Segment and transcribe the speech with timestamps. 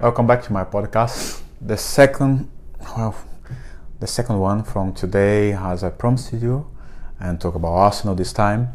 [0.00, 1.42] Welcome back to my podcast.
[1.60, 2.48] The second,
[2.96, 3.16] well,
[3.98, 6.66] the second one from today, as I promised you,
[7.18, 8.68] and talk about Arsenal this time,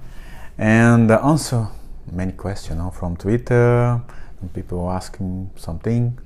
[0.58, 1.70] and answer
[2.12, 4.02] many questions you know, from Twitter,
[4.42, 6.20] and people asking something.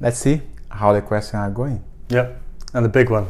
[0.00, 0.40] Let's see
[0.70, 1.82] how the questions are going.
[2.08, 2.28] Yeah,
[2.72, 3.26] And the big one.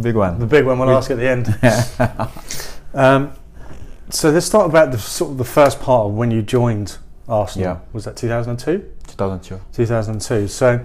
[0.00, 0.38] Big one.
[0.38, 1.48] The big one we'll ask at the end.
[2.94, 3.32] um,
[4.10, 6.98] so let's start about the sort of the first part of when you joined
[7.28, 7.68] Arsenal.
[7.68, 7.80] Yeah.
[7.92, 8.92] Was that 2002?
[9.06, 9.60] 2002.
[9.72, 10.48] 2002.
[10.48, 10.84] So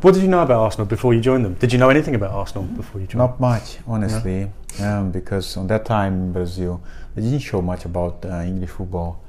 [0.00, 1.54] what did you know about Arsenal before you joined them?
[1.54, 3.18] Did you know anything about Arsenal before you joined?
[3.18, 4.50] Not much, honestly,
[4.80, 6.82] um, because on that time in Brazil,
[7.14, 9.22] they didn't show much about uh, English football.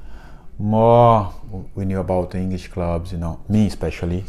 [0.57, 1.33] More
[1.75, 4.23] we knew about the English clubs, you know, me especially,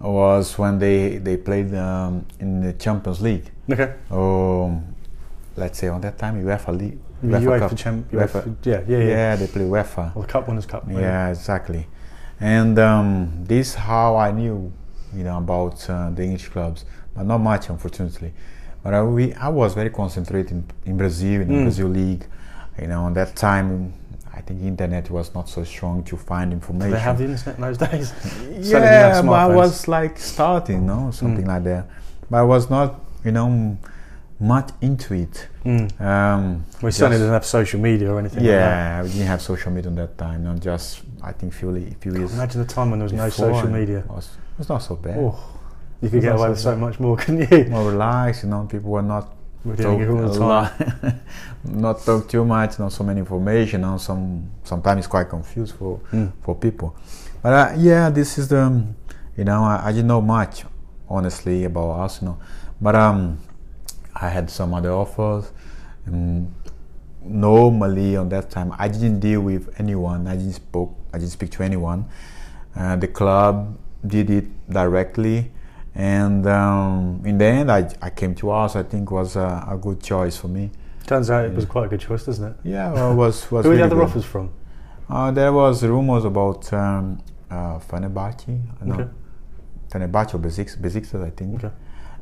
[0.00, 3.50] was when they they played um, in the Champions League.
[3.70, 3.94] Okay.
[4.10, 4.82] Or
[5.56, 6.98] let's say on that time UEFA League,
[7.28, 7.76] UEFA Cup.
[7.78, 8.42] Champ- UEFA.
[8.42, 10.14] UEFA yeah, yeah, yeah, Yeah, they play UEFA.
[10.14, 10.84] The Cup Winners' Cup.
[10.90, 11.86] Yeah, exactly.
[12.40, 14.72] And um, this is how I knew,
[15.14, 18.32] you know, about uh, the English clubs, but not much, unfortunately.
[18.82, 21.62] But I, we, I was very concentrated in, in Brazil, in the Mm.
[21.62, 22.26] Brazil league.
[22.80, 23.94] You know, at that time,
[24.34, 26.90] I think internet was not so strong to find Did information.
[26.90, 28.12] they have the internet in those days?
[28.72, 31.48] Yeah, but I was like starting, you know, something Mm.
[31.48, 31.86] like that.
[32.28, 33.78] But I was not, you know,
[34.44, 35.48] much into it.
[35.64, 36.00] Mm.
[36.00, 39.00] Um, We certainly didn't have social media or anything like that.
[39.00, 40.44] yeah, we didn't have social media at that time.
[40.44, 41.70] No, just I think few
[42.00, 42.32] few years.
[42.34, 43.98] Imagine the time when there was no social media.
[43.98, 45.16] It was, it was not so bad.
[45.18, 45.36] Oh,
[46.02, 47.64] you could get away so with so much more, couldn't you?
[47.70, 48.66] More relaxed, you know.
[48.74, 49.24] People were not
[49.64, 51.20] We're doing it all the time.
[51.64, 53.80] not talk too much, not so many information.
[53.80, 56.32] You know, some sometimes it's quite confused for Mm.
[56.44, 56.94] for people.
[57.42, 58.62] But uh, yeah, this is the
[59.38, 60.64] you know I, I didn't know much
[61.08, 62.36] honestly about Arsenal,
[62.80, 63.38] but um
[64.14, 65.50] I had some other offers.
[66.06, 66.54] Um,
[67.22, 70.26] normally on that time I didn't deal with anyone.
[70.26, 70.94] I didn't spoke.
[71.12, 72.06] I didn't speak to anyone.
[72.76, 75.50] Uh, the club did it directly,
[75.94, 78.76] and um, in the end I, I came to us.
[78.76, 80.70] I think was a, a good choice for me.
[81.06, 82.56] Turns out it was quite a good choice, doesn't it?
[82.64, 84.04] Yeah, well, it was was Who were the other good.
[84.04, 84.50] offers from?
[85.08, 87.20] Uh, there was rumors about um,
[87.50, 89.08] uh, Fenerbahce, know Okay.
[89.90, 91.74] Fenerbahce or Besiktas, Besiktas, I think, Okay.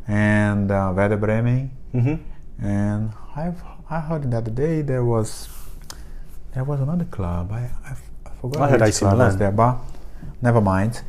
[0.08, 1.70] and uh, Werder Bremen.
[1.94, 2.64] Mm-hmm.
[2.64, 5.48] And I've I heard the other day there was
[6.54, 7.52] there was another club.
[7.52, 7.70] I
[8.40, 8.62] forgot.
[8.62, 9.78] I heard AC club was there, but
[10.40, 11.02] never mind.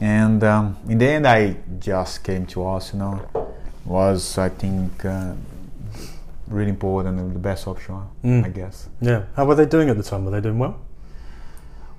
[0.00, 3.20] And um, in the end, I just came to Arsenal.
[3.84, 5.32] Was I think uh,
[6.48, 8.44] really important and the best option, Mm.
[8.44, 8.88] I guess.
[9.00, 9.22] Yeah.
[9.34, 10.24] How were they doing at the time?
[10.24, 10.78] Were they doing well?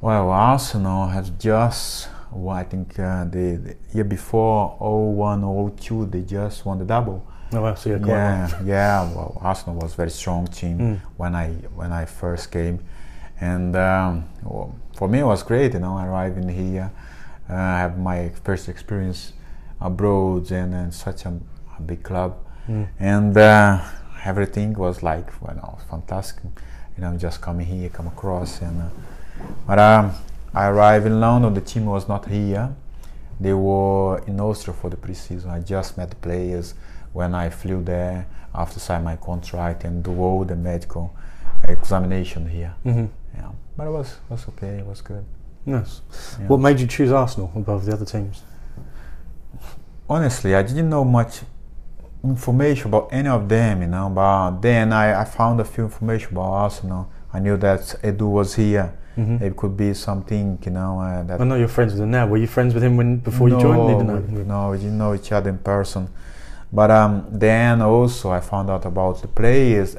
[0.01, 5.41] Well, Arsenal has just, well, I think uh, the, the year before, 01,
[5.77, 7.25] 02, they just won the double.
[7.53, 8.65] Oh, so yeah, yeah, well.
[8.65, 9.13] yeah.
[9.15, 10.99] Well, Arsenal was a very strong team Mm.
[11.17, 12.79] when I when I first came,
[13.39, 15.73] and um, well, for me it was great.
[15.73, 16.91] You know, arriving here,
[17.49, 19.33] uh, have my first experience
[19.79, 21.33] abroad and, and such a,
[21.77, 22.35] a big club,
[22.67, 22.87] Mm.
[22.99, 23.79] and uh,
[24.25, 26.43] everything was like well, no, fantastic.
[26.97, 28.89] You know, just coming here, come across, and uh,
[29.67, 30.11] but um,
[30.53, 31.53] I arrived in London.
[31.53, 32.75] The team was not here;
[33.39, 35.47] they were in Austria for the preseason.
[35.49, 36.73] I just met the players
[37.17, 41.05] when I flew there after sign my contract and do all the medical
[41.67, 42.73] examination here.
[42.85, 43.07] Mm-hmm.
[43.37, 44.73] Yeah, but it was was okay.
[44.81, 45.25] It was good.
[45.65, 46.01] Yes.
[46.39, 46.47] Yeah.
[46.47, 48.43] What made you choose Arsenal above the other teams?
[50.09, 51.41] honestly, I didn't know much
[52.23, 54.09] information about any of them, you know.
[54.09, 57.11] But then I, I found a few information about Arsenal.
[57.33, 58.93] I knew that Edu was here.
[59.17, 59.43] Mm-hmm.
[59.43, 62.27] It could be something, you know, uh, that I know you're friends with him now.
[62.27, 63.89] Were you friends with him when before you joined?
[63.89, 66.07] You didn't we- No, we didn't know each other in person.
[66.71, 69.95] But um, then also I found out about the players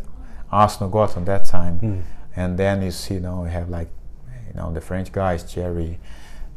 [0.51, 1.81] Arsenal got on that time.
[1.81, 2.03] Mm.
[2.37, 3.89] And then you see, you know, we have like,
[4.47, 5.99] you know, the French guys, Thierry,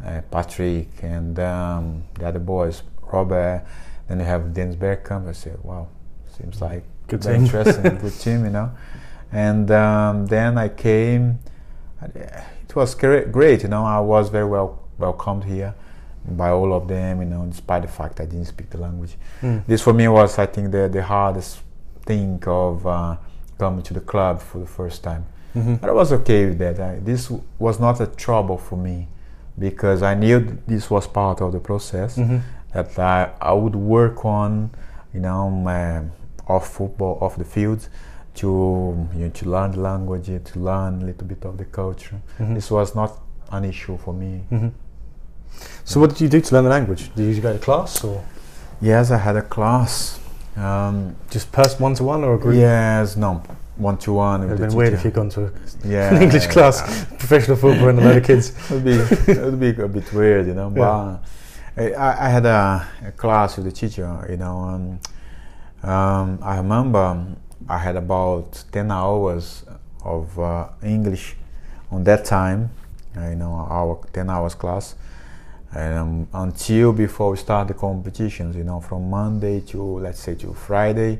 [0.05, 3.65] uh, Patrick, and um, the other boys, Robert.
[4.07, 5.27] Then you have Dennis Bergkamp.
[5.27, 5.87] I said, wow,
[6.37, 7.33] seems like Good team.
[7.33, 8.71] interesting, good team, you know.
[9.31, 11.39] And um, then I came.
[12.15, 13.83] It was great, you know.
[13.83, 15.73] I was very well welcomed here
[16.25, 19.17] by all of them, you know, despite the fact I didn't speak the language.
[19.41, 19.65] Mm.
[19.65, 21.59] This for me was, I think, the the hardest
[22.05, 23.15] thing of uh,
[23.57, 25.23] coming to the club for the first time.
[25.55, 25.81] Mhm.
[25.81, 26.79] But I was okay with that.
[26.79, 29.07] I, this w- was not a trouble for me
[29.59, 32.41] because I knew th- this was part of the process Mhm.
[32.73, 34.69] that I, I would work on,
[35.13, 36.03] you know, my,
[36.47, 37.89] off football, off the field,
[38.35, 38.47] to
[39.13, 42.15] you know, to learn the language, to learn a little bit of the culture.
[42.39, 42.55] Mhm.
[42.55, 43.11] This was not
[43.51, 44.43] an issue for me.
[44.51, 44.71] Mhm.
[45.83, 47.13] So what did you do to learn the language?
[47.15, 48.23] Did you go to class or
[48.81, 50.19] Yes, I had a class.
[50.55, 52.55] Um, just person one to one or a group?
[52.55, 53.43] Yes, no,
[53.77, 54.41] one to one.
[54.41, 55.51] It would have been weird if you'd gone to a-
[55.85, 58.49] yeah, an English class, professional football, and a load of kids.
[58.69, 60.69] it would be it would be a bit weird, you know.
[60.69, 61.19] But
[61.77, 64.57] I, I had a, a class with the teacher, you know.
[64.59, 64.99] Um,
[65.89, 67.27] um, I remember
[67.69, 69.63] I had about ten hours
[70.03, 71.35] of uh, English
[71.91, 72.71] on that time,
[73.17, 74.95] uh, you know, our ten hours class,
[75.75, 80.53] um, until before we start the competitions, you know, from Monday to let's say to
[80.53, 81.19] Friday.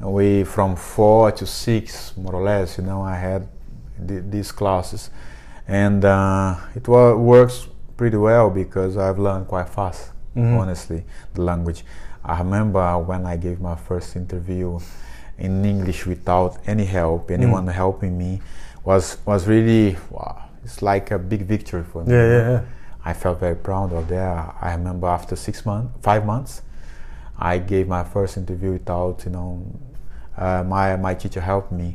[0.00, 3.00] We from four to six, more or less, you know.
[3.02, 3.48] I had
[4.06, 5.08] th- these classes,
[5.66, 10.58] and uh, it wa- works pretty well because I've learned quite fast, Mhm.
[10.60, 11.02] honestly,
[11.32, 11.82] the language.
[12.22, 14.78] I remember when I gave my first interview
[15.38, 18.40] in English without any help, anyone helping me,
[18.84, 20.36] was was really wow.
[20.62, 22.12] It's like a big victory for me.
[22.12, 22.60] Yeah, yeah, yeah.
[23.10, 24.56] I felt very proud of that.
[24.60, 26.62] I remember after six months, five months,
[27.38, 29.50] I gave my first interview without, you know,
[30.36, 31.88] uh, my my teacher helped me.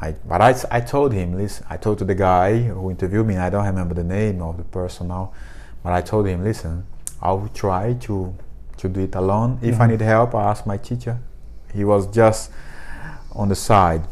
[0.00, 3.36] I, but I, I told him, listen, I told to the guy who interviewed me,
[3.38, 5.32] I don't remember the name of the person now,
[5.82, 6.84] but I told him, listen,
[7.22, 8.34] I will try to
[8.76, 9.58] to do it alone.
[9.62, 9.90] If I Mhm.
[9.90, 11.16] need help, I ask my teacher.
[11.72, 12.50] He was just
[13.32, 14.02] on the side,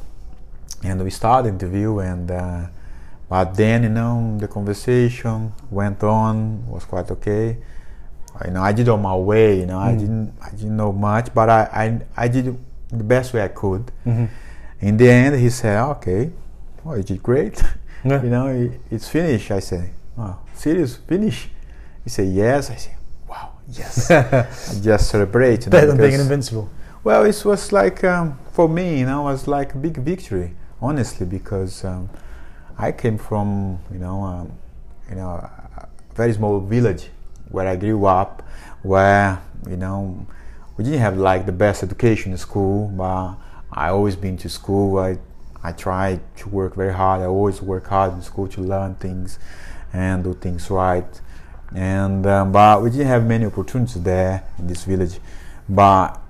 [0.85, 2.67] and we started the interview, and uh,
[3.33, 5.37] but then you know the conversation
[5.79, 6.35] went on,
[6.75, 7.47] was quite okay.
[8.45, 9.49] You know, I did on my way.
[9.61, 9.99] You know, I Mm.
[10.03, 11.85] didn't I didn't know much, but I I,
[12.25, 12.45] I did
[13.01, 13.85] the best way I could.
[14.05, 14.27] hmm
[14.89, 16.23] In the end, he said, "Okay,
[16.85, 17.57] well, you did great.
[18.11, 18.21] Yeah.
[18.25, 19.85] you know, it, it's finished." I said,
[20.23, 21.39] "Oh, serious, finish?"
[22.05, 22.97] He said, "Yes." I said,
[23.31, 23.47] "Wow,
[23.79, 23.95] yes."
[24.73, 25.59] I just celebrate.
[25.65, 26.67] You know, Better than being invincible.
[27.07, 28.27] well, it was like um,
[28.57, 30.49] for me, you know, it was like a big victory,
[30.89, 32.03] honestly, because um,
[32.83, 34.53] I came from, you know, um,
[35.09, 37.11] you know, a very small village
[37.49, 38.43] where I grew up,
[38.83, 40.27] where you know,
[40.77, 43.37] we didn't have like the best education in school, but
[43.73, 44.99] I always been to school.
[44.99, 45.19] I
[45.63, 47.23] I tried to work very hard.
[47.23, 49.39] I always work hard in school to learn things
[49.93, 51.21] and do things right.
[51.73, 55.21] And um, but we didn't have many opportunities there in this village,
[55.69, 56.21] but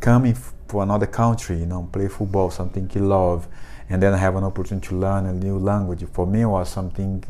[0.00, 0.34] coming
[0.66, 3.46] for another country, you know, play football, something you love,
[3.92, 6.04] and then I have an opportunity to learn a new language.
[6.12, 7.22] For me, was something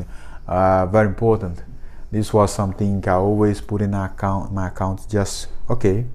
[0.47, 1.62] uh, very important.
[2.11, 4.53] This was something I always put in my account.
[4.53, 6.06] My account just okay.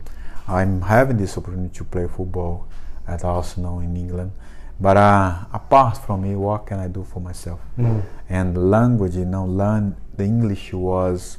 [0.47, 2.67] I'm having this opportunity to play football
[3.07, 4.31] at Arsenal in England,
[4.79, 7.59] but uh, apart from it, what can I do for myself?
[7.77, 8.01] Mm.
[8.29, 11.37] and the language you know learn the english was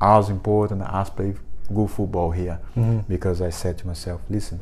[0.00, 1.34] as important as play
[1.72, 3.04] good football here Mhm.
[3.08, 4.58] because i said to myself listen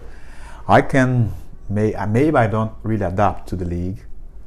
[0.69, 1.33] i can
[1.70, 4.00] may uh, maybe i don't really adapt to the league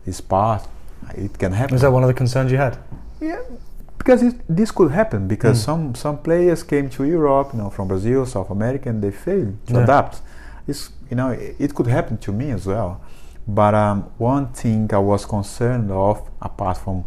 [0.05, 0.67] it's part
[1.15, 2.77] it can happen Is that one of the concerns you had?
[3.21, 3.39] yeah
[3.97, 5.65] because it, this could happen because Mm.
[5.65, 9.53] some some players came to europe you know from brazil south america and they failed
[9.67, 9.83] to Yeah.
[9.83, 10.21] adapt
[10.67, 12.91] it's you know it, it could happen to me as well
[13.47, 17.03] but um, one thing i was concerned of apart from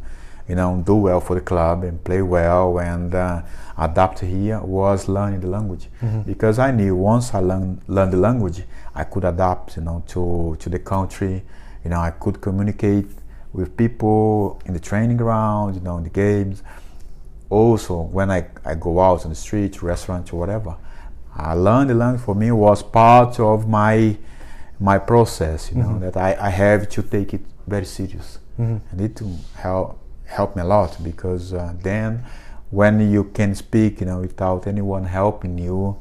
[0.48, 3.42] you know do well for the club and play well and uh,
[3.78, 6.24] adapt here was learning the language Mhm.
[6.26, 8.62] because i knew once i learned learned the language
[8.94, 11.42] i could adapt you know to to the country
[11.84, 13.08] you know i could communicate
[13.52, 16.62] with people in the training ground you know in the games
[17.48, 20.74] also when I, I go out on the street restaurant or whatever
[21.36, 24.16] i learned the language for me was part of my
[24.80, 26.00] my process you know Mhm.
[26.00, 28.80] that I, I have to take it very serious Mhm.
[28.92, 32.24] I need to help help me a lot because uh, then
[32.70, 35.96] when you can speak you know without anyone helping you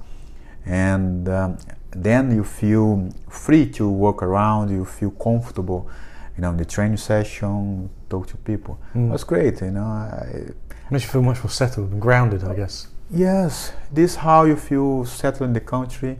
[0.65, 1.57] and um,
[1.91, 5.87] then you feel free to walk around you feel comfortable
[6.35, 9.09] you know in the training session talk to people Mm.
[9.11, 10.45] that's great you know I,
[10.91, 12.87] Makes you feel much more settled and grounded, I guess.
[13.09, 16.19] Yes, this is how you feel settled in the country,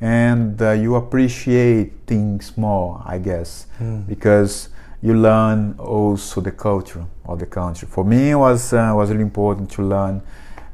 [0.00, 4.06] and uh, you appreciate things more, I guess, Mm.
[4.06, 4.68] because
[5.04, 7.86] you learn also the culture of the country.
[7.94, 10.22] For me, it was uh, was really important to learn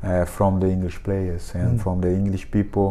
[0.05, 1.83] uh, from the English players and Mm.
[1.83, 2.89] from the English people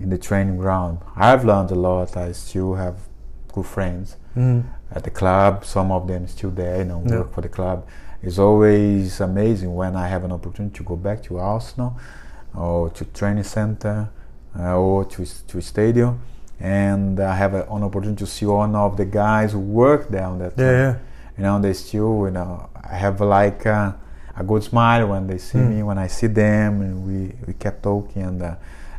[0.00, 0.98] in the training ground.
[1.16, 2.16] I've learned a lot.
[2.16, 2.94] I still have
[3.54, 4.62] good friends Mm.
[4.90, 5.64] at the club.
[5.64, 7.18] Some of them still there, you know, Yeah.
[7.18, 7.78] work for the club.
[8.22, 11.92] It's always amazing when I have an opportunity to go back to Arsenal
[12.54, 14.08] or to training center
[14.58, 16.18] uh, or to to stadium,
[16.60, 20.24] and I have a, an opportunity to see one of the guys who work there
[20.24, 20.52] on that.
[20.56, 20.74] Yeah, time.
[20.74, 20.96] yeah.
[21.36, 23.92] You know, they still, you know, I have like uh,
[24.36, 25.68] a good smile when they see Mm.
[25.76, 28.54] me, when I see them, and we, we kept talking, and uh,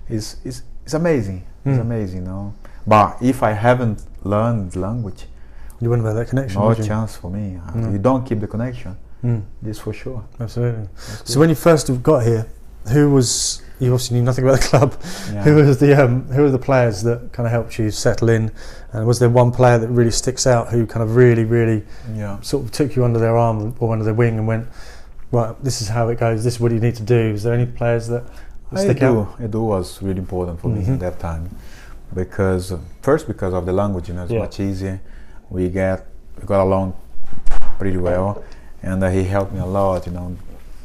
[0.10, 1.44] it's, it's it's amazing.
[1.66, 1.82] It's Mm.
[1.82, 2.54] amazing, you know.
[2.86, 5.26] But if I haven't learned the language,
[5.82, 6.62] You wouldn't have that connection.
[6.62, 7.58] no chance for me.
[7.58, 7.90] Uh, No.
[7.92, 8.96] You don't keep the connection.
[9.24, 9.42] Mm.
[9.62, 10.24] This for sure.
[10.40, 10.88] Absolutely.
[10.96, 12.46] That's So when you first got here,
[12.94, 15.02] who was you obviously knew nothing about the club.
[15.32, 15.44] Yeah.
[15.44, 18.52] Who was the um, who were the players that kind of helped you settle in?
[18.94, 22.40] And was there one player that really sticks out who kind of really, really yeah.
[22.42, 24.68] sort of took you under their arm or under their wing and went,
[25.32, 26.44] right, this is how it goes.
[26.44, 27.20] This is what you need to do.
[27.34, 28.24] Is there any players that
[28.72, 29.06] I stick do.
[29.22, 29.40] out?
[29.40, 30.94] Edu was really important for me Mhm.
[30.96, 31.50] at that time
[32.14, 34.40] because uh, first because of the language, you know, it's Yeah.
[34.40, 35.00] much easier.
[35.50, 36.06] We get
[36.40, 36.94] we got along
[37.80, 38.44] pretty well,
[38.84, 40.06] and uh, he helped me a lot.
[40.06, 40.36] You know,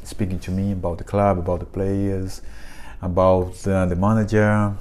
[0.04, 2.42] speaking to me about the club, about the players,
[3.02, 4.74] about uh, the manager,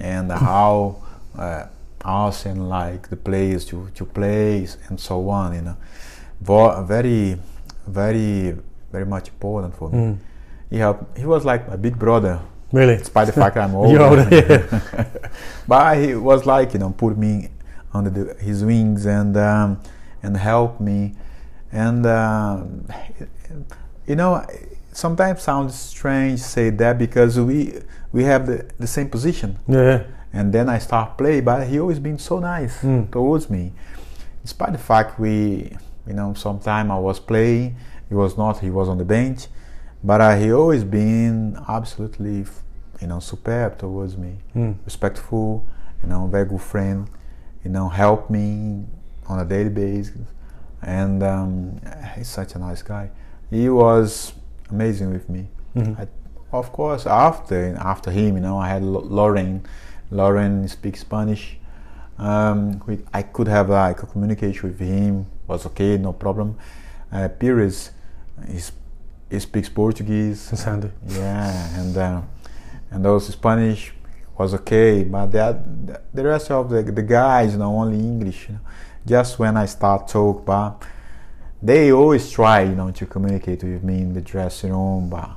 [0.00, 1.02] and how
[1.38, 1.66] uh,
[2.04, 5.54] Arsene like the players to to play and so on.
[5.54, 5.76] You know,
[6.86, 7.36] very,
[7.86, 8.56] very,
[8.92, 9.98] very much important for me.
[9.98, 10.18] Mm.
[10.70, 11.18] He helped.
[11.18, 12.40] He was like my big brother,
[12.72, 12.96] Really?
[12.96, 14.02] despite the fact I'm older.
[14.02, 15.08] Older, yeah.
[15.68, 17.48] but he was like you know put me
[17.94, 19.80] under the, his wings and um,
[20.22, 21.14] and help me,
[21.72, 22.86] and um
[24.06, 24.44] you know
[24.92, 27.74] sometimes sounds strange to say that because we
[28.12, 30.04] we have the, the same position, Yeah.
[30.32, 33.10] and then I start play, but he always been so nice Mm.
[33.10, 33.72] towards me,
[34.42, 37.76] despite the fact we you know sometime I was playing,
[38.08, 39.46] he was not, he was on the bench,
[40.04, 42.44] but uh, he always been absolutely
[43.00, 44.74] you know superb towards me Mm.
[44.84, 45.64] respectful,
[46.02, 47.08] you know, very good friend,
[47.64, 48.84] you know, help me
[49.28, 50.16] on a daily basis,
[50.82, 51.80] and um,
[52.14, 53.10] he's such a nice guy.
[53.50, 54.32] He was
[54.72, 55.42] amazing with me.
[55.76, 55.92] Mhm.
[56.00, 56.04] I,
[56.60, 57.58] of course, after
[57.92, 59.62] after him, you know, I had Lauren.
[60.10, 61.44] Lauren speaks Spanish.
[62.18, 65.26] Um, we, I could have like a communication with him.
[65.48, 66.48] Was okay, no problem.
[67.10, 67.90] Uh, Pires,
[68.46, 68.72] he's,
[69.30, 70.38] he speaks Portuguese.
[70.50, 70.90] That's handy.
[71.08, 72.20] Yeah, and uh,
[72.90, 73.92] and those Spanish
[74.38, 75.46] was okay, but the
[76.14, 78.48] the rest of the the guys, you know, only English.
[78.48, 78.60] You know.
[79.04, 80.70] Just when I start talk, but
[81.62, 85.30] they always try, you know, to communicate with me in the dressing room, but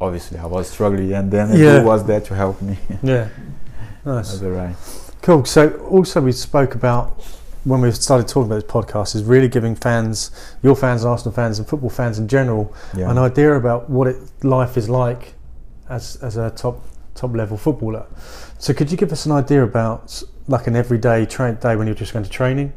[0.00, 1.78] obviously I was struggling, and then Yeah.
[1.80, 2.76] Edu was there to help me.
[3.02, 3.28] Yeah.
[4.04, 4.32] Nice.
[4.32, 4.74] That's all right.
[5.22, 5.44] Cool.
[5.44, 7.22] So also we spoke about
[7.64, 10.32] when we started talking about this podcast is really giving fans,
[10.64, 13.08] your fans, Arsenal fans, and football fans in general, Yeah.
[13.08, 15.34] an idea about what it, life is like
[15.88, 18.06] as as a top top level footballer.
[18.58, 21.94] So could you give us an idea about like an everyday train day when you're
[21.94, 22.72] just going to training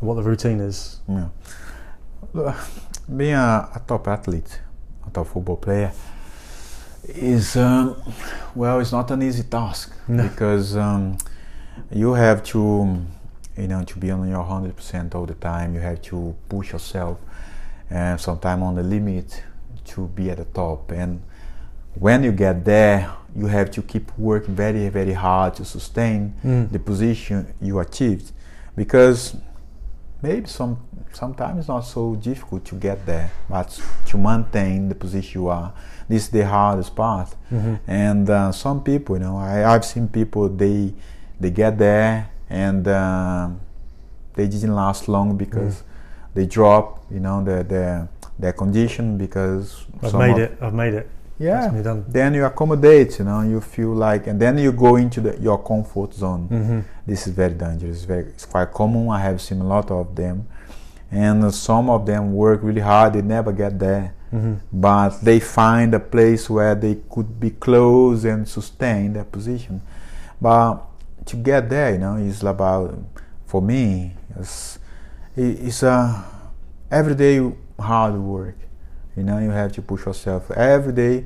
[0.00, 1.00] and what the routine is?
[1.08, 1.28] Yeah.
[3.16, 4.60] Being a, a top athlete,
[5.06, 5.92] a top football player,
[7.08, 7.96] is um,
[8.54, 10.22] well, it's not an easy task No.
[10.22, 11.18] because um,
[11.90, 13.04] you have to,
[13.56, 15.74] you know, to be on your hundred percent all the time.
[15.74, 17.18] You have to push yourself,
[17.90, 19.42] and sometimes on the limit
[19.86, 20.92] to be at the top.
[20.92, 21.20] And
[21.94, 26.70] when you get there, you have to keep working very, very hard to sustain Mm.
[26.72, 28.32] the position you achieved,
[28.76, 29.36] because
[30.22, 30.78] maybe some
[31.12, 35.72] sometimes it's not so difficult to get there, but to maintain the position you are,
[36.08, 37.28] this is the hardest part.
[37.50, 37.78] Mhm.
[37.86, 40.92] And uh, some people, you know, I, I've seen people they
[41.40, 43.48] they get there and uh,
[44.34, 45.82] they didn't last long because
[46.34, 50.58] they drop, you know, their their their condition because I've made it.
[50.60, 51.08] I've made it.
[51.38, 51.70] Yeah.
[52.08, 55.58] Then you accommodate, you know, you feel like, and then you go into the, your
[55.58, 57.96] comfort zone hmm this is very dangerous.
[57.96, 59.08] It's, very, it's quite common.
[59.10, 60.46] I have seen a lot of them,
[61.12, 63.12] and some of them work really hard.
[63.12, 68.24] They never get there, hmm but they find a place where they could be close
[68.24, 69.80] and sustain their position.
[70.40, 70.80] But
[71.26, 72.98] to get there, you know, is about
[73.46, 74.12] for me.
[74.40, 74.78] It's
[75.36, 76.24] it's a
[76.90, 78.56] everyday hard work.
[79.16, 81.24] You know, you have to push yourself every day.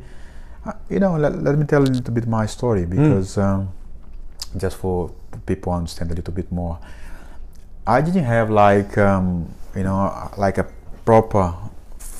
[0.66, 3.69] Uh, You know, let, let me tell a little bit my story because um,
[4.57, 5.12] just for
[5.47, 6.78] people understand a little bit more.
[7.87, 10.66] I didn't have like um, you know like a
[11.04, 11.54] proper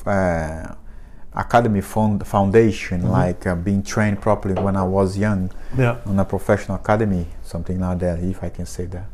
[0.07, 0.75] uh,
[1.35, 3.11] academy fund foundation, Mhm.
[3.11, 5.97] like uh, being trained properly when I was young Yeah.
[6.07, 9.05] on a professional academy, something like that, if I can say that,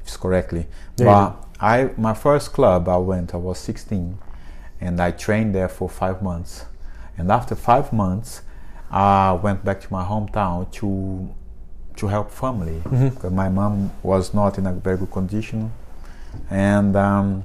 [0.00, 0.68] if it's correctly.
[0.96, 4.18] Yeah, but I, my first club I went, I was 16,
[4.80, 6.66] and I trained there for five months.
[7.18, 8.42] And after five months,
[8.90, 11.28] I went back to my hometown to
[11.96, 13.10] to help family Mhm.
[13.14, 15.70] because my mom was not in a very good condition,
[16.50, 17.42] and um,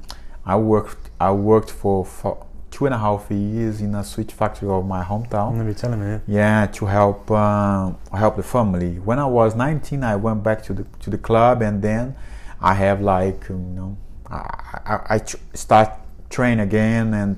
[0.47, 4.69] I worked I worked for, for two and a half years in a switch factory
[4.69, 5.49] of my hometown.
[5.49, 6.21] I'm gonna be telling me.
[6.25, 8.97] Yeah, to help uh, help the family.
[8.99, 12.15] When I was 19, I went back to the to the club, and then
[12.61, 13.97] I have like you know
[14.31, 14.39] I
[14.85, 15.89] I, I tr- start
[16.29, 17.37] train again and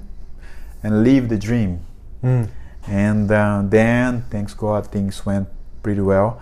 [0.83, 1.79] and live the dream.
[2.23, 2.49] Mm.
[2.87, 5.47] And uh, then, thanks God, things went
[5.83, 6.41] pretty well.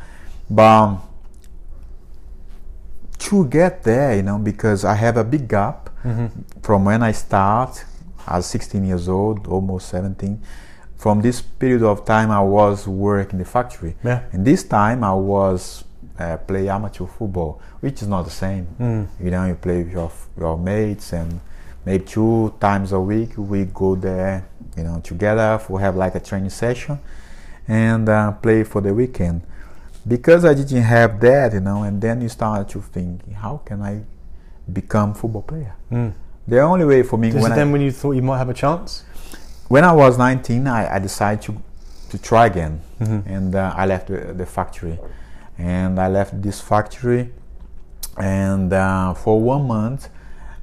[0.49, 1.01] But um,
[3.19, 6.27] to get there, you know, because I have a big gap hmm
[6.67, 7.85] from when I start,
[8.27, 10.41] I was 16 years old, almost 17,
[10.97, 13.95] from this period of time I was working in the factory.
[14.03, 14.23] Yeah.
[14.33, 15.85] And this time I was
[16.19, 18.67] uh, play amateur football, which is not the same.
[18.79, 19.07] Mm.
[19.23, 21.39] You know, you play with your, your mates and
[21.85, 24.45] maybe two times a week we go there,
[24.75, 25.61] you know, together.
[25.69, 26.99] We have like a training session
[27.67, 29.43] and uh, play for the weekend.
[30.05, 33.81] Because I didn't have that, you know, and then you start to think, how can
[33.81, 34.03] I
[34.71, 35.73] become football player?
[35.91, 36.13] Mm.
[36.47, 38.37] The only way for me Is when it I, then when you thought you might
[38.37, 39.03] have a chance?
[39.67, 41.55] when I was 19, I, I decided to
[42.09, 43.23] to try again, Mhm.
[43.25, 44.97] and uh, I left the, the factory,
[45.57, 47.33] and I left this factory,
[48.17, 50.07] and uh, for one month,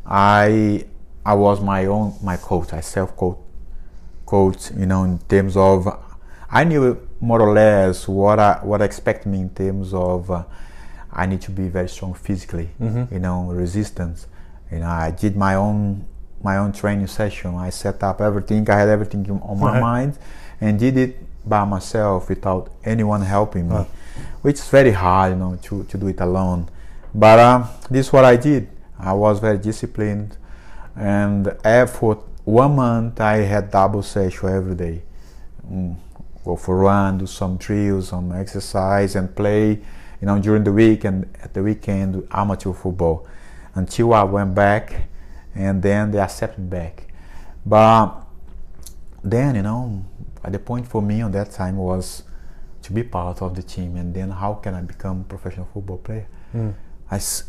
[0.06, 0.84] I
[1.26, 2.72] I was my own my coach.
[2.72, 3.36] I self coach,
[4.24, 4.70] coach.
[4.74, 5.86] You know, in terms of,
[6.50, 10.30] I knew more or less what I what expect me in terms of.
[10.30, 10.44] Uh,
[11.14, 13.10] I need to be very strong physically, Mhm.
[13.12, 14.26] you know, resistance.
[14.70, 16.04] You know, I did my own
[16.42, 17.54] my own training session.
[17.56, 18.68] I set up everything.
[18.68, 19.80] I had everything on my Right.
[19.80, 20.18] mind,
[20.60, 21.16] and did it
[21.48, 23.86] by myself without anyone helping me,
[24.42, 26.68] which is very hard, you know, to, to do it alone.
[27.14, 28.68] But um, this is what I did.
[28.98, 30.36] I was very disciplined,
[30.96, 35.02] and uh, for one month I had double session every day.
[35.72, 35.96] Mm,
[36.44, 39.80] go for run, do some drills, some exercise, and play.
[40.24, 43.26] You know, during the week and at the weekend, amateur football,
[43.74, 45.08] until I went back,
[45.54, 47.08] and then they accepted me back.
[47.66, 48.22] But
[49.22, 50.02] then, you know,
[50.42, 52.22] at the point for me on that time was
[52.80, 55.98] to be part of the team, and then how can I become a professional football
[55.98, 56.26] player?
[56.54, 56.72] Mm.
[57.10, 57.44] I s-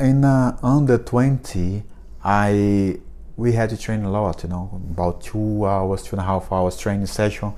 [0.00, 1.82] in uh, under 20
[2.24, 2.98] i
[3.36, 6.50] we had to train a lot you know about two hours two and a half
[6.52, 7.52] hours training session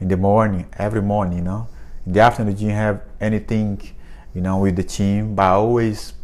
[0.00, 1.66] in the morning every morning you know
[2.20, 3.80] afternoon we didn't have anything
[4.34, 6.14] you know with the team but always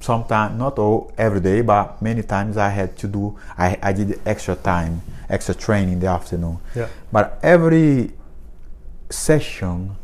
[0.00, 4.20] sometimes not all every day but many times i had to do i, I did
[4.26, 6.88] extra time extra training in the afternoon Yeah.
[7.12, 8.12] but every
[9.10, 9.96] session,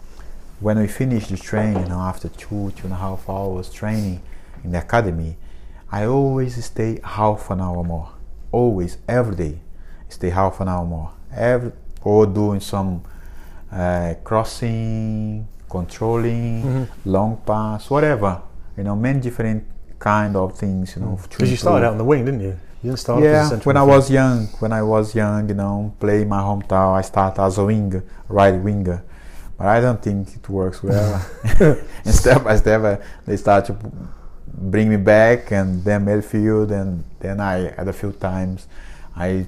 [0.61, 4.21] when we finish the training, you know, after two, two and a half hours training
[4.65, 5.37] in the academy,
[5.91, 8.11] I always stay half an hour more.
[8.53, 9.59] Always, every day,
[10.09, 11.13] stay half an hour more.
[11.33, 13.03] Every or doing some
[13.73, 16.89] uh, crossing, controlling, Mhm.
[17.05, 18.41] long pass, whatever.
[18.77, 19.65] You know, many different
[19.99, 20.97] kind of things.
[20.97, 22.55] You know, Because you started out on the wing, didn't you?
[22.83, 25.49] You didn't start off as a Yeah, when I was young, when I was young,
[25.49, 29.03] you know, play my hometown, I started as a winger, right winger,
[29.59, 31.21] but I don't think it works well.
[31.61, 33.77] and step by step, uh, they start to
[34.47, 38.69] bring me back, and then midfield, and then I, at a few times,
[39.17, 39.47] I,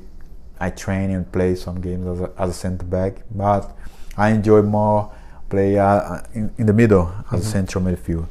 [0.59, 3.76] I train and play some games as a, as a centre back, but
[4.20, 5.12] I enjoy more
[5.48, 8.26] play uh, in, in the middle as a central midfield.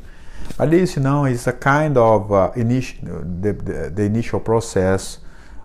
[0.59, 2.99] At least you know it's a kind of uh, initial
[3.43, 5.19] the, the, the initial process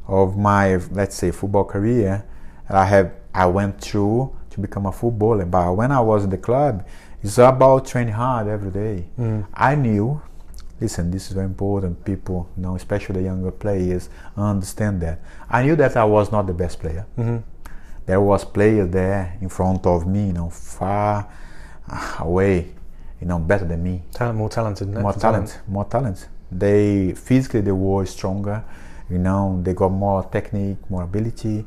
[0.06, 2.24] of my let's say football career
[2.68, 5.44] I have I went through to become a footballer.
[5.44, 6.86] But when I was in the club,
[7.22, 9.06] it's about training hard every day.
[9.18, 9.46] Mm.
[9.52, 10.22] I knew.
[10.80, 12.04] Listen, this is very important.
[12.04, 15.20] People, you know, especially the younger players, understand that.
[15.48, 17.06] I knew that I was not the best player.
[17.16, 17.42] Mhm.
[18.06, 21.26] There was players there in front of me, you know, far
[22.18, 22.68] away,
[23.20, 24.88] you know, better than me Talent, more talented.
[24.88, 26.28] more natural talent, more talent.
[26.52, 28.62] They physically they were stronger,
[29.10, 29.60] you know.
[29.62, 31.64] They got more technique, more ability,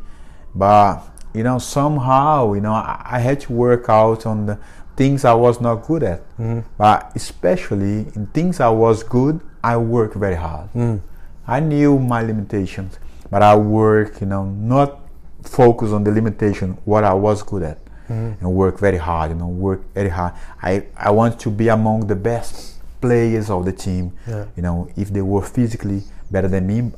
[0.55, 1.01] but
[1.33, 4.57] you know somehow you know I, I had to work out on the
[4.95, 6.21] things I was not good at.
[6.37, 6.63] Mhm.
[6.77, 10.69] But especially in things I was good, I worked very hard.
[10.73, 10.99] Mm.
[11.47, 12.97] I knew my limitations,
[13.29, 14.99] but I work, you know, not
[15.47, 17.77] focus on the limitation what I was good at,
[18.09, 18.35] Mhm.
[18.41, 19.31] and work very hard.
[19.31, 20.33] You know, work very hard.
[20.61, 24.11] I I want to be among the best players of the team.
[24.27, 24.45] Yeah.
[24.55, 26.91] You know, if they were physically better than me,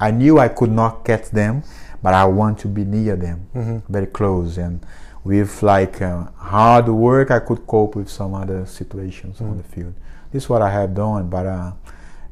[0.00, 1.62] I knew I could not catch them,
[2.02, 3.82] but I want to be near them, Mhm.
[3.88, 4.80] very close, and
[5.24, 9.56] with like uh, hard work, I could cope with some other situations on Mhm.
[9.56, 9.94] the field.
[10.32, 11.70] This is what I have done, but uh,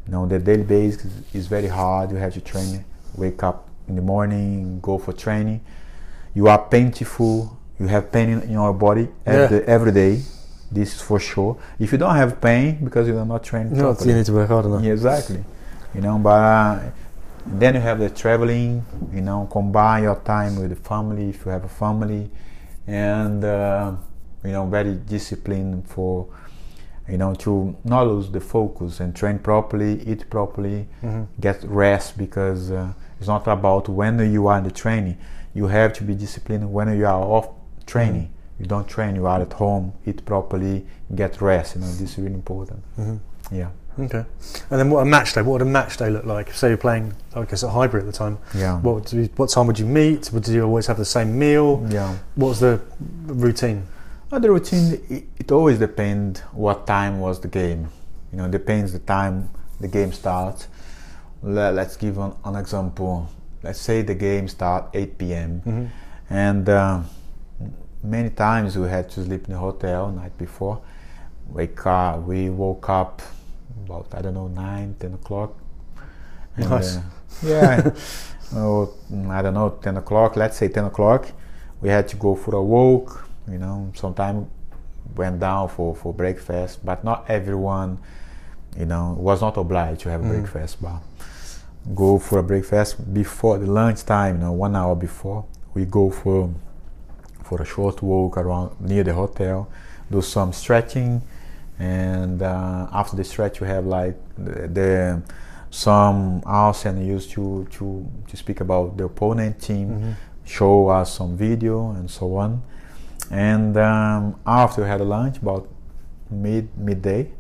[0.07, 2.11] you know, the daily basis is, is very hard.
[2.11, 2.85] You have to train,
[3.17, 5.61] wake up in the morning, go for training.
[6.35, 7.57] You are painful.
[7.79, 9.65] You have pain in, your body every, Yeah.
[9.67, 10.23] every day.
[10.71, 11.57] This is for sure.
[11.79, 14.33] If you don't have pain because you are not trained No, properly, you need to
[14.33, 15.45] work hard on yeah, exactly.
[15.95, 16.81] You know, but uh,
[17.47, 18.85] then you have the traveling.
[19.13, 22.31] You know, combine your time with the family if you have a family,
[22.89, 23.93] and uh,
[24.45, 26.27] you know, very disciplined for
[27.09, 31.27] you know to not lose the focus and train properly, eat properly, Mhm.
[31.41, 32.93] get rest because uh,
[33.25, 35.17] it's not about when you are in the training.
[35.55, 37.49] You have to be disciplined when you are off
[37.87, 38.31] training.
[38.61, 39.17] You don't train.
[39.17, 41.75] You are at home, eat properly, get rest.
[41.75, 42.83] You know, this is really important.
[42.99, 43.19] Mhm.
[43.51, 44.25] Yeah, Okay.
[44.71, 45.41] And then what a match day?
[45.43, 46.53] What would a match day look like?
[46.53, 48.37] Say you're playing, I guess, at Highbury at the time.
[48.55, 50.31] yeah, What you, what time would you meet?
[50.35, 51.87] Would you always have the same meal?
[51.89, 52.15] yeah.
[52.35, 52.79] What was the
[53.27, 53.85] routine?
[54.31, 57.89] Uh, the routine it, it always depends what time was the game.
[58.33, 59.49] You know, depends the time
[59.81, 60.69] the game starts.
[61.45, 63.29] Le- let's give an, an example.
[63.63, 65.63] Let's say the game start 8 p.m.
[65.65, 65.89] Mhm.
[66.31, 67.01] and uh,
[68.03, 70.81] many times we had to sleep in the hotel night before.
[71.49, 73.21] Wake up, we woke up
[73.85, 75.53] about I don't know nine, ten o'clock.
[76.57, 76.97] And, Nice.
[76.97, 77.03] uh,
[77.43, 77.91] yeah.
[78.57, 78.93] oh,
[79.29, 80.37] I don't know, ten o'clock.
[80.37, 81.27] Let's say ten o'clock.
[81.83, 83.27] We had to go for a walk.
[83.51, 84.49] You know, sometime
[85.17, 87.99] went down for for breakfast, but not everyone.
[88.79, 90.29] You know, was not obliged to have Mm.
[90.31, 91.01] breakfast, but
[91.95, 94.37] go for a breakfast before the lunch time.
[94.37, 95.45] You know, one hour before
[95.75, 96.51] we go for
[97.43, 99.69] for a short walk around near the hotel,
[100.11, 101.21] do some stretching,
[101.79, 105.23] and uh, after the stretch we have like the, the
[105.71, 110.15] some Arsene used to, to to speak about the opponent team, Mhm.
[110.45, 112.63] show us some video and so on,
[113.31, 115.69] and um, after we had a lunch about
[116.31, 117.31] mid midday,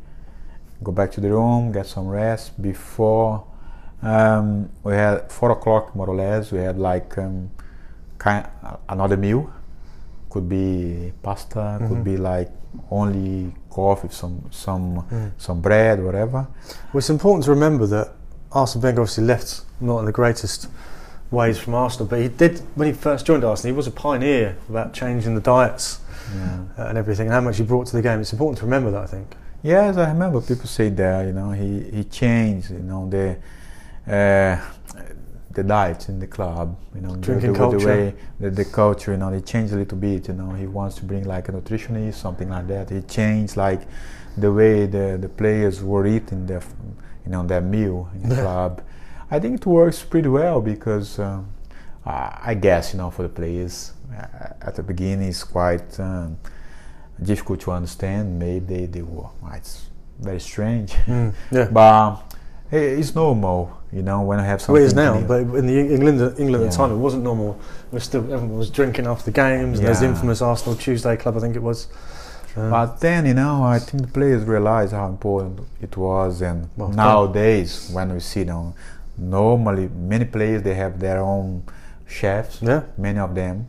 [0.82, 3.44] go back to the room, get some rest before.
[4.04, 6.52] Um, we had four o'clock more or less.
[6.52, 7.50] We had like um,
[8.18, 8.46] kind
[8.88, 9.50] another meal.
[10.30, 11.78] Could be pasta.
[11.80, 11.88] Mhm.
[11.88, 12.50] Could be like
[12.90, 15.30] only coffee, some some Mm.
[15.38, 16.46] some bread, whatever.
[16.92, 18.08] Well, it's important to remember that
[18.52, 20.68] Arsene Wenger obviously left not in the greatest
[21.30, 23.72] ways from Arsenal, but he did when he first joined Arsenal.
[23.74, 26.00] He was a pioneer about changing the diets
[26.36, 26.58] Yeah.
[26.78, 28.20] uh, and everything, and how much he brought to the game.
[28.20, 29.02] It's important to remember that.
[29.02, 29.36] I think.
[29.62, 31.26] Yes, I remember people say that.
[31.26, 32.70] You know, he he changed.
[32.70, 33.36] You know the.
[34.06, 34.56] Uh,
[35.52, 37.78] the diet in the club, you know, the- Drinking the, culture.
[37.78, 40.26] the way the, the culture, you know, they changed a little bit.
[40.28, 42.90] You know, he wants to bring like a nutritionist, something like that.
[42.90, 43.82] He changed like
[44.36, 46.62] the way the, the players were eating their,
[47.24, 48.82] you know, their meal in the club.
[49.30, 51.48] I think it works pretty well because um,
[52.04, 56.36] I guess you know for the players uh, at the beginning it's quite um,
[57.22, 58.38] difficult to understand.
[58.38, 59.86] Maybe they, they were it's
[60.20, 61.64] very strange, Mm, yeah.
[61.72, 62.33] but
[62.70, 64.74] it's normal, you know, when I have something.
[64.74, 67.58] Well, it is now, but in the England, England at the time, it wasn't normal.
[67.90, 69.78] It was still everyone was drinking after the games.
[69.78, 71.88] And there's the infamous Arsenal Tuesday Club, I think it was.
[72.56, 76.68] Uh, But then, you know, I think the players realize how important it was, and
[76.76, 78.74] Well, nowadays, when we see them,
[79.18, 81.62] normally many players they have their own
[82.06, 82.60] chefs.
[82.62, 83.66] yeah, Many of them,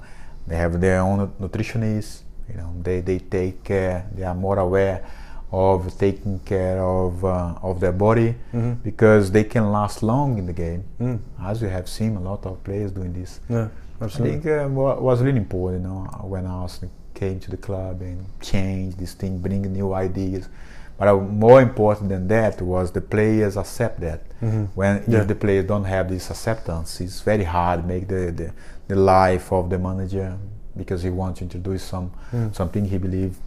[0.47, 2.21] they have their own nutritionists.
[2.49, 4.05] You know, they, they take care.
[4.15, 5.03] They are more aware
[5.51, 10.45] of taking care of uh, of their body hmm because they can last long in
[10.45, 10.83] the game.
[10.99, 13.39] mm, As we have seen, a lot of players doing this.
[13.49, 13.67] yeah,
[14.01, 18.01] I think uh, wa- was really important, you know, when Arsene came to the club
[18.01, 20.49] and changed this thing, bring new ideas.
[20.97, 24.21] But uh, more important than that was the players accept that.
[24.41, 24.67] Mhm.
[24.75, 25.21] When Yeah.
[25.21, 28.51] if the players don't have this acceptance, it's very hard make the, the,
[28.87, 30.37] the life of the manager
[30.77, 32.53] because he wants to introduce some Mm.
[32.53, 33.37] something he believes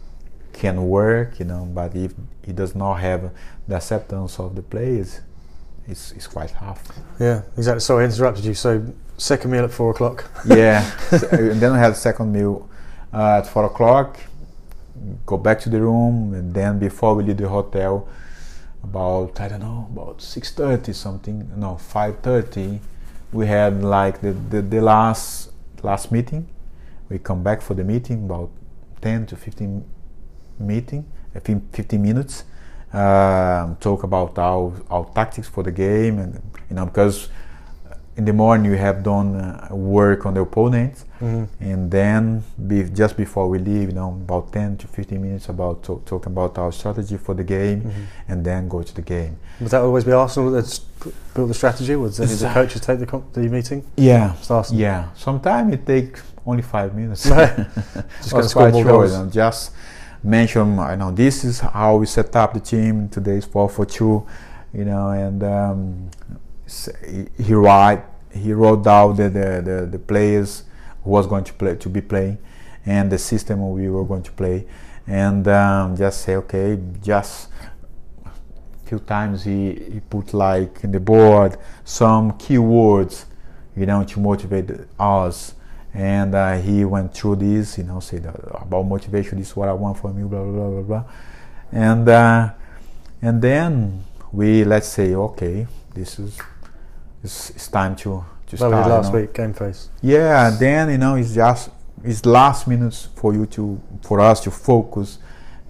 [0.59, 1.65] can work, you know.
[1.65, 2.13] But if
[2.45, 3.31] he does not have
[3.67, 5.21] the acceptance of the players,
[5.87, 6.81] it's, it's quite tough.
[7.19, 7.79] Yeah, exactly.
[7.79, 8.53] Sorry, I interrupted you.
[8.53, 8.85] So,
[9.17, 10.29] second meal at four o'clock.
[10.45, 10.79] yeah.
[11.31, 12.69] And then we had second meal
[13.13, 14.19] uh, at four o'clock.
[15.25, 18.07] Go back to the room, and then before we leave the hotel,
[18.83, 21.49] about I don't know, about six thirty something.
[21.55, 22.81] No, five thirty.
[23.31, 25.51] We had like the, the the last
[25.83, 26.49] last meeting.
[27.09, 28.49] We come back for the meeting about
[29.01, 29.85] ten to fifteen
[30.59, 32.43] meeting, I think 15 minutes.
[32.91, 37.29] Um, talk about our our tactics for the game, and you know because
[38.17, 41.47] in the morning we have done uh, work on the opponent, Mhm.
[41.61, 45.83] and then be, just before we leave, you know, about 10 to 15 minutes about
[45.83, 47.91] to, talking about our strategy for the game, Mhm.
[48.27, 49.37] and then go to the game.
[49.61, 51.95] Would that always be Arsene that's p- built the strategy?
[51.95, 53.83] Would any of the coaches take the, com- the meeting?
[53.95, 54.33] Yeah,
[54.71, 55.05] yeah.
[55.15, 57.23] Sometimes it takes only five minutes.
[57.29, 59.11] Just I going to was score quite more sure, goals.
[59.11, 59.71] you know, just
[60.23, 63.09] mention, I know this is how we set up the team.
[63.09, 64.25] Today's four for two,
[64.73, 66.11] you know, and um,
[67.05, 70.63] he, he write he wrote down the, the, the, the players
[71.03, 72.37] who was going to play to be playing,
[72.85, 74.65] and the system we were going to play,
[75.07, 77.49] and um, just say okay, just
[78.85, 83.25] few times he, he put like in the board some keywords,
[83.75, 85.53] you know, to motivate us
[85.93, 89.39] and uh, he went through this, you know, said uh, about motivation.
[89.39, 91.03] This is what I want from you, blah blah blah blah blah,
[91.71, 92.49] and uh,
[93.21, 96.37] and then we let's say, okay, this is
[97.23, 98.71] it's, it's time to to Well, start.
[98.71, 99.19] did you last know.
[99.19, 99.89] week, game face.
[100.01, 101.69] Yeah, then you know it's just
[102.03, 105.17] it's last minutes for you to for us to focus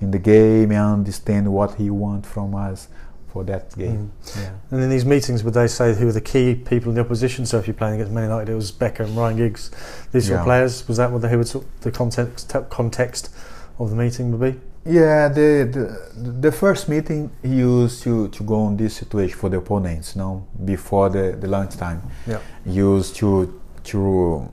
[0.02, 2.88] in the game and understand what he wants from us,
[3.32, 4.12] for that game.
[4.24, 4.52] Mm, yeah.
[4.72, 7.46] And in these meetings, would they say who are the key people in the opposition?
[7.46, 9.72] So if you're playing against Man United, it was Beckham and Ryan Giggs,
[10.12, 10.88] these sort of players.
[10.88, 13.30] Was that what the, who would sort the context context
[13.78, 14.60] of the meeting would be?
[14.86, 19.50] Yeah, the, the the first meeting he used to, to go on this situation for
[19.50, 22.02] the opponents, you know, before the, the lunchtime.
[22.26, 22.40] Yeah.
[22.66, 24.50] He used to to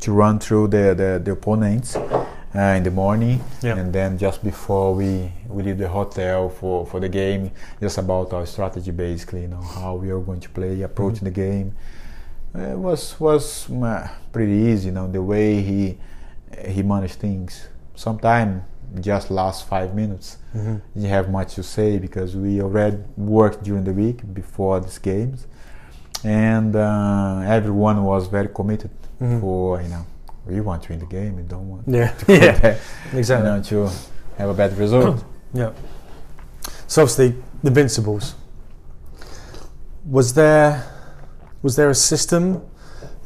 [0.00, 1.96] to run through the, the, the opponents
[2.54, 3.76] uh, in the morning Yeah.
[3.78, 8.32] and then just before we, we leave the hotel for, for the game, just about
[8.32, 11.72] our strategy basically, you know, how we are going to play, approaching the game.
[12.54, 15.98] It was was uh, pretty easy, you know, the way he
[16.68, 17.68] he managed things.
[17.94, 18.62] Sometimes
[19.00, 20.76] just last five minutes Mm-hmm.
[20.94, 25.46] didn't have much to say because we already worked during the week before these games,
[26.24, 29.40] and uh, everyone was very committed Mhm.
[29.40, 30.04] for you know
[30.46, 32.78] we want to win the game, we don't want Yeah, to yeah,
[33.12, 33.48] you exactly.
[33.50, 33.90] know, to
[34.38, 35.24] have a bad result.
[35.54, 35.72] Yeah.
[36.86, 38.34] So obviously the Invincibles.
[40.06, 40.84] Was there
[41.62, 42.62] was there a system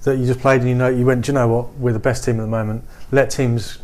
[0.02, 1.98] that you just played and you know you went, Do you know what, we're the
[1.98, 2.84] best team at the moment.
[3.12, 3.78] Let teams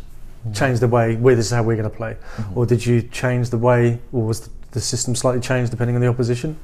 [0.53, 2.17] change the way we this is how we're gonna play.
[2.35, 2.57] Mhm.
[2.57, 6.01] Or did you change the way or was the, the system slightly changed depending on
[6.01, 6.57] the opposition?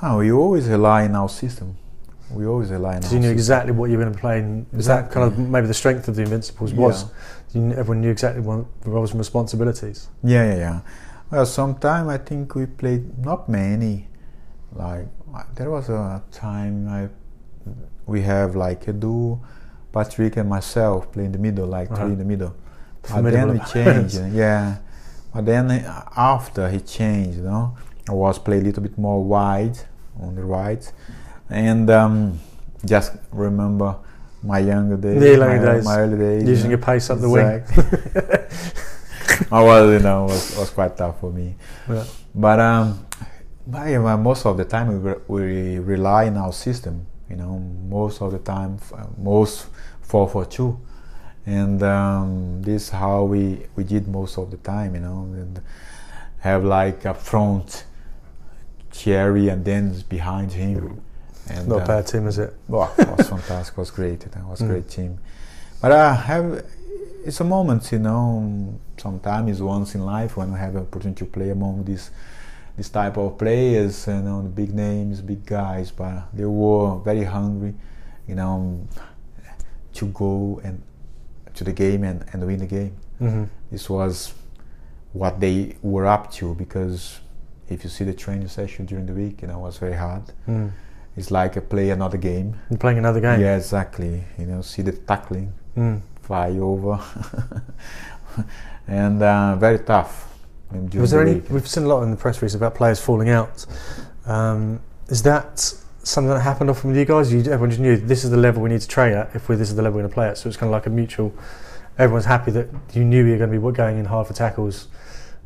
[0.00, 1.76] Oh, we always rely on our system.
[2.34, 3.02] We always on.
[3.02, 5.38] So you knew exactly what you were going to play, and is that kind of
[5.38, 7.04] maybe the strength of the Invincibles was
[7.52, 10.08] you, kn- everyone knew exactly what the roles and responsibilities.
[10.22, 10.80] Yeah, yeah, yeah.
[11.30, 14.08] Well, sometime I think we played not many.
[14.72, 17.08] Like uh, there was a time I
[18.06, 19.40] we have like Edu,
[19.92, 22.02] Patrick, and myself play in the middle, like Uh-huh.
[22.02, 22.54] three in the middle.
[23.08, 24.78] But then we changed, yeah.
[25.34, 27.76] But then uh, after he changed, you know,
[28.08, 29.78] I was play a little bit more wide
[30.20, 30.90] on the right,
[31.50, 32.38] and um,
[32.84, 33.96] just remember
[34.42, 35.84] my younger days, The my, early days.
[35.84, 37.62] my early days, Using you your pace up the wing.
[39.50, 41.56] I was, you know, was was quite tough for me.
[41.88, 42.04] Yeah.
[42.34, 43.06] But um,
[43.66, 47.06] but yeah, most of the time we, re- we rely on our system.
[47.30, 49.66] You know, most of the time, f- most
[50.02, 50.78] four four two,
[51.46, 54.94] and um, this is how we we did most of the time.
[54.94, 55.60] You know, and
[56.40, 57.84] have like a front
[58.90, 61.00] Thierry and then behind him.
[61.50, 62.54] And Not a uh, bad team, is it?
[62.68, 63.74] well, it was fantastic.
[63.74, 64.24] It was great.
[64.24, 64.68] It was a Mm.
[64.68, 65.18] great team.
[65.80, 66.64] But I have
[67.26, 68.74] it's a moment, you know.
[68.96, 72.10] Sometimes once in life when we have an opportunity to play among these
[72.76, 75.90] this type of players, you know, the big names, big guys.
[75.90, 77.74] But they were very hungry,
[78.26, 78.86] you know,
[79.94, 80.82] to go and
[81.54, 82.96] to the game and, and win the game.
[83.20, 83.44] Mm-hmm.
[83.70, 84.34] This was
[85.12, 87.20] what they were up to because
[87.68, 90.22] if you see the training session during the week, you know, it was very hard.
[90.48, 90.72] Mm.
[91.16, 92.56] It's like a play another game.
[92.70, 93.40] You're playing another game.
[93.40, 94.24] Yeah, exactly.
[94.38, 96.00] You know, see the tackling Mm.
[96.22, 97.00] fly over,
[98.88, 100.30] and uh, very tough.
[100.94, 101.40] Was there the any?
[101.40, 103.64] We've seen a lot in the press release about players falling out.
[104.26, 105.58] Um, is that
[106.02, 107.32] something that happened often with you guys?
[107.32, 109.34] You, everyone just knew this is the level we need to train at.
[109.34, 110.72] If we this is the level we're going to play at, so it's kind of
[110.72, 111.32] like a mutual.
[111.98, 114.88] Everyone's happy that you knew you were going to be going in hard for tackles.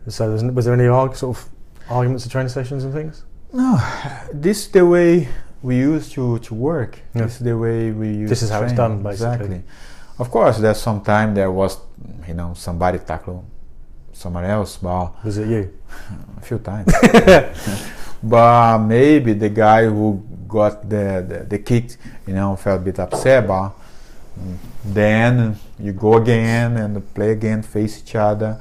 [0.09, 1.49] So was there any arg- sort of
[1.91, 3.25] arguments at training sessions and things?
[3.53, 3.79] No,
[4.33, 5.29] this is the way
[5.63, 7.01] we used to, to work.
[7.15, 7.23] Yeah.
[7.23, 8.31] This is the way we use.
[8.31, 9.35] This is how it's done, basically.
[9.35, 9.63] Exactly.
[10.19, 11.79] Of course, there's some time there was,
[12.27, 13.45] you know, somebody tackle
[14.13, 15.73] someone else, but Was it you?
[16.37, 16.93] a few times.
[18.23, 22.99] but maybe the guy who got the, the, the kick, you know, felt a bit
[22.99, 23.73] upset, but
[24.85, 28.61] then you go again and play again, face each other.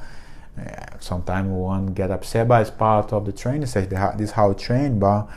[0.58, 3.90] Uh, Sometimes one get upset, but it's part of the training session.
[4.16, 5.28] This is how I train, but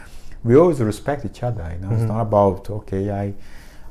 [0.43, 1.63] we always respect each other.
[1.73, 1.99] You know, Mhm.
[2.01, 3.33] it's not about okay, I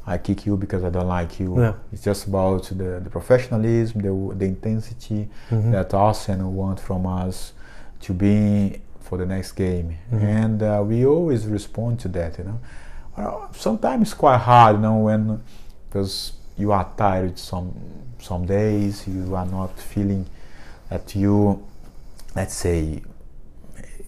[0.07, 1.61] I kick you because I don't like you.
[1.61, 1.75] Yeah.
[1.93, 5.71] It's just about the, the professionalism, the the intensity, Mhm.
[5.73, 7.53] that Arsene want from us
[8.01, 10.23] to be for the next game, Mhm.
[10.23, 12.39] and uh, we always respond to that.
[12.39, 12.59] You know,
[13.17, 15.41] well, sometimes it's quite hard, you know, when
[15.89, 17.73] because you are tired some
[18.19, 20.27] some days, you are not feeling
[20.89, 21.59] that you,
[22.37, 23.03] let's say,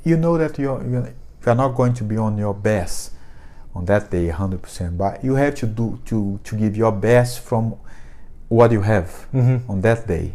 [0.04, 1.08] you know that you're you're,
[1.46, 3.12] you're not going to be on your best
[3.74, 7.74] on that day 100% but you have to do to to give your best from
[8.48, 9.60] what you have Mhm.
[9.68, 10.34] on that day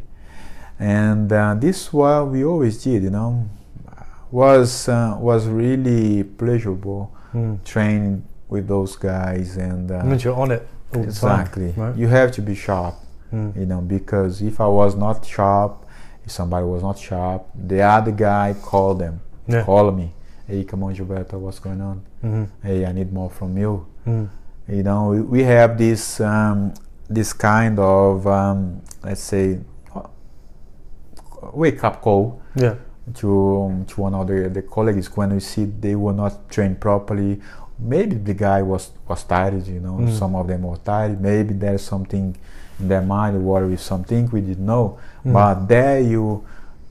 [0.79, 3.45] and uh, this what we always did you know
[4.31, 7.57] was uh, was really pleasurable Mm.
[7.65, 10.65] training with those guys and uh, It you're on it
[10.95, 11.83] all the exactly time.
[11.83, 11.95] Right?
[11.97, 12.95] you have to be sharp
[13.33, 13.53] Mm.
[13.59, 15.85] you know because if i was not sharp
[16.25, 19.63] if somebody was not sharp the other guy called them Yeah.
[19.65, 20.13] call me
[20.47, 22.47] hey come on gilberto what's going on Mhm.
[22.63, 24.27] hey i need more from you Mm.
[24.67, 26.73] you know we, we have this um,
[27.09, 29.59] this kind of um, let's say
[29.95, 30.01] uh,
[31.53, 32.75] wake up call Yeah.
[33.15, 37.39] to to one of the, the colleagues when we see they were not trained properly.
[37.79, 39.97] Maybe the guy was was tired, you know.
[39.99, 40.11] Mm.
[40.17, 41.21] Some of them were tired.
[41.21, 42.35] Maybe there's something
[42.79, 44.97] in their mind, worry with something we didn't know.
[45.25, 45.33] Mm.
[45.33, 46.43] But there you,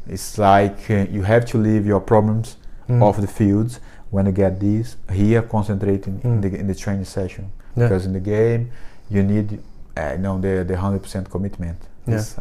[0.06, 2.56] it's like uh, you have to leave your problems
[2.88, 3.02] Mm.
[3.02, 4.96] off the fields when you get these.
[5.12, 6.42] Here, concentrating in Mm.
[6.42, 7.84] the in the training session Yeah.
[7.88, 8.70] because in the game
[9.10, 9.58] you need
[9.96, 11.78] uh, you know the the hundred percent commitment.
[12.06, 12.16] Yeah.
[12.16, 12.36] This,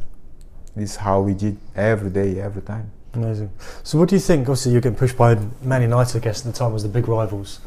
[0.76, 2.92] this is how we did every day, every time.
[3.14, 3.50] Amazing.
[3.84, 4.42] So, what do you think?
[4.42, 7.08] Obviously, you're getting pushed by Man United, I guess, at the time was the big
[7.08, 7.60] rivals.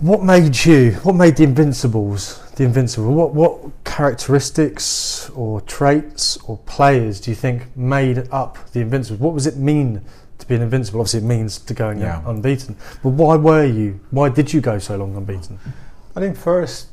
[0.00, 0.92] What made you?
[1.04, 3.14] What made the Invincibles the Invincible?
[3.14, 9.20] What what characteristics or traits or players do you think made up the Invincibles?
[9.20, 10.00] What does it mean
[10.38, 11.00] to be Invincible?
[11.00, 12.22] Obviously, it means to going Yeah.
[12.26, 12.76] unbeaten.
[13.02, 14.00] But why were you?
[14.10, 15.58] Why did you go so long unbeaten?
[16.16, 16.88] I think first,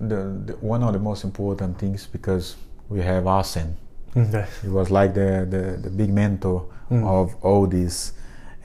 [0.00, 2.56] the, the one of the most important things because
[2.88, 3.76] we have Arsene.
[4.16, 4.46] Okay.
[4.62, 7.02] He was like the the, the big mentor Mm.
[7.06, 8.12] of all this,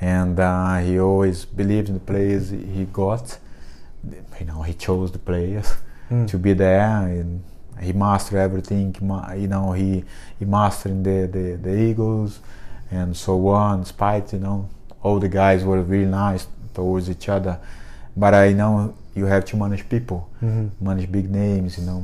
[0.02, 3.38] and uh, he always believed in the players he got.
[4.40, 5.74] You know, he chose the players
[6.12, 6.28] Mm.
[6.28, 7.42] to be there, and
[7.80, 8.94] he mastered everything.
[9.38, 10.04] You know, he
[10.38, 12.40] he mastered the, the the Eagles
[12.91, 13.82] and so on.
[13.84, 14.69] Despite you know,
[15.04, 17.60] all the guys were really nice towards each other,
[18.15, 20.69] but I know you have to manage people Mhm.
[20.80, 21.78] manage big names.
[21.78, 22.04] You know,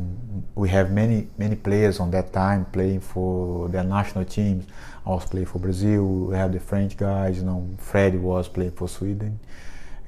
[0.55, 4.65] we have many many players on that time playing for their national teams.
[5.05, 6.03] I was playing for Brazil.
[6.29, 7.37] We have the French guys.
[7.37, 9.39] You know, Fred was playing for Sweden.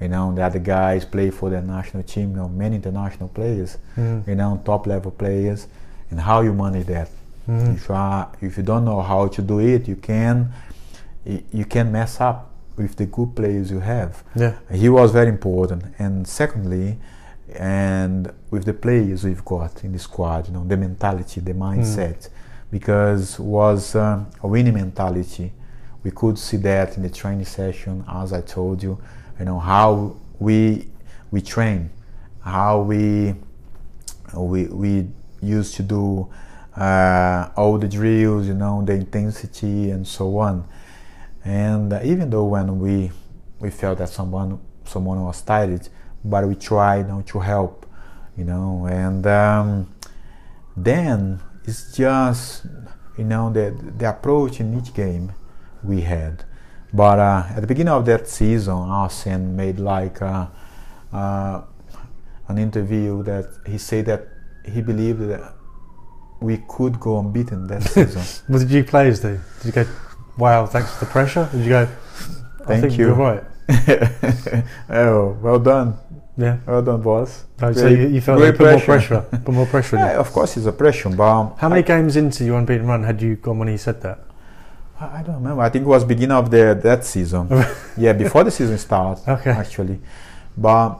[0.01, 2.31] You know, the other guys play for their national team.
[2.31, 3.77] You know, many international players.
[3.95, 4.27] Mm.
[4.27, 5.67] You know, top level players.
[6.11, 7.09] And how you manage that?
[7.47, 7.75] Mhm.
[7.75, 10.51] If you are, if you don't know how to do it, you can
[11.51, 14.23] you can mess up with the good players you have.
[14.35, 14.57] Yeah.
[14.71, 15.83] he was very important.
[15.99, 16.97] And secondly
[17.55, 22.27] and with the players we've got in the squad you know the mentality the mindset
[22.71, 25.53] because was um, a winning mentality.
[26.03, 28.97] We could see that in the training session as i told you
[29.39, 30.87] you know how we
[31.31, 31.89] we train
[32.41, 33.33] how we
[34.33, 35.07] we we
[35.41, 36.27] used to do
[36.75, 40.67] uh, all the drills you know the intensity and so on
[41.45, 43.12] and uh, even though when we
[43.60, 45.88] we felt that someone someone was tired,
[46.23, 47.86] but we tried you to help,
[48.38, 49.93] you know, and um,
[50.76, 52.65] then it's just
[53.17, 55.32] you know the the approach in each game
[55.84, 56.43] we had.
[56.93, 60.47] But uh, at the beginning of that season, Arsene made like uh,
[61.12, 61.62] uh,
[62.47, 64.28] an interview that he said that
[64.65, 65.54] he believed that
[66.39, 68.21] we could go unbeaten that season.
[68.47, 69.39] What did you players do?
[69.62, 69.86] Did you go,
[70.38, 71.47] wow, thanks for the pressure?
[71.52, 71.82] Did you go,
[72.62, 73.08] I Thank think you.
[73.08, 73.43] you're right?
[74.89, 75.97] oh, well done,
[76.38, 76.58] Yeah.
[76.65, 77.45] well done, boss.
[77.62, 79.95] Oh, so you, you felt they put more pressure, put more pressure.
[79.97, 83.04] Yeah, of course, it's a pressure, but How many I, games into your unbeaten run
[83.04, 84.19] had you gone when he said that?
[85.00, 85.62] I don't remember.
[85.62, 87.47] I think it was beginning of the that season.
[87.97, 89.52] yeah, before the season started, Okay.
[89.52, 90.00] actually.
[90.58, 91.00] But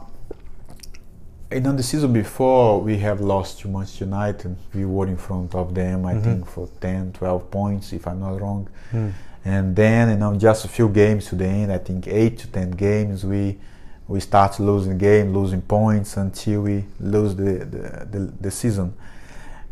[1.52, 4.56] in the season before we have lost to Manchester United.
[4.74, 6.24] We were in front of them, I Mhm.
[6.24, 8.68] think, for 10, 12 points, if I'm not wrong.
[8.94, 9.14] Mm.
[9.48, 12.48] And then, you know, just a few games to the end, I think eight to
[12.58, 13.44] ten games, we
[14.08, 17.84] we start losing game, losing points until we lose the the,
[18.14, 18.94] the, the season.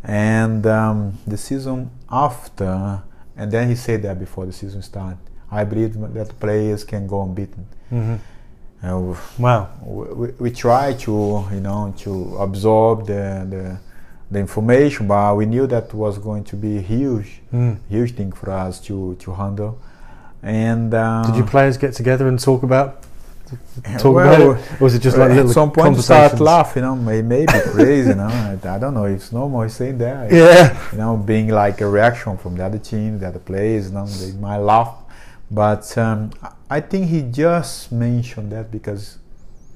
[0.04, 3.02] And um, the season after,
[3.36, 5.18] and then he said that before the season started,
[5.50, 7.64] I believe that players can go unbeaten.
[7.90, 8.16] hmm
[8.82, 9.68] Uh, Wow.
[9.84, 11.12] we, we, we try to
[11.56, 13.22] you know to absorb the,
[13.54, 13.62] the
[14.30, 17.76] the information but we knew that was going to be huge Mm.
[17.88, 19.78] huge thing for us to to handle.
[20.42, 22.88] And uh, Did you players get together and talk about
[23.98, 26.82] talk well, about it, or was it just like at little some point start laughing
[26.82, 30.30] you know may, maybe crazy you know I, I don't know it's normal saying that.
[30.42, 30.76] Yeah.
[30.92, 34.06] you know being like a reaction from the other team the other players you know
[34.06, 34.94] they might laugh.
[35.48, 36.30] But um,
[36.68, 39.18] I think he just mentioned that because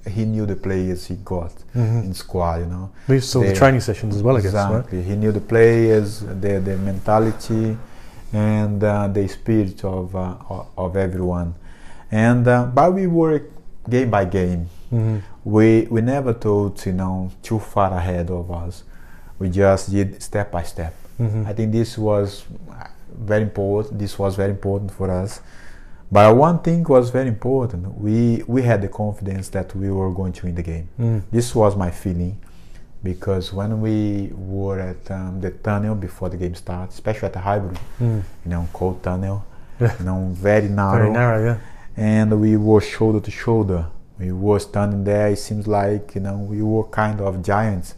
[0.08, 2.90] he knew the players he got hmm in squad you know.
[3.08, 4.76] We saw the training sessions as well, I guess, right?
[4.76, 5.02] exactly.
[5.02, 7.76] He knew the players their, their mentality
[8.32, 10.36] and uh, the spirit of uh,
[10.76, 11.54] of everyone.
[12.10, 13.50] And uh, but we work
[13.88, 14.68] game by game.
[14.90, 18.84] Hmm we we never thought you know too far ahead of us.
[19.38, 20.94] We just did step by step.
[21.16, 22.44] Hmm I think this was
[23.12, 23.98] very important.
[23.98, 25.40] This was very important for us.
[26.12, 27.82] But one thing was very important.
[28.00, 30.88] We we had the confidence that we were going to win the game.
[30.98, 31.22] Mm.
[31.30, 32.36] This was my feeling
[33.02, 37.40] because when we were at um, the tunnel before the game starts, especially at the
[37.40, 38.22] Highbury, Mm.
[38.44, 39.44] you know, cold tunnel,
[39.80, 39.94] Yeah.
[39.98, 41.56] you know, very narrow, Very narrow, yeah.
[41.96, 43.86] and we were shoulder to shoulder.
[44.18, 45.28] We were standing there.
[45.28, 47.94] It seems like you know we were kind of giants,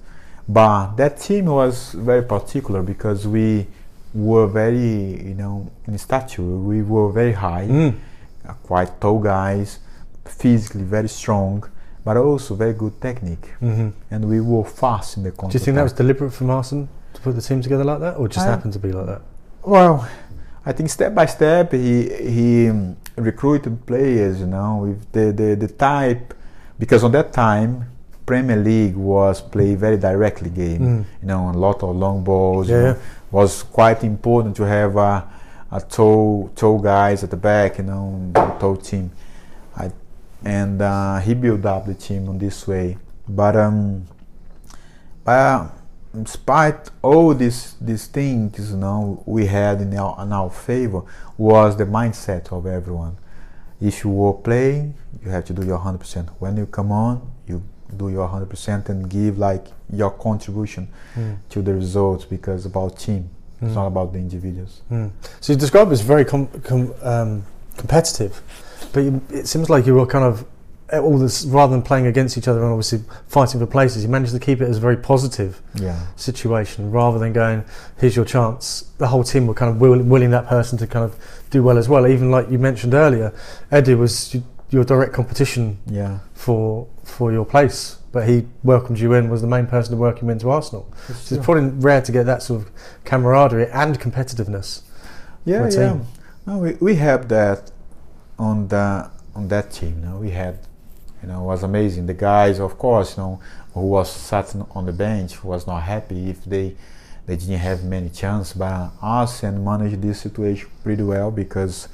[0.48, 3.66] but that team was very particular because we
[4.14, 7.94] were very, you know, in stature, we were very high, Mm.
[8.48, 9.78] uh, quite tall guys,
[10.24, 11.64] physically very strong,
[12.04, 13.46] but also very good technique.
[13.60, 16.88] hmm And we were fast in the Do you think that was deliberate from Arsene
[17.14, 19.22] to put the team together like that, or just I- happened to be like that?
[19.64, 20.06] Well,
[20.66, 25.54] I think step by step he he um, recruited players, you know, with the, the,
[25.56, 26.34] the type
[26.78, 27.84] because on that time
[28.26, 31.04] Premier League was played very directly game, Mm.
[31.22, 32.68] you know, a lot of long balls.
[32.68, 32.96] you Yeah, know.
[33.32, 35.26] Was quite important to have a,
[35.72, 35.80] a
[36.82, 38.30] guys at the back, you know,
[38.60, 39.10] tall team.
[39.74, 39.90] I,
[40.44, 44.06] and uh, he built up the team on this way, but um,
[45.26, 45.68] uh,
[46.22, 51.02] despite all these these things, you know, we had in our in our favor
[51.38, 53.16] was the mindset of everyone.
[53.80, 56.28] If you were playing, you have to do your hundred percent.
[56.38, 57.31] When you come on,
[57.96, 61.36] do your hundred percent and give like your contribution Mm.
[61.50, 63.28] to the results because about team.
[63.60, 63.74] It's Mm.
[63.74, 64.80] not about the individuals.
[64.90, 65.10] Mm.
[65.40, 67.44] So you describe it as very com- com- um,
[67.76, 68.40] competitive,
[68.92, 70.44] but you, it seems like you were kind of
[70.90, 74.02] eh, all this rather than playing against each other and obviously fighting for places.
[74.02, 75.98] You managed to keep it as a very positive Yeah.
[76.16, 77.64] situation rather than going,
[77.96, 81.04] "Here's your chance." The whole team were kind of will, willing that person to kind
[81.04, 81.14] of
[81.50, 82.06] do well as well.
[82.06, 83.32] Even like you mentioned earlier,
[83.70, 84.36] Eddie was
[84.70, 86.18] your direct competition Yeah.
[86.34, 89.28] for for your place, but he welcomed you in.
[89.30, 90.92] Was the main person to welcome you into Arsenal.
[91.08, 92.70] So it's probably rare to get that sort of
[93.04, 94.82] camaraderie and competitiveness.
[95.44, 95.98] Yeah, a yeah.
[96.46, 97.70] No, we, we have that
[98.38, 100.00] on the on that team.
[100.00, 100.58] You know, we had,
[101.22, 102.06] you know, it was amazing.
[102.06, 103.40] The guys, of course, you know,
[103.74, 106.76] who was sat on the bench was not happy if they
[107.26, 108.54] they didn't have many chances.
[108.54, 111.88] But us and managed this situation pretty well because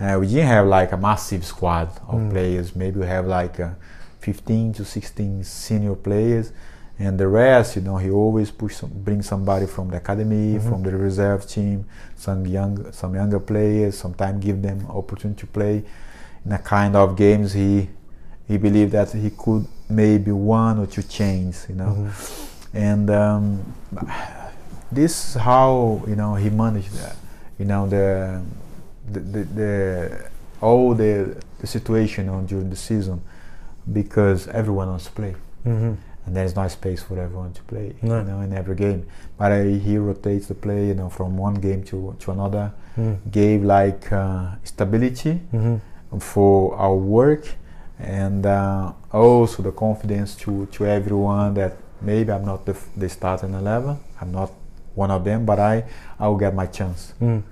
[0.00, 2.30] uh, we didn't have like a massive squad of Mm.
[2.30, 2.74] players.
[2.76, 3.70] Maybe we have like uh,
[4.24, 6.52] 15 to 16 senior players.
[6.98, 10.68] And the rest, you know, he always push some, bring somebody from the academy, Mhm.
[10.68, 11.84] from the reserve team,
[12.16, 13.98] some young, some younger players.
[13.98, 15.82] Sometimes give them opportunity to play
[16.46, 17.52] in a kind of games.
[17.52, 17.88] He
[18.48, 21.92] he believed that he could maybe one or two change, you know.
[21.96, 22.10] Mhm.
[22.74, 23.44] And um,
[24.92, 27.16] this is how you know he managed that.
[27.58, 28.40] You know the
[29.12, 29.70] the, the, the
[30.60, 33.20] all the, the situation on during the season
[33.92, 35.34] because everyone wants to play
[35.66, 35.96] Mhm.
[36.26, 38.18] and there's no space for everyone to play No.
[38.18, 39.06] you know in every game
[39.38, 43.16] but uh, he rotates the play you know from one game to, to another Mm.
[43.30, 45.80] gave like uh, stability Mhm.
[46.20, 47.56] for our work
[47.98, 53.08] and uh, also the confidence to, to everyone that maybe I'm not the, f- the
[53.08, 54.50] starting 11 I'm not
[54.94, 55.84] one of them but I
[56.20, 57.42] I will get my chance Mm.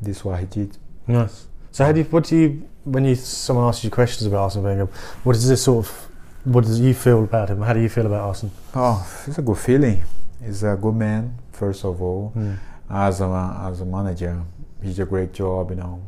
[0.00, 0.78] this is what he did
[1.08, 1.46] Nice.
[1.72, 4.62] So, how do you, what do you, when you someone asks you questions about Arsene
[4.62, 4.86] Wenger,
[5.24, 6.08] what is this sort of,
[6.44, 7.62] what does you feel about him?
[7.62, 8.50] How do you feel about Arsene?
[8.74, 10.02] oh it's a good feeling
[10.44, 12.56] he's a good man first of all Mm.
[12.90, 14.42] as a as a manager.
[14.82, 15.70] He did a great job.
[15.70, 16.02] You know,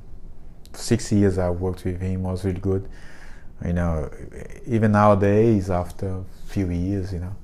[0.73, 2.89] six years I worked with him was really good.
[3.65, 4.11] You know,
[4.67, 7.35] even nowadays after a few years, you know,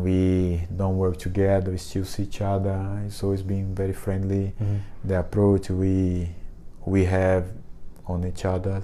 [0.00, 1.70] we don't work together.
[1.70, 2.76] We still see each other.
[3.06, 4.52] It's always been very friendly.
[4.60, 4.78] Mhm.
[5.04, 6.34] The approach we
[6.84, 7.46] we have
[8.06, 8.82] on each other.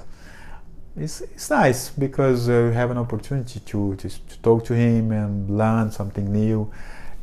[0.97, 5.13] It's, it's nice because uh, we have an opportunity to, to, to talk to him
[5.13, 6.71] and learn something new,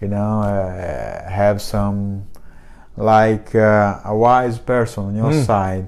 [0.01, 2.26] you know, uh, have some
[2.97, 5.45] like uh, a wise person on your Mm.
[5.45, 5.88] side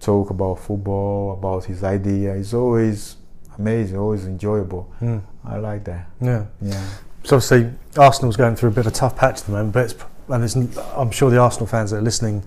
[0.00, 2.34] talk about football, about his idea.
[2.34, 3.16] It's always
[3.58, 4.90] amazing, always enjoyable.
[5.02, 5.20] Mm.
[5.44, 6.06] I like that.
[6.20, 6.46] Yeah.
[6.62, 6.82] Yeah.
[7.24, 9.84] So obviously Arsenal's going through a bit of a tough patch at the moment, but
[9.90, 9.94] it's,
[10.28, 12.42] and it's, I'm sure the Arsenal fans that are listening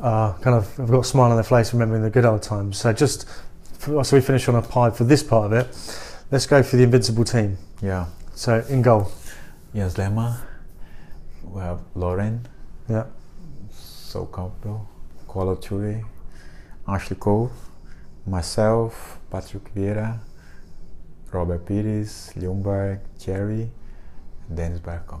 [0.00, 2.78] uh, kind of have got a smile on their face remembering the good old times.
[2.78, 3.26] So just
[3.78, 5.66] for, so we finish on a pie for this part of it.
[6.30, 7.58] Let's go for the invincible team.
[7.82, 8.06] Yeah.
[8.34, 9.10] So in goal,
[9.74, 10.34] Yes, Lehmann.
[11.44, 12.46] We have Lauren.
[12.88, 13.04] yeah,
[13.70, 14.26] So.
[15.26, 16.04] Kolo Toure,
[16.86, 17.50] Ashley Cole,
[18.26, 20.18] myself, Patrick Vieira,
[21.32, 23.70] Robert Pires, Ljungberg, Thierry,
[24.48, 25.20] and Dennis Bergkamp.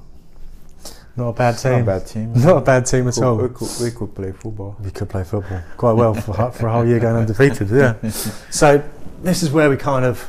[1.18, 1.82] Not a bad It's not team.
[1.82, 2.32] a bad team.
[2.34, 3.36] Not a bad team at Could- all.
[3.36, 4.76] We could, we could play football.
[4.82, 7.68] We could play football quite well for, for a whole year going undefeated.
[7.70, 7.94] Yeah.
[8.50, 8.82] So
[9.22, 10.26] this is where we kind of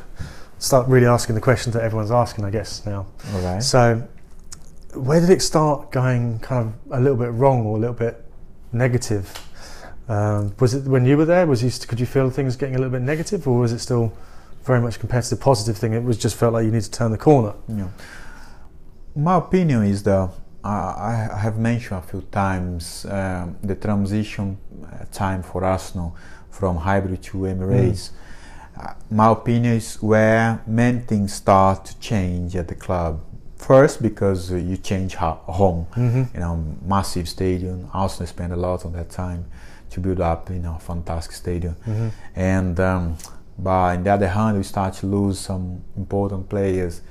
[0.58, 3.06] start really asking the questions that everyone's asking, I guess now.
[3.34, 3.64] All right.
[3.64, 4.08] So
[4.96, 8.26] where did it start going kind of a little bit wrong or a little bit
[8.74, 9.32] negative?
[10.10, 11.46] Um, was it when you were there?
[11.46, 14.12] Was you could you feel things getting a little bit negative, or was it still
[14.64, 15.94] very much competitive, positive thing?
[15.94, 17.54] It was just felt like you need to turn the corner.
[17.68, 17.90] Yeah.
[19.16, 20.32] My opinion is that
[20.64, 26.16] I have mentioned a few times um, the transition uh, time for Arsenal
[26.52, 28.12] from Highbury to Emirates.
[28.78, 33.22] Uh, my opinion is where many things start to change at the club.
[33.58, 36.56] first because uh, you change ho- home, hmm you know,
[36.86, 37.90] massive stadium.
[37.94, 39.44] Arsenal spent a lot on that time
[39.92, 41.76] to build up, you know, fantastic stadium.
[41.86, 43.16] hmm And um,
[43.58, 47.02] but on the other hand, we start to lose some important players.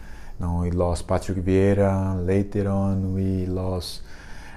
[0.41, 2.24] Know, we lost Patrick Vieira.
[2.26, 4.03] Later on, we lost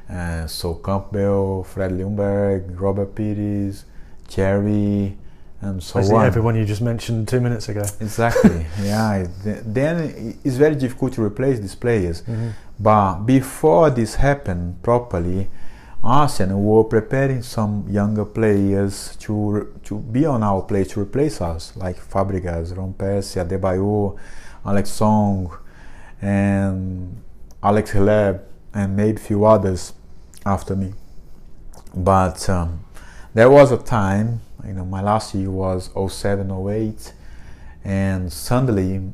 [0.09, 3.85] uh, Sol Campbell, Fred Ljungberg, Robert Pires,
[4.27, 5.17] Thierry,
[5.61, 6.25] and so Basically on.
[6.25, 7.83] everyone you just mentioned two minutes ago.
[7.99, 8.65] Exactly.
[8.83, 9.25] yeah.
[9.43, 12.21] Then it's very difficult to replace these players.
[12.21, 15.49] hmm But before this happened properly,
[16.03, 21.73] Arsenal were preparing some younger players to to be on our place to replace us,
[21.75, 24.17] like Fabregas, van Persie, Adebayor,
[24.65, 25.51] Alex Song,
[26.21, 27.21] and
[27.63, 28.41] Alex Hleb,
[28.73, 29.93] and maybe few others
[30.45, 30.93] after me.
[31.95, 32.85] But um,
[33.33, 37.13] there was a time, you know, my last year was 07, 08,
[37.83, 39.11] and suddenly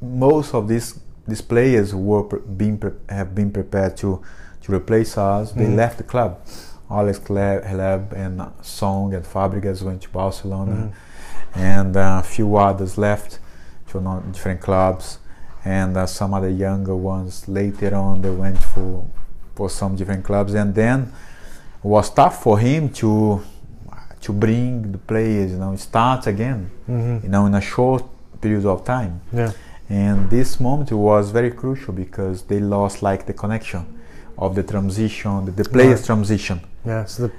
[0.00, 4.22] most of these these players were being pre- have been prepared to
[4.62, 5.52] to replace us.
[5.52, 5.76] They Mhm.
[5.76, 6.38] left the club.
[6.90, 10.92] Alex Hleb and Song and Fabregas went to Barcelona, Mhm.
[11.54, 13.40] and uh, a few others left
[13.88, 15.18] to different clubs,
[15.64, 19.04] and uh, some other younger ones later on they went for
[19.54, 21.12] for some different clubs, and then
[21.82, 23.40] it was tough for him to
[24.20, 28.04] to bring the players, you know, start again, hmm you know, in a short
[28.40, 29.20] period of time.
[29.32, 29.52] Yeah.
[29.88, 33.86] And this moment was very crucial because they lost like the connection
[34.36, 36.06] of the transition, the, the players' Right.
[36.06, 36.60] transition.
[36.84, 37.04] Yeah.
[37.06, 37.30] So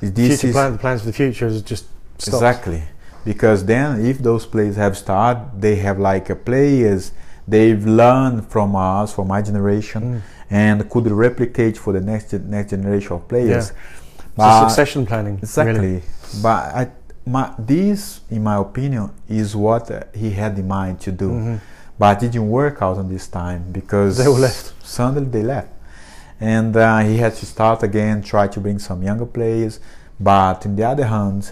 [0.00, 1.84] the This future is plan, the plans for the future is just
[2.18, 2.34] stopped.
[2.42, 2.82] exactly
[3.24, 7.12] because then if those players have started, they have like a players
[7.50, 10.20] they've learned from us, from my generation, Mm.
[10.50, 13.72] and could replicate for the next next generation of players.
[14.36, 15.36] But- succession planning.
[15.42, 15.74] Exactly.
[15.80, 16.02] Really.
[16.42, 16.82] But I,
[17.26, 19.84] my, this, in my opinion, is what
[20.22, 21.30] he had in mind to do.
[21.30, 21.58] Mhm.
[21.98, 24.72] But it didn't work out on this time because They left.
[24.82, 25.68] Suddenly they left,
[26.40, 29.80] and uh, he had to start again, try to bring some younger players.
[30.18, 31.42] But on the other hand,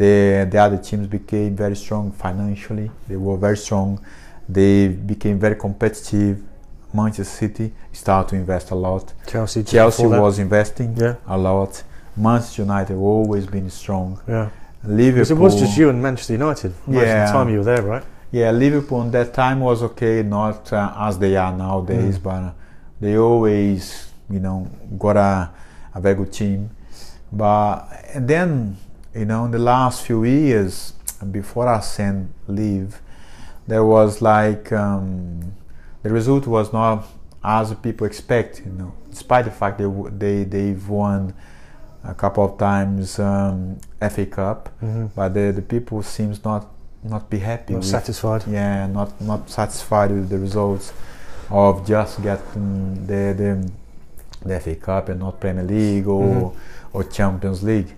[0.00, 2.88] the the other teams became very strong financially.
[3.08, 4.00] They were very strong.
[4.52, 6.42] They became very competitive.
[6.94, 9.04] Manchester City started to invest a lot.
[9.26, 9.62] Chelsea.
[9.62, 10.20] Chelsea that.
[10.20, 11.14] was investing Yeah.
[11.26, 11.82] a lot.
[12.16, 14.20] Manchester United always been strong.
[14.28, 14.48] Yeah.
[14.84, 15.36] Liverpool.
[15.36, 16.72] It was just you and Manchester United.
[16.86, 18.04] Most of the time you were there, right?
[18.30, 22.22] Yeah, Liverpool at that time was okay, not uh, as they are nowadays, Mm.
[22.22, 22.50] but uh,
[23.00, 24.66] they always, you know,
[24.98, 25.50] got a,
[25.94, 26.70] a very good team.
[27.30, 28.76] But and then,
[29.14, 30.92] you know, in the last few years
[31.30, 33.00] before I Arsene leave,
[33.66, 35.52] there was like um,
[36.02, 37.04] the result was not
[37.44, 38.60] as people expect.
[38.64, 41.34] You know, despite the fact they w- they they've won
[42.04, 46.66] a couple of times um, FA Cup, hmm but the, the people seems not
[47.04, 48.44] not be happy Not with satisfied.
[48.48, 50.92] yeah not not satisfied with the results
[51.50, 53.70] of just getting the the,
[54.48, 56.56] the FA Cup and not Premier League or Mhm.
[56.92, 57.94] or Champions League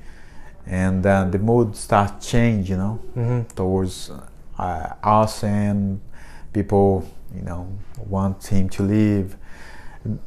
[0.67, 4.11] and then the mood starts change you know hmm towards
[4.59, 6.01] uh, and
[6.53, 7.67] people you know
[8.07, 9.37] want him to leave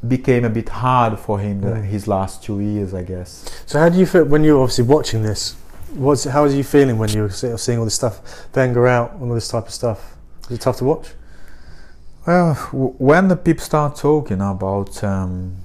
[0.06, 1.84] became a bit hard for him Mm.
[1.84, 5.22] his last two years I guess So how do you feel when you're obviously watching
[5.22, 5.54] this?
[5.94, 8.20] What's how was you feeling when you're seeing all this stuff,
[8.54, 10.16] Wenger out, and all this type of stuff?
[10.48, 11.06] Was it tough to watch?
[12.26, 15.56] Well, w- when the people start talking about um,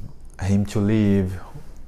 [0.42, 1.34] him to leave,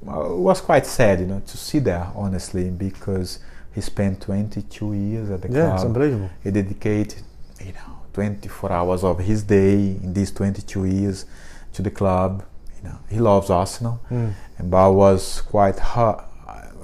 [0.02, 3.38] it was quite sad, you know, to see that honestly, because
[3.76, 5.86] he spent 22 years at the yeah, it's club.
[5.94, 6.30] unbelievable.
[6.42, 7.22] He dedicated,
[7.64, 11.26] you know, 24 hours of his day in these 22 years
[11.74, 12.42] to the club.
[12.82, 14.32] You know, he loves Arsenal, Mm.
[14.58, 16.24] and but was quite hard,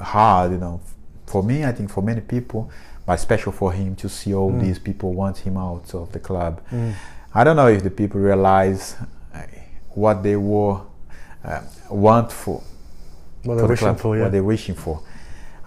[0.00, 0.80] hard, you know,
[1.26, 1.64] for me.
[1.64, 2.70] I think for many people,
[3.06, 4.60] but special for him to see all Mm.
[4.60, 6.60] these people want him out of the club.
[6.70, 6.92] Mm.
[7.34, 8.96] I don't know if the people realize
[9.34, 9.38] uh,
[9.94, 10.80] what they were
[11.44, 12.62] uh, want for,
[13.44, 14.22] What they're the wishing club, for, yeah.
[14.24, 15.00] what they're wishing for.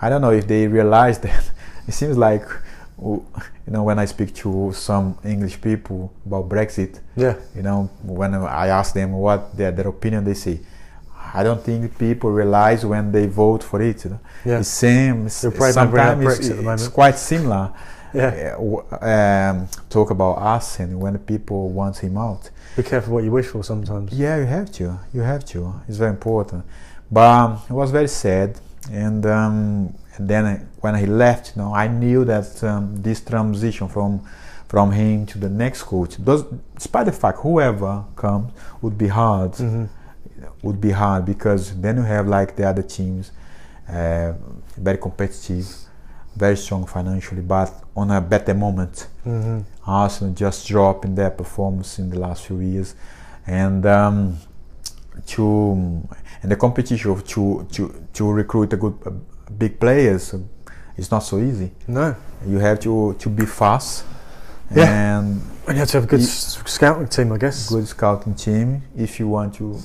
[0.02, 1.52] I don't know if they realize that.
[1.88, 2.46] It seems like,
[3.00, 3.24] you
[3.68, 7.36] know, when I speak to some English people about Brexit, yeah.
[7.56, 10.60] you know, when I ask them what their, their opinion, they say,
[11.34, 14.06] I don't think people realize when they vote for it.
[14.06, 14.20] You know?
[14.46, 14.60] Yeah.
[14.60, 15.28] It's same.
[15.28, 17.74] They're afraid they'll bring up sometimes it's, Brexit at the it's quite similar.
[18.14, 18.56] Yeah.
[18.58, 22.50] Uh, um, talk about us and when people want him out.
[22.78, 24.14] Be careful what you wish for sometimes.
[24.14, 25.00] Yeah, you have to.
[25.14, 25.82] You have to.
[25.88, 26.64] It's very important.
[27.12, 28.58] But um, it was very sad.
[28.92, 33.88] And, um, and then when he left, you know, I knew that um, this transition
[33.88, 34.22] from
[34.68, 39.56] from him to the next coach, does, despite the fact whoever comes would be hard,
[39.56, 39.86] hmm
[40.62, 43.32] would be hard because then you have like the other teams,
[43.88, 44.34] uh,
[44.76, 45.66] very competitive,
[46.36, 49.08] very strong financially, but on a better moment.
[49.24, 52.96] hmm Arsenal just dropped in their performance in the last few years,
[53.48, 54.38] and um,
[55.28, 55.72] to
[56.42, 59.12] and the competition of to to to recruit a good uh,
[59.58, 60.40] big players uh,
[60.98, 61.72] is not so easy.
[61.88, 62.16] No.
[62.48, 64.04] You have to to be fast.
[64.76, 65.20] Yeah.
[65.20, 67.70] And you have to have a good scouting team, I guess.
[67.70, 69.78] good scouting team if you want to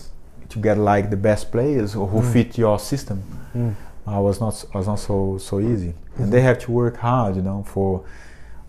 [0.49, 2.33] to get like the best players or who Mm.
[2.33, 3.19] fit your system.
[3.55, 3.75] Mm.
[4.07, 7.43] uh, was not was not so so easy, and they have to work hard, you
[7.43, 8.03] know, for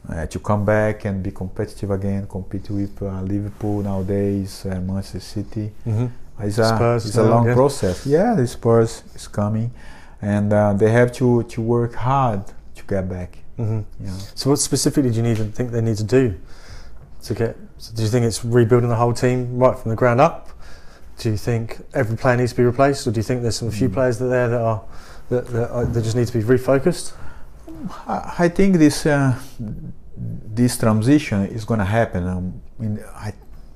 [0.09, 5.19] uh, to come back and be competitive again, compete with uh, Liverpool nowadays, uh, Manchester
[5.19, 5.71] City.
[5.83, 6.07] hmm
[6.39, 7.53] It's a Spurs it's a long yeah.
[7.53, 8.05] process.
[8.05, 9.71] Yeah, the Spurs is coming,
[10.21, 12.41] and uh, they have to to work hard
[12.75, 13.37] to get back.
[13.57, 14.17] hmm Yeah.
[14.35, 16.35] So, what specifically do you to think they need to do
[17.23, 17.55] to get?
[17.77, 20.49] So do you think it's rebuilding the whole team right from the ground up?
[21.17, 23.67] Do you think every player needs to be replaced, or do you think there's some
[23.67, 23.93] a few Mm.
[23.93, 24.81] players that there that are
[25.29, 27.13] that, that, are, that just need to be refocused?
[28.07, 29.35] I, I think this uh,
[30.55, 32.27] this transition is going to happen.
[32.27, 33.33] Um, in, I,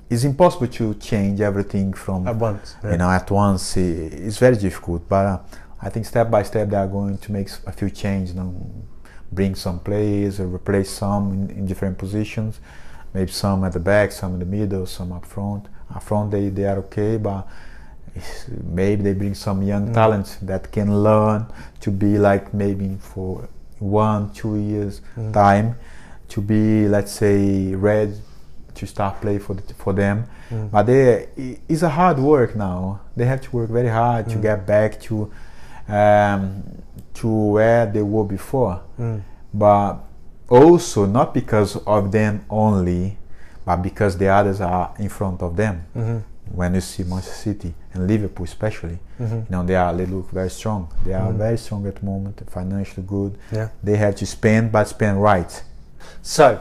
[0.08, 2.92] it's impossible to change everything from At once, yeah.
[2.92, 5.38] you know at once it's very difficult but uh,
[5.82, 8.54] i think step by step they are going to make a few changes you know,
[9.32, 12.60] bring some players or replace some in, in different positions
[13.14, 16.48] maybe some at the back some in the middle some up front up front they,
[16.50, 17.46] they are okay but
[18.64, 19.94] maybe they bring some young Mm.
[19.94, 21.46] talent that can learn
[21.80, 23.48] to be like maybe for
[23.78, 25.32] one two years Mm.
[25.32, 25.74] time
[26.28, 28.14] to be let's say ready
[28.76, 30.70] to start play for the, for them Mm.
[30.70, 31.26] but they
[31.68, 34.42] it's a hard work now they have to work very hard to Mm.
[34.42, 35.30] get back to
[35.88, 36.62] um,
[37.14, 39.20] to where they were before Mm.
[39.54, 39.96] but
[40.48, 43.16] also not because of them only
[43.64, 46.22] but because the others are in front of them Mhm.
[46.54, 49.30] when you see Manchester City and Liverpool especially Mhm.
[49.30, 51.38] you know they are they look very strong they are Mm.
[51.38, 53.68] very strong at the moment financially good Yeah.
[53.82, 55.62] they have to spend but spend right
[56.22, 56.58] So,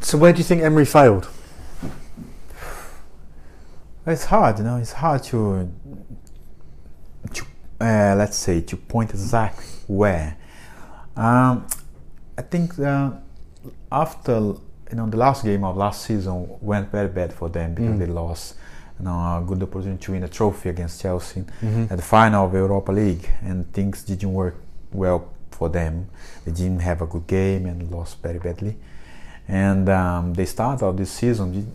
[0.00, 1.28] so where do you think Emery failed?
[4.06, 4.76] It's hard, you know.
[4.76, 5.68] It's hard to,
[7.34, 7.44] to
[7.80, 10.36] uh, let's say, to point exactly where.
[11.16, 11.66] Um,
[12.38, 13.10] I think uh,
[13.90, 17.96] after you know the last game of last season went very bad for them because
[17.96, 17.98] Mm.
[17.98, 18.54] they lost.
[18.98, 21.90] You know, a good opportunity to win a trophy against Chelsea Mhm.
[21.90, 24.54] at the final of Europa League, and things didn't work
[24.92, 26.08] well for them.
[26.46, 28.76] They didn't have a good game and lost very badly.
[29.48, 31.72] And um, they start of this season, you-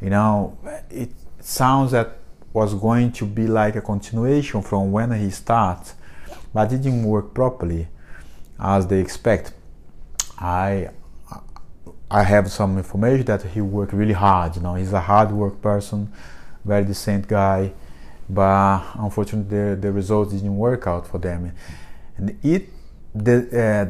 [0.00, 0.56] you know,
[0.90, 2.18] it sounds that
[2.52, 5.92] was going to be like a continuation from when he started,
[6.54, 7.88] but it didn't work properly
[8.60, 9.52] as they expect.
[10.38, 10.90] I
[12.10, 14.56] I have some information that he worked really hard.
[14.56, 16.10] You know, he's a hard work person,
[16.64, 17.72] very decent guy,
[18.30, 21.52] but unfortunately the, the results didn't work out for them,
[22.16, 22.68] and it
[23.14, 23.36] the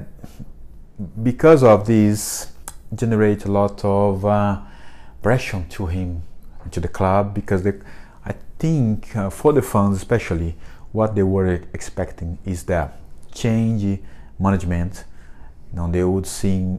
[0.09, 2.51] uh, because of this
[2.95, 4.61] generate a lot of uh,
[5.23, 6.23] pressure to him
[6.71, 7.73] to the club because they,
[8.25, 10.57] I think uh, for the fans especially
[10.93, 12.99] what they were expecting is that
[13.33, 14.01] change
[14.39, 15.05] management
[15.71, 16.77] you know they would see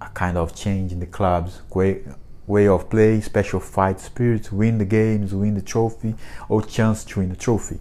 [0.00, 2.02] a kind of change in the club's way,
[2.46, 6.14] way of play special fight spirit win the games win the trophy
[6.48, 7.78] or chance to win the trophy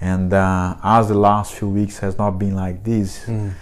[0.00, 3.52] and uh, as the last few weeks has not been like this Mm.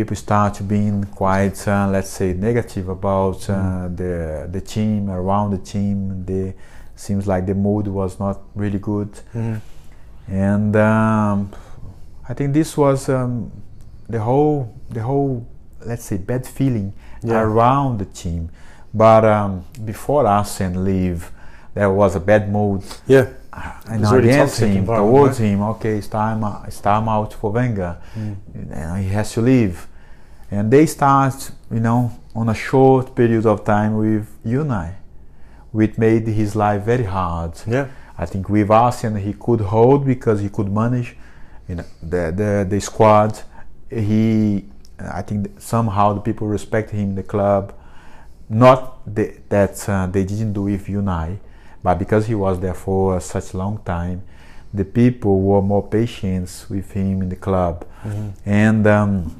[0.00, 3.96] People start being quite, uh, let's say, negative about uh, Mm.
[3.96, 6.24] the the team around the team.
[6.26, 6.54] The
[6.96, 9.60] seems like the mood was not really good, Mhm.
[10.28, 11.50] and um,
[12.30, 13.50] I think this was um,
[14.08, 14.56] the whole
[14.94, 15.44] the whole
[15.86, 16.92] let's say bad feeling
[17.22, 17.42] Yeah.
[17.42, 18.48] around the team.
[18.94, 21.30] But um, before Arsene leave,
[21.74, 23.26] there was a bad mood Yeah.
[23.90, 25.48] and was a really against him, towards right?
[25.50, 25.62] him.
[25.62, 26.44] Okay, it's time.
[26.44, 28.36] uh, It's time out for Wenger Mm.
[28.72, 29.76] and he has to leave.
[30.50, 34.94] And they start, you know, on a short period of time with Unai,
[35.72, 37.52] which made his life very hard.
[37.66, 37.86] Yeah.
[38.18, 41.16] I think with Arsene he could hold because he could manage,
[41.68, 43.40] you know, the the, the squad.
[43.88, 44.64] He,
[44.98, 47.72] I think somehow the people respect him, in the club.
[48.48, 51.38] Not the, that uh, they didn't do with Unai,
[51.82, 54.22] but because he was there for such a long time,
[54.74, 58.32] the people were more patient with him in the club Mhm.
[58.46, 59.39] and um,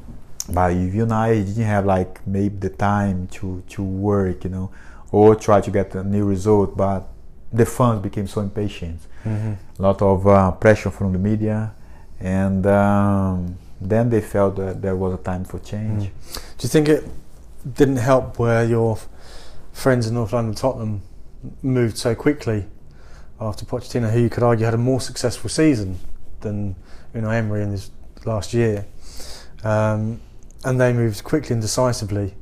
[0.52, 4.70] but if Unai didn't have like maybe the time to to work, you know,
[5.12, 7.08] or try to get a new result, but
[7.52, 9.00] the fans became so impatient.
[9.24, 9.56] Mhm.
[9.78, 11.72] A lot of uh, pressure from the media,
[12.20, 16.04] and um, then they felt that there was a time for change.
[16.04, 16.32] Mm.
[16.58, 17.04] Do you think it
[17.74, 18.98] didn't help where your
[19.72, 21.02] friends in North London, Tottenham,
[21.62, 22.66] moved so quickly
[23.40, 25.98] after Pochettino, who you could argue had a more successful season
[26.40, 26.76] than
[27.14, 27.90] Unai Emery in his
[28.24, 28.84] last year,
[29.64, 30.20] um,
[30.64, 32.34] and they moved quickly and decisively,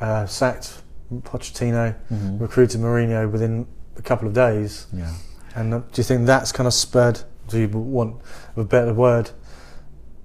[0.00, 0.82] uh, sacked
[1.22, 2.40] Pochettino, Mhm.
[2.40, 3.66] recruited Mourinho within
[3.96, 4.86] a couple of days.
[4.92, 5.12] Yeah.
[5.54, 8.16] And uh, do you think that's kind of spurred, do you want
[8.56, 9.30] a better word,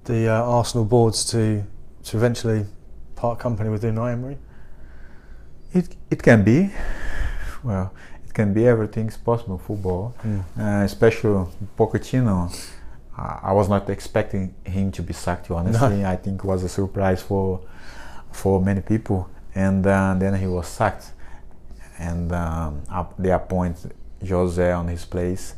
[0.04, 1.64] the uh, Arsenal boards to
[2.04, 2.66] to eventually
[3.16, 4.36] part company with Unai Emery?
[5.72, 6.70] It it can be.
[7.62, 7.92] Well,
[8.26, 10.40] it can be everything's possible football, Mm.
[10.58, 11.46] uh, especially
[11.78, 12.50] Pochettino.
[13.16, 15.50] I was not expecting him to be sacked.
[15.50, 17.60] Honestly, I think it was a surprise for
[18.32, 19.28] for many people.
[19.54, 21.12] And uh, then he was sacked,
[21.98, 23.76] and um, up, they appoint
[24.28, 25.54] Jose on his place,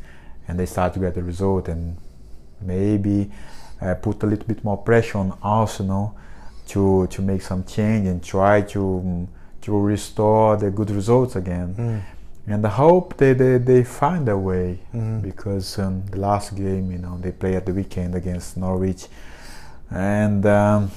[0.47, 1.97] and they start to get the result, and
[2.61, 3.31] maybe
[3.81, 6.15] uh, put a little bit more pressure on Arsenal
[6.67, 9.29] to to make some change and try to um,
[9.63, 11.75] to restore the good results again.
[11.75, 12.03] Mm.
[12.49, 15.20] And I hope they, they, they find a way Mm.
[15.22, 19.07] because um, the last game, you know, they play at the weekend against Norwich,
[19.90, 20.90] and um,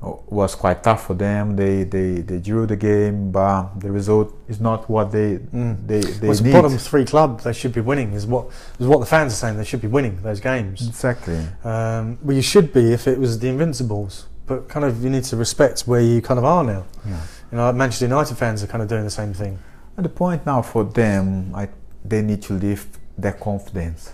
[0.00, 1.56] was quite tough for them.
[1.56, 5.86] They, they they drew the game, but the result is not what they Mm.
[5.86, 6.52] they they Well, it's need.
[6.52, 7.40] bottom three club.
[7.40, 8.12] They should be winning.
[8.12, 8.46] Is what
[8.78, 9.56] is what the fans are saying.
[9.56, 10.86] They should be winning those games.
[10.86, 11.38] Exactly.
[11.64, 14.26] Um, well, you should be if it was the Invincibles.
[14.46, 16.84] But kind of you need to respect where you kind of are now.
[17.06, 17.20] Yeah.
[17.52, 19.58] You know, Manchester United fans are kind of doing the same thing.
[19.98, 21.68] At the point now for them, I,
[22.04, 24.12] they need to lift their confidence.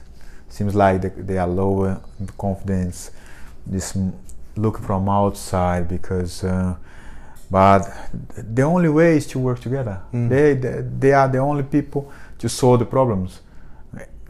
[0.49, 3.11] Seems like they, they are lower in confidence.
[3.66, 3.95] This
[4.57, 6.76] look from outside because, uh,
[7.51, 7.82] but
[8.35, 10.01] the only way is to work together.
[10.11, 10.28] Mm.
[10.30, 13.43] They, they they are the only people to solve the problems.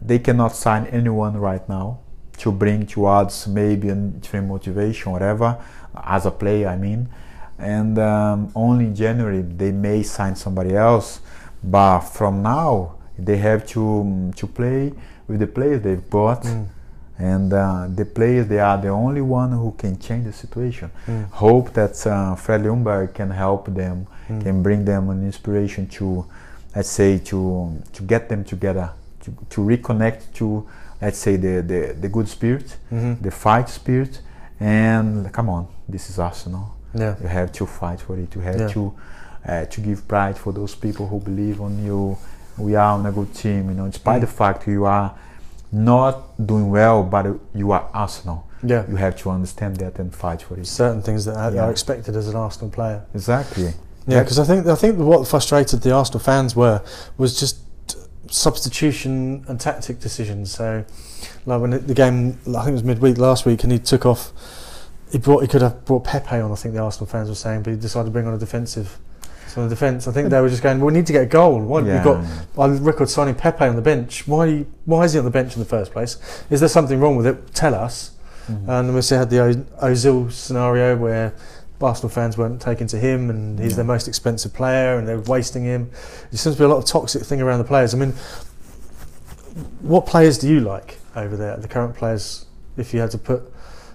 [0.03, 2.01] They cannot sign anyone right now
[2.39, 5.63] to bring to us maybe a different motivation, or whatever,
[6.03, 6.69] as a player.
[6.69, 7.09] I mean,
[7.59, 11.21] and um, only in January they may sign somebody else.
[11.71, 14.93] But from now they have to um, to play
[15.29, 16.67] with the players they've bought, Mm.
[17.19, 20.91] and uh, the players they are the only one who can change the situation.
[21.07, 21.31] Mm.
[21.31, 24.43] Hope that uh, Fred Ljungberg can help them, Mm.
[24.43, 26.25] can bring them an inspiration to,
[26.77, 28.91] let's say, to to get them together,
[29.23, 30.67] to, to reconnect to,
[31.01, 33.23] let's say, the the, the good spirit, Mhm.
[33.23, 34.21] the fight spirit,
[34.61, 36.67] and come on, this is Arsenal.
[36.95, 37.15] Yeah.
[37.23, 38.35] You have to fight for it.
[38.35, 38.69] You have Yeah.
[38.69, 38.93] to
[39.47, 42.17] uh, to give pride for those people who believe on you.
[42.59, 43.89] We are on a good team, you know.
[43.89, 44.27] Despite Mm.
[44.27, 45.15] the fact you are
[45.73, 46.15] not
[46.47, 48.47] doing well, but you are Arsenal.
[48.63, 48.85] Yeah.
[48.89, 50.67] You have to understand that and fight for it.
[50.67, 51.65] Certain things that are, Yeah.
[51.65, 53.03] are expected as an Arsenal player.
[53.13, 53.75] Exactly.
[54.07, 56.81] Yeah, because I think I think what frustrated the Arsenal fans were
[57.19, 57.57] was just
[58.31, 60.51] substitution and tactic decisions.
[60.51, 60.85] So,
[61.47, 64.05] like when it- the game, I think it was midweek last week, and he took
[64.07, 64.33] off.
[65.11, 65.41] He brought.
[65.43, 66.51] He could have brought Pepe on.
[66.53, 68.99] I think the Arsenal fans were saying, but he decided to bring on a defensive.
[69.55, 70.79] So the defence, I think they were just going.
[70.81, 71.61] Well, we need to get a goal.
[71.61, 71.95] Why yeah.
[71.95, 72.25] we've got
[72.59, 74.27] on record signing Pepe on the bench.
[74.27, 74.67] Why?
[74.85, 76.17] Why is he on the bench in the first place?
[76.51, 77.55] Is there something wrong with it?
[77.55, 78.11] Tell us.
[78.51, 78.69] Mhm.
[78.69, 81.33] And we also had the o- Ozil scenario where
[81.81, 83.77] Arsenal fans weren't taken to him, and he's Yeah.
[83.77, 85.91] their most expensive player, and they're wasting him.
[86.33, 87.95] There seems to be a lot of toxic thing around the players.
[87.95, 88.15] I mean,
[89.83, 91.57] what players do you like over there?
[91.59, 92.47] The current players,
[92.77, 93.53] if you had to put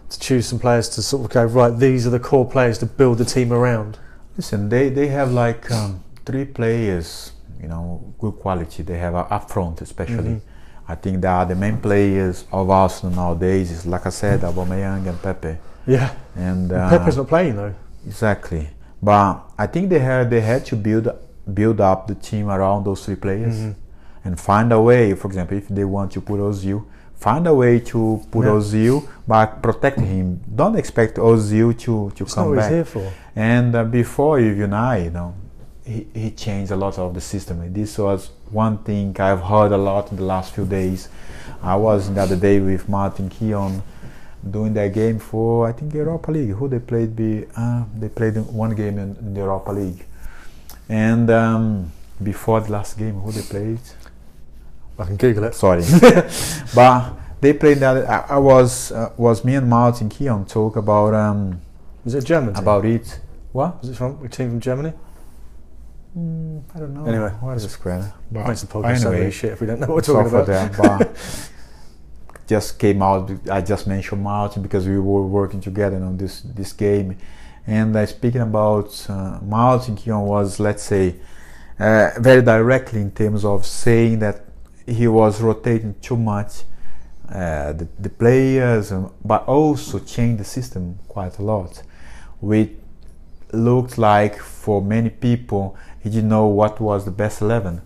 [0.10, 2.86] to choose some players to sort of go right, these are the core players to
[2.86, 3.98] build the team around.
[4.40, 8.84] Listen, they, they have like um, three players, you know, good quality.
[8.84, 10.36] They have uh, up front, especially.
[10.36, 10.42] Mhm.
[10.88, 13.70] I think they are the main players of Arsenal nowadays.
[13.70, 15.58] Is like I said, Aubameyang and Pepe.
[15.86, 17.76] Yeah, And uh, Pepe's not playing though.
[18.08, 18.70] exactly.
[19.04, 21.10] But I think they had they had to build
[21.54, 23.76] build up the team around those three players Mhm.
[24.24, 25.14] and find a way.
[25.16, 26.86] For example, if they want to put Ozil,
[27.20, 28.54] find a way to put Yeah.
[28.54, 30.40] Ozil, but protect him.
[30.62, 32.72] Don't expect Ozil to to It's come back.
[32.72, 33.06] here for.
[33.36, 35.34] And uh, before you Unai, you know,
[35.86, 37.56] he, he changed a lot of the system.
[37.74, 41.10] This was one thing I've heard a lot in the last few days.
[41.62, 43.82] I was the other day with Martin Keown
[44.56, 46.52] doing their game for I think Europa League.
[46.52, 47.16] Who they played?
[47.16, 50.06] Be uh, they played one game in, in the Europa League,
[50.88, 51.92] and um,
[52.24, 53.80] before the last game, who they played?
[53.82, 54.89] I can Google it.
[55.56, 55.84] Sorry,
[56.76, 58.10] but they played that.
[58.10, 61.62] I, I was uh, was me and Martin Keown talk about um,
[62.04, 62.54] Was it German?
[62.54, 62.64] Team?
[62.64, 63.20] about it.
[63.52, 63.82] What?
[63.82, 64.94] Was it from a team from Germany?
[66.18, 67.06] Mm, I don't know.
[67.06, 68.14] Anyway, what is the square?
[68.32, 70.32] But Makes the podcast sound anyway, really shit if we don't know what we're talking
[70.32, 70.48] about.
[70.48, 71.50] that, but
[72.48, 73.32] just came out.
[73.50, 77.18] I just mentioned Martin because we were working together on this this game,
[77.68, 81.16] and uh, speaking about uh, Martin Keown was let's say
[81.80, 84.49] uh, very directly in terms of saying that
[84.90, 86.64] he was rotating too much
[87.30, 91.84] uh, the, the players, um, but also changed the system quite a lot,
[92.42, 92.72] which
[93.52, 97.82] looked like for many people he didn't know what was the best eleven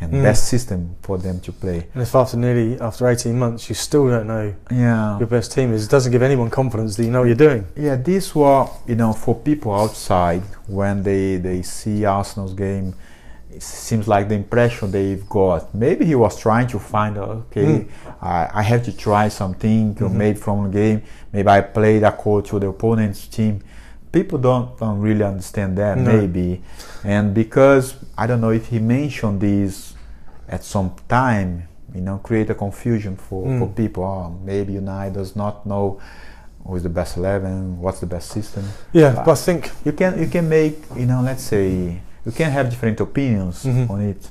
[0.00, 0.22] and Mm.
[0.24, 1.86] best system for them to play.
[1.94, 5.72] And if after nearly after 18 months you still don't know Yeah, your best team
[5.72, 7.66] is, it doesn't give anyone confidence that you know what you're doing.
[7.76, 7.94] yeah.
[7.96, 12.94] This was you know for people outside when they they see Arsenal's game,
[13.54, 15.74] it seems like the impression they've got.
[15.74, 17.88] Maybe he was trying to find, okay, Mm.
[18.20, 20.12] I, I have to try something, or Mhm.
[20.12, 23.60] maybe from the game, maybe I played according to the opponent's team.
[24.10, 26.04] People don't, don't really understand that, No.
[26.12, 26.62] maybe.
[27.04, 29.94] And because, I don't know if he mentioned this
[30.48, 33.74] at some time, you know, create a confusion for, for Mm.
[33.74, 34.04] people.
[34.04, 35.98] Oh, maybe Unai does not know
[36.66, 39.24] who's the best 11, what's the best system Yeah, Ah.
[39.24, 42.70] but I think you can you can make you know let's say you can have
[42.70, 43.90] different opinions Mhm.
[43.90, 44.30] on it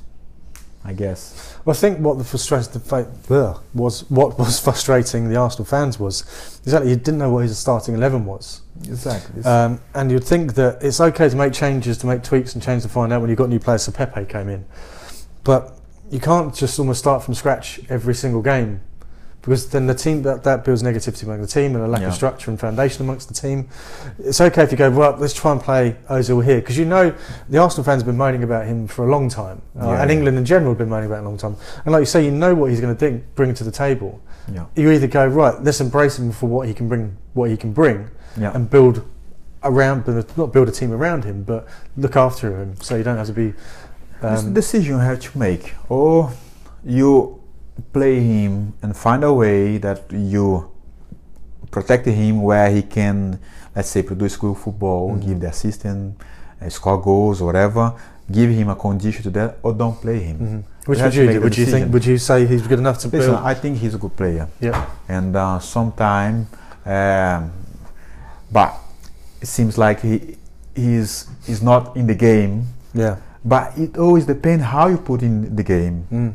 [0.84, 2.82] i guess Well, I think what the frustrated
[3.28, 6.24] the was what was frustrating the Arsenal fans was
[6.64, 10.82] exactly you didn't know what his starting eleven was, exactly um, and you'd think that
[10.82, 13.38] it's okay to make changes, to make tweaks and change to find out when you've
[13.38, 13.82] got new players.
[13.84, 14.64] So Pepe came in,
[15.44, 15.76] but
[16.10, 18.80] you can't just almost start from scratch every single game
[19.42, 22.08] because then the team that, that builds negativity among the team and a lack Yeah.
[22.08, 23.68] of structure and foundation amongst the team.
[24.20, 25.16] It's okay if you go well.
[25.18, 27.12] Let's try and play Ozil here because you know
[27.48, 30.10] the Arsenal fans have been moaning about him for a long time, uh, Yeah, and
[30.10, 30.16] yeah.
[30.16, 31.56] England in general have been moaning about him a long time.
[31.84, 34.20] And like you say, you know what he's going to bring to the table.
[34.52, 37.56] yeah You either go right, let's embrace him for what he can bring, what he
[37.56, 39.04] can bring, and build
[39.64, 41.66] around, not build a team around him, but
[41.96, 43.48] look after him so you don't have to be.
[44.22, 46.30] it's a Um, decision you have to make or
[46.84, 47.40] you
[47.92, 50.70] play him and find a way that you
[51.70, 53.38] protect him where he can
[53.74, 55.26] let's say produce good football Mhm.
[55.26, 56.16] give the assistant
[56.60, 57.92] uh, score goals whatever
[58.30, 60.62] give him a condition to that or don't play him mhm.
[60.84, 61.40] Which would you do?
[61.40, 61.92] Would you think?
[61.92, 63.46] Would you say he's good enough to listen build?
[63.46, 64.84] i think he's a good player yeah.
[65.08, 66.46] and uh, sometime
[66.84, 67.52] um,
[68.50, 68.74] but
[69.40, 70.36] it seems like he
[70.74, 73.16] he's he's not in the game Yeah.
[73.44, 76.34] but it always depends how you put in the game Mm.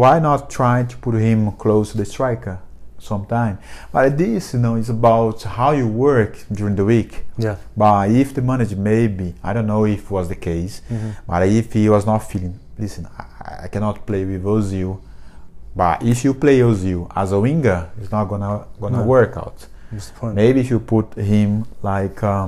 [0.00, 2.56] Why not try to put him close to the striker
[2.98, 3.56] sometime
[3.92, 7.56] but this you know is about how you work during the week Yeah.
[7.76, 11.10] but if the manager maybe i don't know if was the case Mhm.
[11.30, 14.98] but if he was not feeling listen i, I cannot play with ozil
[15.80, 19.04] but if you play ozil as a winger it's not gonna gonna No.
[19.16, 19.58] work out?
[20.40, 21.50] Maybe if you put him
[21.82, 22.46] like um,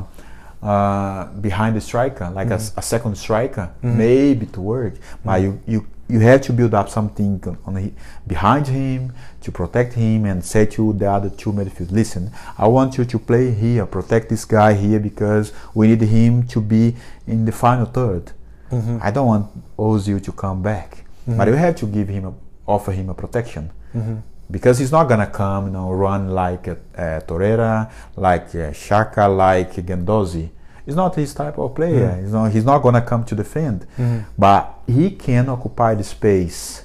[0.71, 2.79] uh, behind the striker, like a s- Mhm.
[2.79, 3.95] a, second striker, Mhm.
[4.05, 4.95] maybe to work.
[5.25, 5.43] But Mhm.
[5.45, 7.93] you, you you have to build up something on- on
[8.27, 12.97] behind him to protect him and say to the other two midfield, listen, I want
[12.99, 16.97] you to play here, protect this guy here because we need him to be
[17.27, 18.33] in the final third.
[18.73, 19.01] Mhm.
[19.03, 19.47] I don't want
[19.79, 21.51] Ozil to come back, but Mhm.
[21.53, 22.33] you have to give him a,
[22.67, 24.19] offer him a protection Mhm.
[24.51, 29.25] because he's not gonna come, you know, run like uh, uh, Torreira, like uh, Xhaka,
[29.35, 30.49] like Guendouzi.
[30.89, 32.09] He's not his type of player.
[32.17, 32.23] Mm.
[32.23, 32.51] He's not.
[32.51, 34.25] He's not gonna come to defend, Mhm.
[34.39, 36.85] but he can occupy the space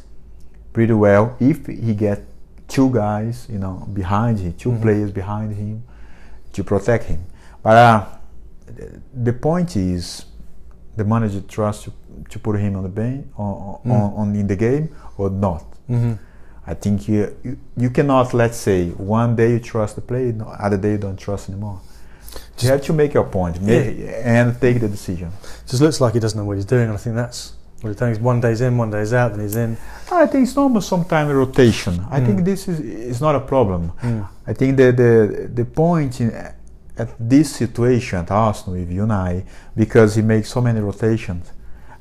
[0.74, 2.20] pretty well if he get
[2.68, 4.82] two guys, you know, behind him, 2 Mhm.
[4.82, 5.84] players behind him
[6.52, 7.20] to protect him.
[7.64, 8.06] But uh,
[9.24, 10.26] the point is,
[10.98, 11.92] the manager trusts to,
[12.30, 13.92] to put him on the bench, on, Mm.
[13.92, 15.64] on, on in the game or not.
[15.90, 16.18] Mhm.
[16.68, 20.46] I think you, you you cannot let's say one day you trust the player, no,
[20.60, 21.80] other day you don't trust anymore.
[22.60, 25.32] You have to make your point make, and take the decision.
[25.68, 27.98] Just looks like he doesn't know what he's doing, and I think that's what he's
[27.98, 28.22] doing.
[28.24, 29.78] One day's in, one day's out, then he's in.
[30.12, 32.06] I think it's normal sometimes rotation.
[32.10, 32.26] I Mm.
[32.26, 33.92] think this is is not a problem.
[34.02, 34.28] Mm.
[34.48, 36.30] I think the the the point in,
[36.98, 39.44] at this situation at Arsenal with Unai
[39.76, 41.52] because he makes so many rotations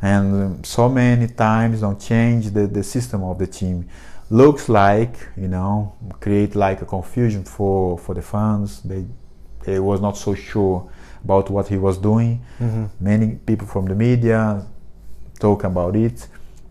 [0.03, 3.89] and um, so many times don't change the, the system of the team
[4.31, 9.03] looks like you know create like a confusion for for the fans they
[9.65, 10.85] they was not so sure
[11.25, 12.89] about what he was doing Mhm.
[13.01, 14.63] many people from the media
[15.41, 16.29] talk about it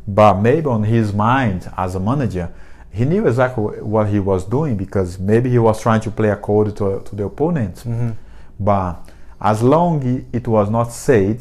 [0.08, 2.50] but maybe on his mind as a manager
[2.92, 6.74] he knew exactly what he was doing because maybe he was trying to play according
[6.76, 8.14] to, to the opponent Mhm.
[8.60, 8.96] but
[9.39, 10.02] as long
[10.34, 11.38] it was not said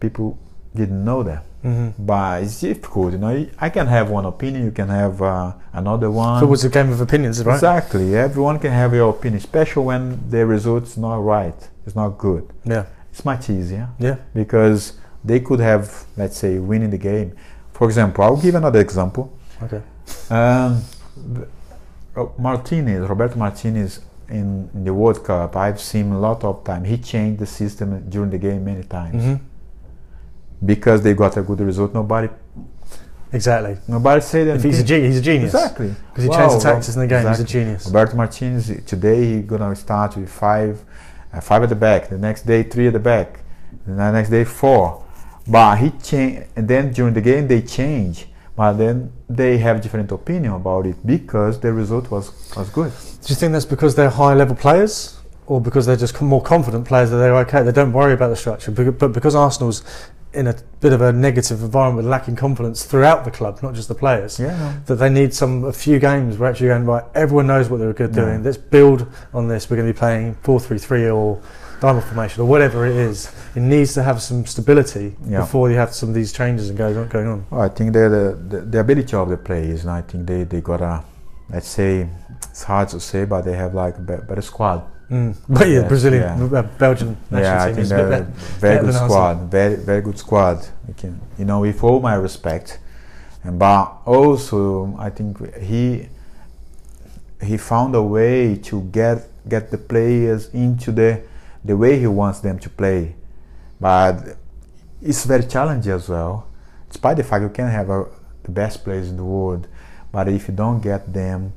[0.00, 0.36] people
[0.74, 1.92] didn't know that Mhm.
[1.98, 6.10] but it's difficult you know i can have one opinion you can have uh, another
[6.10, 7.54] one Football's a game of opinions, right?
[7.54, 12.44] exactly everyone can have your opinion especially when the result's not right it's not good
[12.64, 12.84] Yeah.
[13.12, 14.16] it's much easier Yeah.
[14.34, 14.94] because
[15.24, 15.84] they could have
[16.16, 17.32] let's say winning the game
[17.72, 19.24] for example i'll give another example
[19.62, 19.82] Okay.
[20.30, 20.82] um,
[22.38, 26.96] martinez roberto martinez in, in the world cup i've seen a lot of time he
[26.98, 29.40] changed the system during the game many times Mhm.
[30.64, 32.28] Because they got a good result nobody
[33.34, 33.78] Exactly.
[33.88, 35.54] nobody said If he's a ge- he's a genius.
[35.54, 37.18] exactly Because he Wow, changed the tactics in the game.
[37.26, 37.44] exactly.
[37.44, 37.86] He's a genius.
[37.86, 40.82] Roberto Martinez today he gonna start with five,
[41.32, 42.08] uh, five at the back.
[42.10, 43.40] The next day three at the back.
[43.86, 45.02] The next day four.
[45.48, 48.28] But he change, and then during the game they change.
[48.54, 52.92] But then they have different opinion about it because the result was was good.
[53.22, 56.84] Do you think that's because they're high level players, or because they're just more confident
[56.86, 57.62] players that they're okay?
[57.62, 59.82] They don't worry about the structure, but because Arsenal's
[60.34, 63.94] in a bit of a negative environment, lacking confidence throughout the club, not just the
[63.94, 64.38] players.
[64.40, 64.74] Yeah, no.
[64.86, 67.04] That they need some a few games where actually going right.
[67.14, 68.24] Everyone knows what they're good Yeah.
[68.24, 68.42] doing.
[68.44, 69.68] Let's build on this.
[69.68, 71.40] We're going to be playing four three three or
[71.80, 73.30] diamond formation or whatever it is.
[73.54, 75.40] It needs to have some stability Yeah.
[75.40, 77.08] before you have some of these changes and going on.
[77.08, 77.46] Going on.
[77.50, 80.60] Well, I think the, the, the ability of the players, and I think they, they
[80.60, 81.02] got a,
[81.50, 82.08] let's say,
[82.50, 84.84] it's hard to say, but they have like a better squad.
[85.10, 85.36] Mm.
[85.48, 86.58] But yeah, Brazilian, yeah.
[86.58, 88.24] uh, Belgian national yeah, I team is a bit they're a
[88.58, 90.66] very good squad, very very good squad.
[90.88, 92.78] We can, you know, with all my respect,
[93.44, 96.08] and but also I think he
[97.42, 101.20] he found a way to get get the players into the
[101.64, 103.14] the way he wants them to play,
[103.80, 104.36] but
[105.02, 106.46] it's very challenging as well.
[106.88, 108.06] Despite the fact you can have a,
[108.44, 109.66] the best players in the world,
[110.12, 111.52] but if you don't get them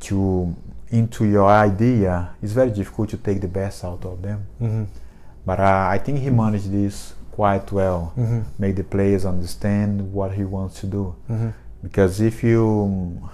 [0.00, 0.54] to
[0.90, 4.46] into your idea, it's very difficult to take the best out of them.
[4.60, 4.86] Mhm.
[5.46, 8.12] But uh, I think he managed this quite well.
[8.16, 8.44] Mhm.
[8.58, 11.14] Make the players understand what he wants to do.
[11.30, 11.52] Mhm.
[11.82, 13.28] Because if you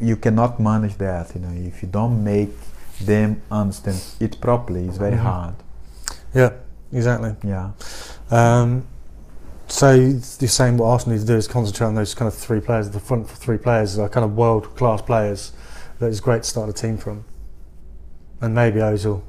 [0.00, 2.52] you cannot manage that, you know, if you don't make
[3.00, 5.20] them understand it properly, it's very Mhm.
[5.22, 5.54] hard.
[6.34, 6.50] Yeah,
[6.92, 7.34] exactly.
[7.44, 7.70] Yeah.
[8.30, 8.84] Um,
[9.68, 12.60] so you're saying what Arsenal need to do is concentrate on those kind of three
[12.60, 12.90] players.
[12.90, 15.52] The front three players are kind of world class players
[16.04, 17.24] that is great to start a team from,
[18.40, 19.22] and maybe Ozil.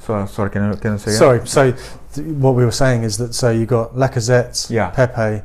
[0.00, 1.12] So sorry, can I can I say?
[1.12, 1.46] Sorry.
[1.46, 1.72] So
[2.14, 4.90] th- what we were saying is that so you got Lacazette, Yeah.
[4.90, 5.42] Pepe,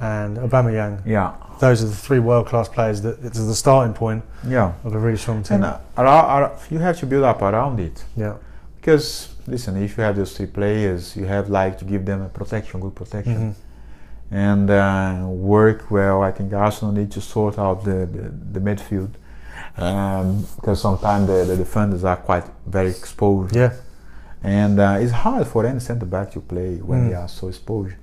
[0.00, 1.02] and Aubameyang.
[1.06, 1.34] Yeah.
[1.60, 4.72] Those are the three world class players that it's the starting point Yeah.
[4.84, 5.62] of a really strong team.
[5.62, 8.04] And uh, you have to build up around it.
[8.16, 8.34] yeah.
[8.80, 12.28] Because listen, if you have those three players, you have like to give them a
[12.28, 13.40] protection, good protection.
[13.52, 13.54] Mhm.
[14.34, 16.22] and uh, work well.
[16.22, 19.10] I think Arsenal need to sort out the, the, the midfield
[19.76, 23.72] um, because sometimes the, the defenders are quite very exposed, Yeah.
[24.42, 27.08] and uh, it's hard for any centre back to play when Mm.
[27.08, 27.94] they are so exposed.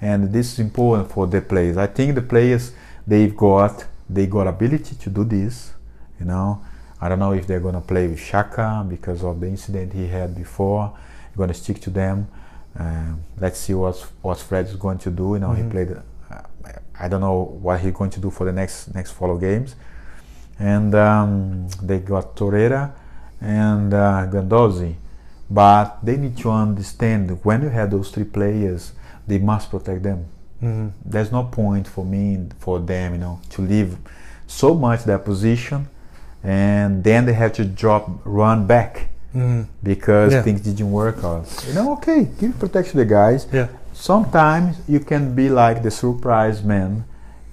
[0.00, 1.76] And this is important for the players.
[1.76, 2.72] I think the players
[3.06, 5.72] they've got they got ability to do this.
[6.20, 6.62] You know,
[7.00, 10.34] I don't know if they're gonna play with Xhaka because of the incident he had
[10.36, 10.92] before.
[11.34, 12.28] You're gonna stick to them.
[12.78, 15.34] Um, let's see what what Fred is going to do.
[15.34, 15.64] You know, Mhm.
[15.64, 15.90] he played.
[16.30, 16.42] Uh,
[17.00, 19.74] I don't know what he's going to do for the next next follow games.
[20.58, 22.90] And um, they got Torreira
[23.40, 24.94] and uh, Guendouzi,
[25.48, 28.92] but they need to understand when you have those three players,
[29.26, 30.24] they must protect them.
[30.62, 30.90] Mhm.
[31.04, 33.96] There's no point for me for them, you know, to leave
[34.48, 35.86] so much their position,
[36.42, 39.66] and then they have to drop run back Mhm.
[39.82, 40.42] because Yeah.
[40.42, 41.46] things didn't work out.
[41.68, 43.46] You know, okay, give protection to the guys.
[43.52, 43.68] Yeah.
[43.92, 47.04] Sometimes you can be like the surprise man,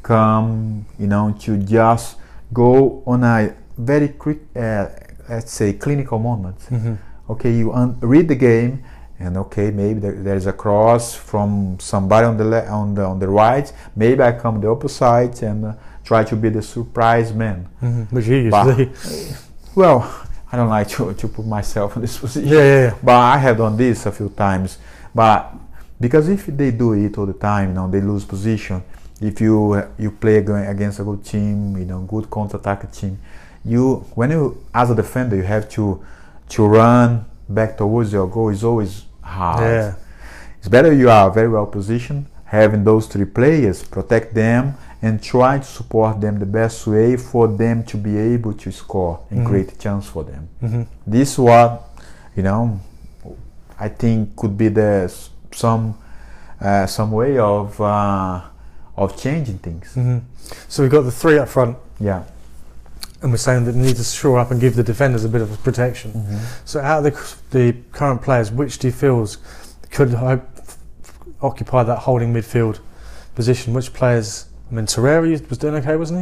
[0.01, 2.15] come, you know, to just
[2.53, 4.87] go on a very quick, uh,
[5.29, 6.57] let's say, clinical moment.
[6.71, 6.97] Mhm.
[7.29, 8.79] Okay, you un- read the game,
[9.19, 13.19] and okay, maybe there, there's a cross from somebody on the le- on the on
[13.19, 13.71] the right.
[13.95, 15.73] Maybe I come the opposite and uh,
[16.03, 17.65] try to be the surprise man.
[17.81, 18.51] Mhm.
[18.51, 18.89] But-.
[19.75, 20.05] Well,
[20.51, 22.47] I don't like to, to put myself in this position.
[22.49, 22.93] yeah, yeah, yeah.
[23.03, 24.77] But I have done this a few times.
[25.13, 25.51] But
[25.99, 28.81] because if they do it all the time, you know, they lose position.
[29.21, 33.17] If you you play ag- against a good team, you know, good counter-attack team,
[33.63, 36.03] you when you as a defender you have to
[36.49, 39.61] to run back towards your goal is always hard.
[39.61, 39.93] Yeah.
[40.59, 45.59] It's better you are very well positioned, having those three players, protect them, and try
[45.59, 49.47] to support them the best way for them to be able to score and Mhm.
[49.47, 50.87] create a chance for them Mhm.
[51.05, 51.69] this what
[52.35, 52.79] you know
[53.79, 55.07] i think could be the
[55.51, 55.93] some
[56.61, 58.41] uh, some way of uh,
[58.97, 60.21] of changing things Mhm.
[60.67, 62.23] So we've got the three up front, yeah
[63.21, 65.41] and we're saying that they need to shore up and give the defenders a bit
[65.41, 66.11] of protection.
[66.63, 67.13] So out of
[67.51, 69.27] the, the current players, which do you feel
[69.89, 70.43] could hope,
[71.41, 72.79] occupy that holding midfield
[73.33, 73.73] position?
[73.73, 74.45] Which players?
[74.69, 76.19] I mean, Torreira was doing okay, wasn't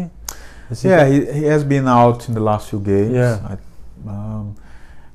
[0.70, 0.76] he?
[0.76, 3.38] He yeah he, he has been out in the last few games Yeah.
[3.52, 4.56] I, um,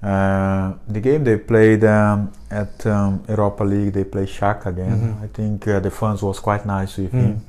[0.02, 5.16] uh, the game they played um, at um, Europa League, they played Xhaka again.
[5.18, 5.24] Mhm.
[5.24, 7.20] I think uh, the fans was quite nice with Mm.
[7.22, 7.40] him,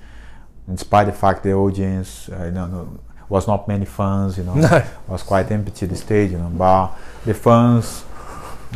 [0.70, 4.38] in spite the fact the audience, uh, you know, was not many fans.
[4.38, 4.84] You know, No.
[5.08, 6.92] was quite empty the stadium, but
[7.26, 8.04] the fans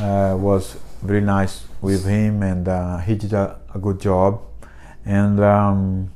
[0.01, 4.41] uh, was very nice with him, and uh, he did a, a good job.
[5.05, 6.09] And um,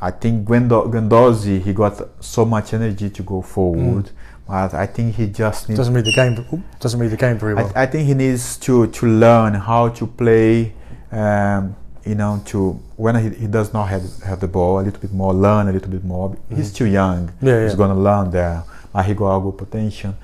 [0.00, 4.10] I think Gwendo- Guendouzi, he got so much energy to go forward,
[4.48, 5.78] but I think he just needs.
[5.78, 6.62] Doesn't read the game.
[6.80, 7.70] Doesn't read the game very well.
[7.76, 10.74] I, I think he needs to to learn how to play.
[11.12, 15.00] Um, you know, to when he, he does not have have the ball, a little
[15.00, 16.36] bit more, learn a little bit more.
[16.48, 16.76] He's Mhm.
[16.76, 17.76] too young yeah, he's yeah.
[17.78, 18.64] gonna learn there.
[18.94, 20.14] Uh, he got a good potential,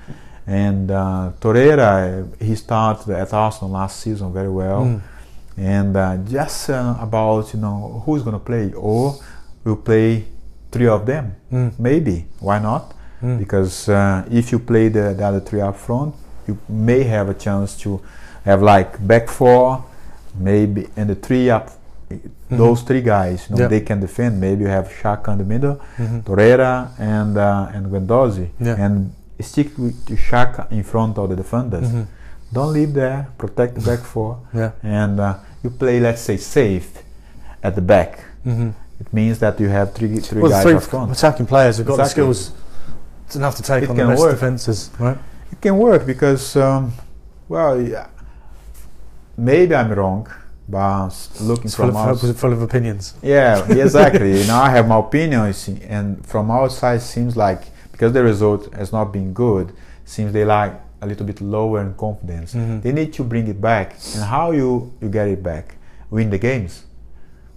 [0.47, 4.81] And uh, Torreira, he started at Arsenal last season very well.
[4.85, 5.01] Mm.
[5.57, 9.15] And uh, just uh, about you know who's gonna play, or
[9.63, 10.25] we'll play
[10.71, 11.71] three of them, Mm.
[11.79, 12.25] maybe.
[12.39, 12.93] Why not?
[13.21, 13.37] Mm.
[13.39, 16.13] Because uh, if you play the, the other three up front,
[16.47, 17.99] you may have a chance to
[18.45, 19.83] have like back four,
[20.35, 21.71] maybe, and the three up.
[22.49, 23.61] Those three guys, you know, Mm-hmm.
[23.61, 23.67] Yeah.
[23.67, 24.41] they can defend.
[24.41, 26.23] Maybe you have Xhaka in the middle, Mhm.
[26.23, 28.83] Torreira and uh, and Guendouzi, Yeah.
[28.83, 31.87] and stick with Xhaka in front of the defenders.
[31.87, 32.05] Mhm.
[32.51, 33.27] Don't leave there.
[33.37, 34.71] Protect the back four, Yeah.
[34.81, 36.89] and uh, you play, let's say, safe
[37.61, 38.23] at the back.
[38.43, 38.73] Mhm.
[38.99, 41.11] It means that you have three three Well, guys three up front.
[41.11, 42.23] attacking players have got Exactly.
[42.25, 42.51] the skills
[43.27, 44.31] it's enough to take It on the best work.
[44.31, 45.17] defences, right?
[45.51, 46.93] It can work because, um,
[47.47, 48.07] well, yeah,
[49.39, 50.27] maybe I'm wrong,
[50.67, 51.09] but
[51.41, 53.13] looking It's full from of, outside, full of opinions.
[53.21, 54.39] yeah, exactly.
[54.41, 57.61] you know, I have my opinion, you see, and from outside it seems like
[57.91, 59.73] because the result has not been good,
[60.05, 62.53] seems they like a little bit lower in confidence.
[62.53, 62.81] Mhm.
[62.83, 65.75] They need to bring it back, and how you you get it back?
[66.09, 66.83] Win the games.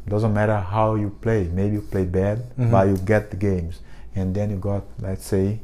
[0.08, 1.48] Doesn't matter how you play.
[1.52, 2.70] Maybe you play bad, Mhm.
[2.70, 3.80] but you get the games,
[4.16, 5.60] and then you got let's say,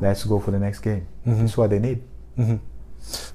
[0.00, 1.06] let's go for the next game.
[1.26, 1.38] Mhm.
[1.40, 2.00] That's what they need.
[2.36, 2.56] hmm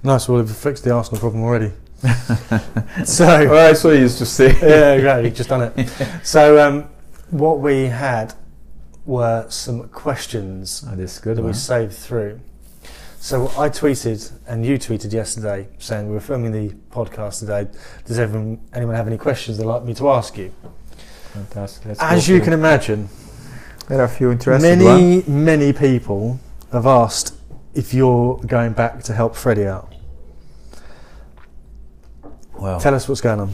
[0.04, 0.28] Nice.
[0.30, 1.72] Well, we've fixed the Arsenal problem already.
[3.06, 4.48] so Oh, so used to say.
[4.62, 5.32] yeah, exactly.
[5.32, 5.90] Just done it.
[6.24, 6.90] So um,
[7.30, 8.34] what we had
[9.06, 12.40] were some questions Oh, this is good that we saved through.
[13.20, 17.68] So I tweeted and you tweeted yesterday saying we were filming the podcast today.
[18.06, 20.54] Does everyone, anyone have any questions they'd like me to ask you?
[21.34, 21.86] Fantastic.
[21.86, 23.10] Let's As you can imagine,
[23.88, 26.40] there are a few interesting many many people
[26.72, 27.36] have asked
[27.74, 29.94] if you're going back to help Freddie out.
[32.60, 33.52] Well, Tell us what's going on.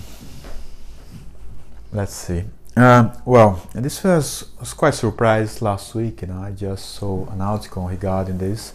[1.92, 2.44] let's see.
[2.76, 6.22] Um, well, this was, was quite surprised last week.
[6.22, 8.74] You know, I just saw an article regarding this,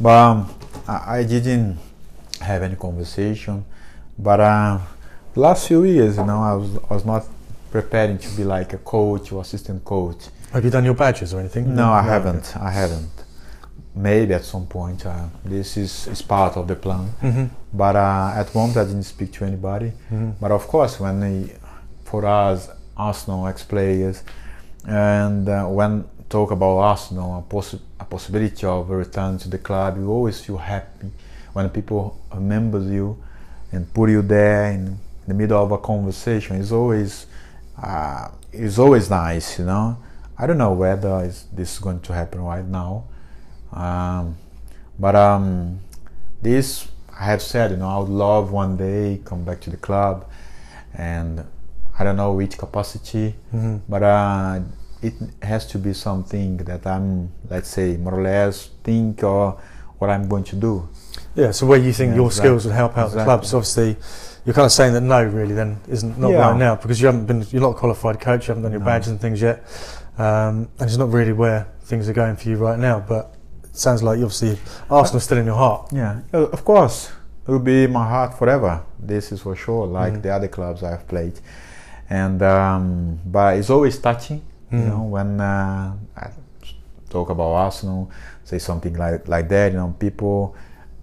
[0.00, 0.54] but um,
[0.88, 1.78] I, I didn't
[2.40, 3.64] have any conversation.
[4.18, 4.78] But uh,
[5.34, 7.26] the last few years, you know, I was I was not
[7.70, 10.28] preparing to be like a coach or assistant coach.
[10.52, 11.74] Have you done your badges or anything?
[11.74, 12.08] No, I okay.
[12.08, 12.56] haven't.
[12.56, 13.10] I haven't.
[13.96, 15.06] Maybe at some point.
[15.06, 17.10] Uh, this is, is part of the plan.
[17.22, 17.50] Mhm.
[17.72, 19.92] But uh, at the moment, I didn't speak to anybody.
[20.10, 20.34] Mhm.
[20.40, 21.50] But of course, when
[22.04, 24.22] for us Arsenal ex-players,
[24.86, 29.58] and uh, when talk about Arsenal, a, possi- a possibility of a return to the
[29.58, 31.10] club, you always feel happy
[31.52, 33.16] when people remember you
[33.72, 36.56] and put you there in the middle of a conversation.
[36.60, 37.26] It's always,
[37.80, 39.96] uh, it's always nice, you know.
[40.36, 41.22] I don't know whether
[41.52, 43.04] this is going to happen right now,
[43.74, 44.36] um,
[44.98, 45.80] but um,
[46.42, 49.76] this I have said, you know, I would love one day come back to the
[49.76, 50.26] club,
[50.94, 51.44] and
[51.98, 53.80] I don't know which capacity, Mhm.
[53.88, 54.60] but uh,
[55.02, 59.56] it has to be something that I'm, let's say, more or less think or
[59.98, 60.88] what I'm going to do.
[61.36, 62.48] Yeah, so where you think Yeah, your exactly.
[62.48, 63.44] skills would help out the club.
[63.44, 63.96] So obviously,
[64.44, 66.48] you're kind of saying that no, really, then isn't not Yeah.
[66.50, 68.80] right now because you haven't been, you're not a qualified coach, you haven't done your
[68.80, 68.86] No.
[68.86, 69.62] badges and things yet,
[70.18, 73.00] um, and it's not really where things are going for you right now.
[73.06, 73.33] But
[73.74, 74.58] sounds like you obviously
[74.88, 75.88] Arsenal's still in your heart.
[75.92, 77.10] Yeah, uh, of course,
[77.46, 78.82] it will be my heart forever.
[78.98, 80.22] This is for sure, like Mhm.
[80.22, 81.40] the other clubs I've played,
[82.10, 84.88] and um, but it's always touching, you Mm.
[84.88, 86.30] know, when uh, I
[87.10, 88.10] talk about Arsenal,
[88.44, 89.72] say something like like that.
[89.72, 90.54] You know, people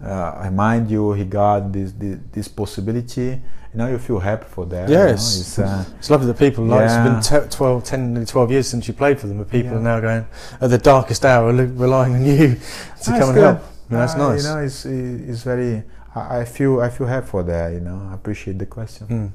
[0.04, 3.40] uh, remind you regard this, this this possibility.
[3.74, 4.88] You know, you feel happy for that.
[4.88, 5.40] you know, Yes.
[5.40, 7.18] it's, uh, It's lovely that people like Yeah.
[7.18, 9.72] it's been te- 12, 10, nearly 12 years since you played for them, but people
[9.72, 9.78] Yeah.
[9.78, 10.26] are now going
[10.60, 12.56] at the darkest hour relying on you
[13.04, 13.44] to Ah, come and good.
[13.44, 13.60] help.
[13.88, 14.44] That's Uh, nice.
[14.44, 15.84] You know, it's it's very.
[16.14, 17.72] I, I feel I feel happy for that.
[17.72, 19.06] You know, I appreciate the question.
[19.08, 19.30] Mm.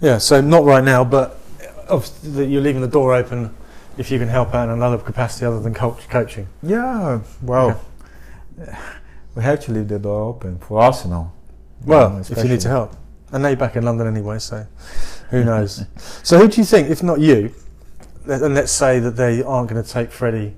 [0.00, 1.38] Yeah, so not right now, but
[1.90, 3.50] obviously you're leaving the door open
[3.98, 6.46] if you can help out in another capacity other than coach, coaching.
[6.62, 7.80] Yeah, well,
[9.36, 11.32] we have to leave the door open for Arsenal.
[11.84, 12.96] Well, if you need to help.
[13.34, 14.64] And now you're back in London anyway, so
[15.30, 15.84] who knows?
[16.22, 17.52] so who do you think, if not you,
[18.26, 20.54] and let's say that they aren't going to take Freddie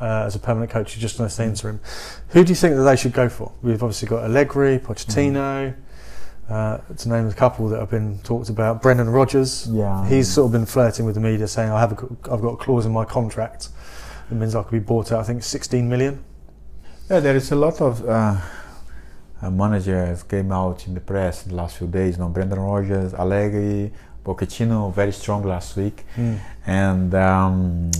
[0.00, 1.78] uh, as a permanent coach, you're just going to stay interim,
[2.30, 3.52] who do you think that they should go for?
[3.62, 5.76] We've obviously got Allegri, Pochettino,
[6.50, 8.82] uh, to name a couple that have been talked about.
[8.82, 12.32] Brendan Rodgers, Yeah, he's sort of been flirting with the media saying, I have a,
[12.32, 13.68] I've got a clause in my contract
[14.28, 16.24] that means I could be bought out, I think 16 million.
[17.08, 18.38] Yeah, there is a lot of uh,
[19.42, 22.16] managers came out in the press in the last few days.
[22.16, 23.92] You know, Brendan Rodgers, Allegri,
[24.24, 26.04] Pochettino, very strong last week,
[26.66, 27.90] and um,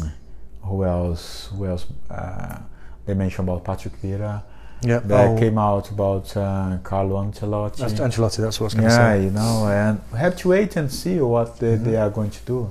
[0.63, 1.49] who else?
[1.55, 1.87] Who else?
[2.11, 2.59] Uh,
[3.07, 4.43] they mentioned about Patrick Vieira.
[4.83, 7.79] Yeah, That oh, came out about uh, Carlo Ancelotti.
[7.79, 9.25] that's Ancelotti, that's what I was going to yeah, say.
[9.25, 11.85] you know, and we have to wait and see what they, Mhm.
[11.85, 12.71] they are going to do.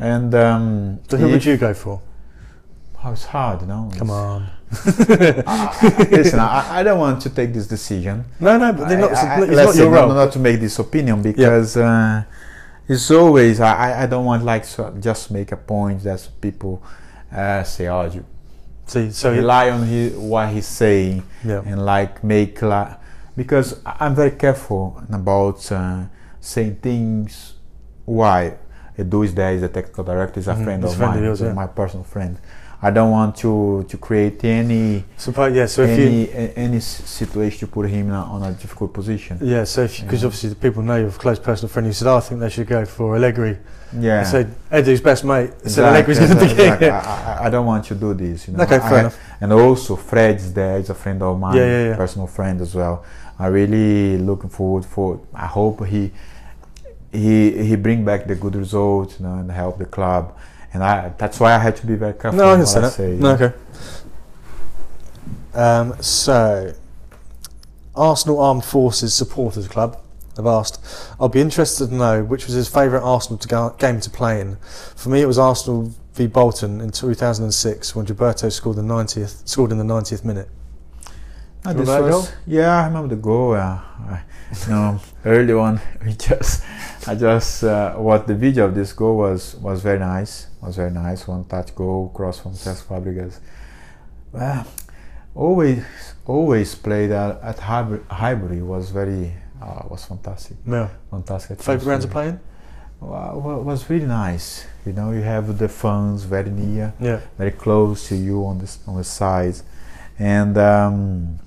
[0.00, 2.00] And um, So who would you go for?
[3.06, 3.88] Oh, it's hard, you know.
[3.96, 4.42] Come on.
[4.72, 5.72] Uh,
[6.10, 8.24] listen, I, I don't want to take this decision.
[8.40, 10.08] No, no, but they're not, I- I- it's not your role.
[10.08, 12.24] Not, to make this opinion because uh,
[12.88, 16.82] it's always I, I- I don't want like so just make a point that people
[17.32, 18.24] uh, say oh you
[18.86, 22.58] See, so rely on he, what he's saying yeah, and like make
[23.36, 26.04] because I- I'm very careful about uh,
[26.40, 27.54] saying things.
[28.04, 28.54] Why?
[28.98, 31.10] Edu is there, is a technical director, is a Mhm, friend he's of a friend
[31.10, 31.52] of mine, yours, yeah.
[31.52, 32.38] my personal friend.
[32.86, 35.66] I don't want to to create any Suppo- yeah.
[35.66, 38.90] So if you, any a- any situation to put him in a, on a difficult
[39.00, 39.34] position.
[39.42, 42.16] yeah, so because obviously the people know you're a close personal friend, you said, oh,
[42.16, 43.54] I think they should go for Allegri.
[44.06, 44.20] Yeah.
[44.20, 45.50] I said, Edu's best mate.
[45.64, 46.90] I said Exactly, Allegri's going to be exactly.
[46.90, 48.38] I, I- don't want to do this.
[48.46, 48.64] You know?
[48.64, 49.18] Okay, I- enough.
[49.40, 50.78] And also, Fred's there.
[50.78, 51.96] He's a friend of mine, Yeah, yeah, yeah.
[51.96, 52.96] personal friend as well.
[53.38, 55.20] I really looking forward for.
[55.34, 56.02] I hope he
[57.12, 57.36] he
[57.68, 60.24] he bring back the good results, you know, and help the club.
[60.76, 62.38] And I that's why I had to be very careful.
[62.38, 62.92] No, I can what say that.
[62.92, 63.16] say.
[63.16, 63.52] No, okay.
[65.54, 66.74] Um, so,
[67.94, 69.98] Arsenal Armed Forces Supporters Club
[70.36, 70.84] have asked,
[71.18, 74.38] I'll be interested to know which was his favourite Arsenal to go, game to play
[74.42, 74.56] in.
[74.94, 79.72] For me, it was Arsenal v Bolton in 2006 when Gilberto scored the 90th, scored
[79.72, 80.50] in the 90th minute.
[81.64, 83.54] Ah, this remember that was, yeah, I remember the goal.
[83.54, 84.22] Uh, I,
[84.62, 86.64] you know, early on, we just,
[87.08, 90.45] I just, uh, what the video of this goal was was very nice.
[90.62, 91.26] Was very nice.
[91.28, 93.38] One touch goal, cross from Cesc Fabregas.
[94.32, 94.66] Well,
[95.34, 95.84] always,
[96.26, 100.88] always played at, at Highbury, Highbury was very, uh, was fantastic, Yeah.
[101.10, 101.60] fantastic.
[101.60, 102.32] Five ground to atmosphere.
[102.32, 103.08] play?
[103.08, 104.66] Well, was really nice.
[104.86, 107.20] You know, you have the fans very near Yeah.
[107.36, 109.62] very close to you on this on the sides,
[110.18, 111.38] and um,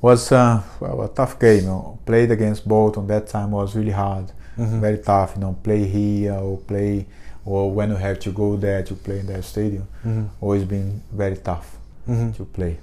[0.00, 1.64] was uh, well, a tough game.
[1.64, 1.98] You know.
[2.06, 4.80] Played against Bolton that time was really hard, Mhm.
[4.80, 5.34] very tough.
[5.36, 7.06] You know, play here or play
[7.50, 10.28] or when you have to go there to play in their stadium, Mhm.
[10.40, 11.66] always been very tough
[12.08, 12.36] Mhm.
[12.36, 12.78] to play.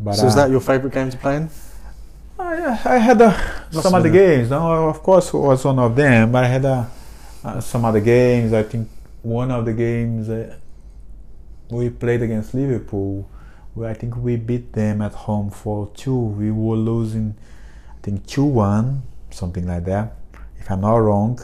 [0.00, 1.50] But So, is uh, that your favourite game to play in?
[2.38, 3.32] I, I had uh,
[3.70, 4.48] some other games.
[4.50, 6.32] No, of course, it was one of them.
[6.32, 6.84] But I had uh,
[7.44, 8.52] uh, some other games.
[8.52, 8.88] I think
[9.22, 10.54] one of the games uh,
[11.70, 13.26] we played against Liverpool.
[13.74, 16.16] Where I think we beat them at home for two.
[16.16, 17.34] We were losing,
[17.90, 20.06] I think two one, something like that,
[20.60, 21.40] if I'm not wrong,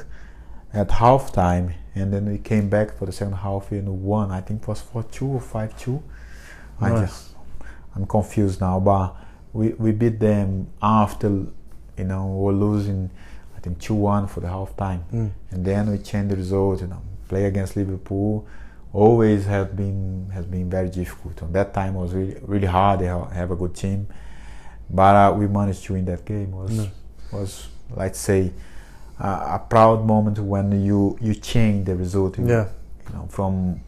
[0.73, 4.31] at halftime, and then we came back for the second half and won.
[4.31, 6.03] I think it was four two or five two.
[6.81, 7.01] I Nice.
[7.09, 7.35] just
[7.95, 9.17] I'm confused now, but
[9.53, 13.11] we, we beat them after, you know, we were losing,
[13.57, 15.05] I think 2 1 for the half time.
[15.13, 15.31] Mm.
[15.51, 18.47] And then we changed the result, you know, play against Liverpool
[18.93, 21.41] always has been has been very difficult.
[21.43, 23.01] And that time was really really hard.
[23.01, 24.09] They have a good team,
[24.89, 26.53] but uh, we managed to win that game.
[26.53, 26.89] was No.
[27.33, 28.53] was let's say
[29.21, 32.39] uh, a proud moment when you you change the result.
[32.39, 32.67] You, Yeah.
[33.09, 33.81] you know, from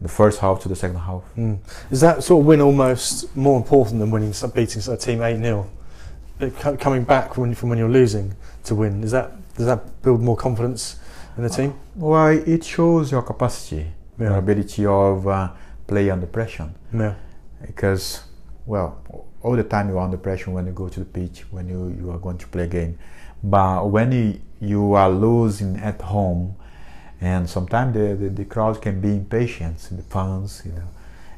[0.00, 1.22] the first half to the second half.
[1.36, 1.58] Mm.
[1.90, 5.66] Is that sort of win almost more important than winning, beating a team eight 0
[6.78, 8.34] Coming back when, from when you're losing
[8.64, 10.96] to win, is that does that build more confidence
[11.36, 11.74] in the team?
[11.94, 13.86] Well, it shows your capacity,
[14.18, 15.50] your ability of uh,
[15.86, 16.68] play under pressure.
[16.92, 17.14] Yeah.
[17.64, 18.24] Because,
[18.66, 19.00] well,
[19.42, 21.94] all the time you are under pressure when you go to the pitch, when you,
[21.98, 22.98] you are going to play a game.
[23.42, 26.56] But when you, you are losing at home,
[27.20, 30.88] and sometimes the, the, the crowd can be impatient, the fans, you know,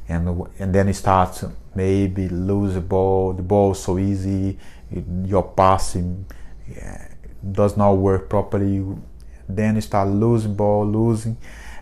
[0.09, 3.33] and and then you start to maybe lose the ball.
[3.33, 4.57] The ball so easy,
[4.91, 6.25] it, your passing
[6.69, 7.07] yeah,
[7.51, 8.75] does not work properly.
[8.75, 9.01] You,
[9.49, 11.37] then you start losing ball, losing,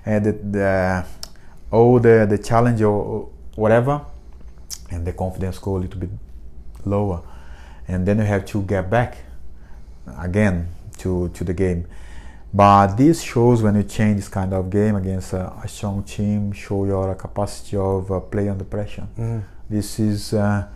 [0.06, 1.06] and the, the
[1.72, 4.02] all the the challenge or whatever,
[4.92, 6.10] and the confidence go a little bit
[6.86, 7.22] lower,
[7.88, 9.18] and then you have to get back
[10.20, 10.68] again
[11.06, 11.86] to to the game.
[12.54, 16.54] But this shows when you change this kind of game against a, a strong team,
[16.54, 19.08] show your capacity of uh, play under pressure.
[19.18, 19.44] Mm.
[19.70, 20.68] This is uh,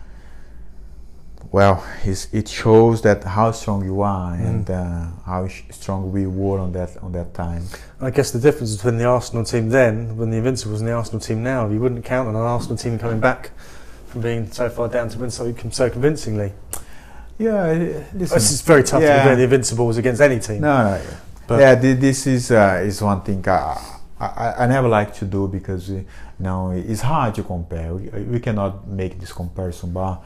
[1.52, 6.26] well, it's, it shows that how strong you are and uh, how sh- strong we
[6.26, 7.64] were on that on that time.
[8.00, 11.20] I guess the difference between the Arsenal team then, when the Invincibles, and the Arsenal
[11.20, 13.50] team now, you wouldn't count on an Arsenal team coming back
[14.06, 16.52] from being so far down to win so, so convincingly.
[17.40, 17.72] Yeah,
[18.14, 18.36] listen.
[18.36, 19.16] It's very tough to Yeah.
[19.18, 20.60] compare the Invincibles against any team.
[20.60, 21.00] No, no.
[21.46, 23.76] But- yeah, this is uh, is one thing I,
[24.20, 26.00] I I never like to do because uh,
[26.38, 27.94] know it's hard to compare.
[27.94, 28.02] We,
[28.34, 30.20] we cannot make this comparison, but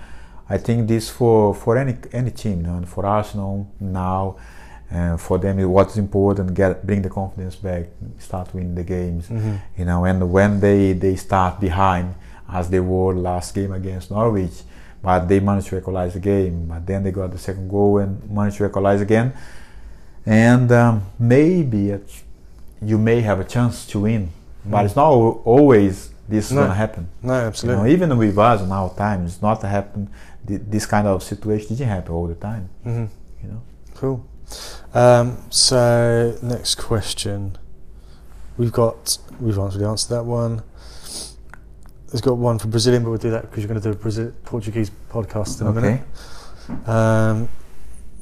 [0.51, 4.37] I think this for for any any team, you know, and for Arsenal now,
[4.95, 7.85] uh, for them what's important get bring the confidence back,
[8.19, 9.59] start winning the games, Mhm.
[9.79, 12.15] you know, and when they they start behind
[12.49, 14.65] as they were last game against Norwich.
[15.05, 16.67] But they managed to equalize the game.
[16.67, 19.33] But then they got the second goal and managed to equalize again
[20.27, 22.23] and um, maybe it,
[22.81, 24.31] you may have a chance to win,
[24.65, 24.85] but Mm.
[24.87, 26.63] it's not always this is No.
[26.63, 27.09] gonna happen.
[27.23, 27.93] No, You know, absolutely.
[27.93, 30.09] even with us in our time, it's not happen.
[30.47, 32.71] This kind of situation didn't happen all the time.
[32.83, 33.05] hmm
[33.43, 33.61] You know.
[33.97, 34.25] Cool.
[34.95, 37.59] Um, so next question,
[38.57, 40.63] we've got we've answered answered that one.
[42.15, 43.97] There's got one for Brazilian, but we'll do that because you're going to do a
[44.01, 46.01] Brazil- Portuguese podcast in a minute.
[46.89, 47.49] Um,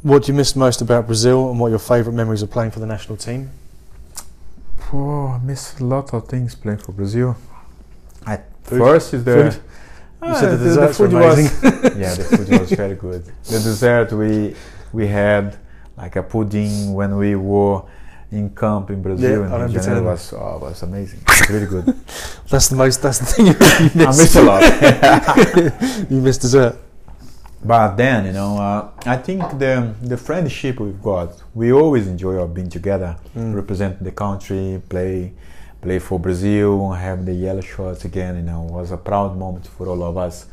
[0.01, 2.71] what do you miss most about Brazil, and what are your favourite memories of playing
[2.71, 3.51] for the national team?
[4.95, 7.37] Oh, I miss a lot of things playing for Brazil.
[8.27, 8.79] At Food?
[8.79, 9.63] first is the Food?
[10.23, 12.01] Ah, You said the the, desserts were food was amazing.
[12.01, 13.25] yeah, the food was very good.
[13.45, 14.57] The dessert we
[14.95, 15.59] we had
[15.99, 17.83] like a pudding when we were
[18.33, 21.21] in camp in Brazil Yeah, and Rio de remember Janeiro telling was oh, was amazing.
[21.29, 21.85] It's really good.
[22.51, 23.03] That's the most.
[23.03, 24.63] That's the thing you, you I miss a lot.
[26.11, 26.77] you missed dessert.
[27.65, 32.39] But then, you know, uh, I think the the friendship we've got, we always enjoy
[32.41, 33.55] our being together, Mm.
[33.55, 35.33] represent the country, play
[35.83, 38.37] play for Brazil, have the yellow shorts again.
[38.37, 40.47] You know, was a proud moment for all of us.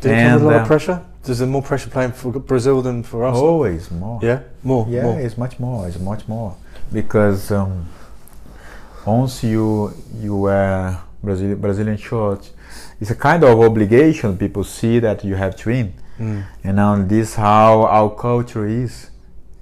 [0.00, 0.98] Did it come with a lot uh, of pressure?
[1.24, 3.36] Does there more pressure playing for Brazil than for us?
[3.36, 4.18] Always more.
[4.22, 4.86] Yeah, more.
[4.88, 5.20] Yeah, more.
[5.20, 5.86] it's much more.
[5.88, 6.56] It's much more
[6.92, 7.86] because um,
[9.06, 12.50] once you you wear Brazil, Brazilian shorts,
[13.00, 14.36] it's a kind of obligation.
[14.36, 16.44] People see that you have to win, Mm.
[16.64, 19.06] and now this how our culture is.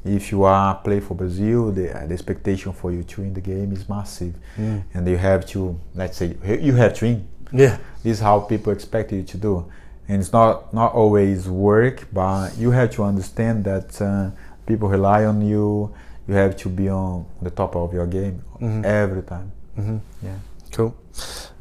[0.05, 3.73] If you are play for Brazil, the, the expectation for you to win the game
[3.73, 4.83] is massive, Mm.
[4.95, 7.27] and you have to let's say you have to win.
[7.53, 7.77] Yeah.
[8.03, 9.65] This is how people expect you to do,
[10.09, 14.31] and it's not not always work, but you have to understand that uh,
[14.67, 15.91] people rely on you.
[16.29, 18.85] You have to be on the top of your game Mhm.
[18.85, 19.51] every time.
[19.77, 20.37] hmm Yeah.
[20.73, 20.95] Cool.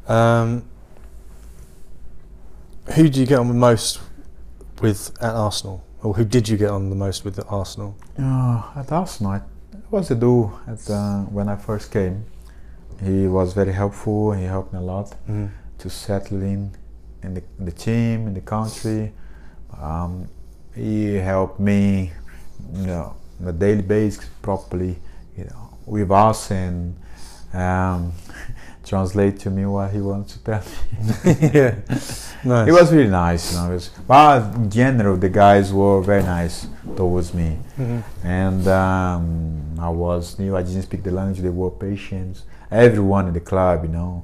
[0.06, 0.62] Um,
[2.94, 4.00] who do you get on the most
[4.82, 7.94] with at Arsenal, or who did you get on the most with at Arsenal?
[8.18, 9.42] Uh, at Arsenal, it
[9.90, 12.24] was Edu at uh, when I first came.
[13.02, 14.32] He was very helpful.
[14.32, 15.50] He helped me a lot Mm.
[15.78, 16.72] to settle in
[17.22, 19.12] in the, the team, in the country.
[19.80, 20.28] Um,
[20.74, 22.12] he helped me,
[22.74, 24.96] you know, on a daily basis properly,
[25.36, 26.96] you know, with us and
[27.52, 28.12] um,
[28.84, 31.36] translate to me what he wants to tell me.
[31.52, 31.74] yeah.
[32.44, 32.68] Nice.
[32.68, 33.70] It was really nice, you know.
[33.70, 36.66] It was, but in general, the guys were very nice
[36.96, 38.02] towards me, Mhm.
[38.24, 40.56] and um, I was new.
[40.56, 41.40] I didn't speak the language.
[41.40, 42.42] They were patient.
[42.70, 44.22] Everyone in the club, you know,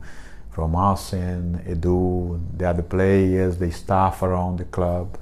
[0.52, 5.18] from Arsene, Edu, the other players, the staff around the club,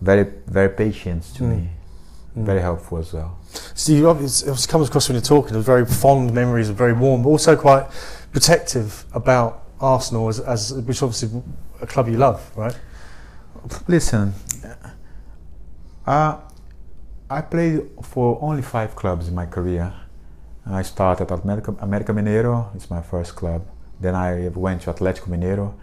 [0.00, 1.48] very very patient to Mm.
[1.50, 1.68] me,
[2.36, 2.44] Mm.
[2.46, 3.38] very helpful as well.
[3.74, 6.94] So you obviously, it comes across when you're talking, of very fond memories, of very
[6.94, 7.86] warm, but also quite
[8.32, 11.42] protective about Arsenal as, as which obviously
[11.82, 12.78] a club you love, right?
[13.86, 14.32] Listen,
[16.06, 16.38] uh,
[17.28, 19.92] I played for only five clubs in my career.
[20.64, 23.66] I started at America, America Mineiro, it's my first club.
[24.00, 25.74] Then I went to Atlético Mineiro,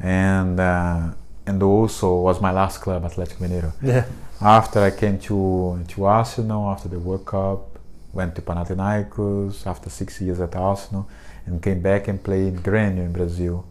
[0.00, 1.10] and uh,
[1.46, 3.72] and also was my last club, Atlético Mineiro.
[3.82, 4.04] Yeah.
[4.40, 7.78] After I came to to Arsenal after the World Cup,
[8.12, 11.08] went to Panathinaikos after six years at Arsenal,
[11.46, 13.64] and came back and played Grêmio in Brazil.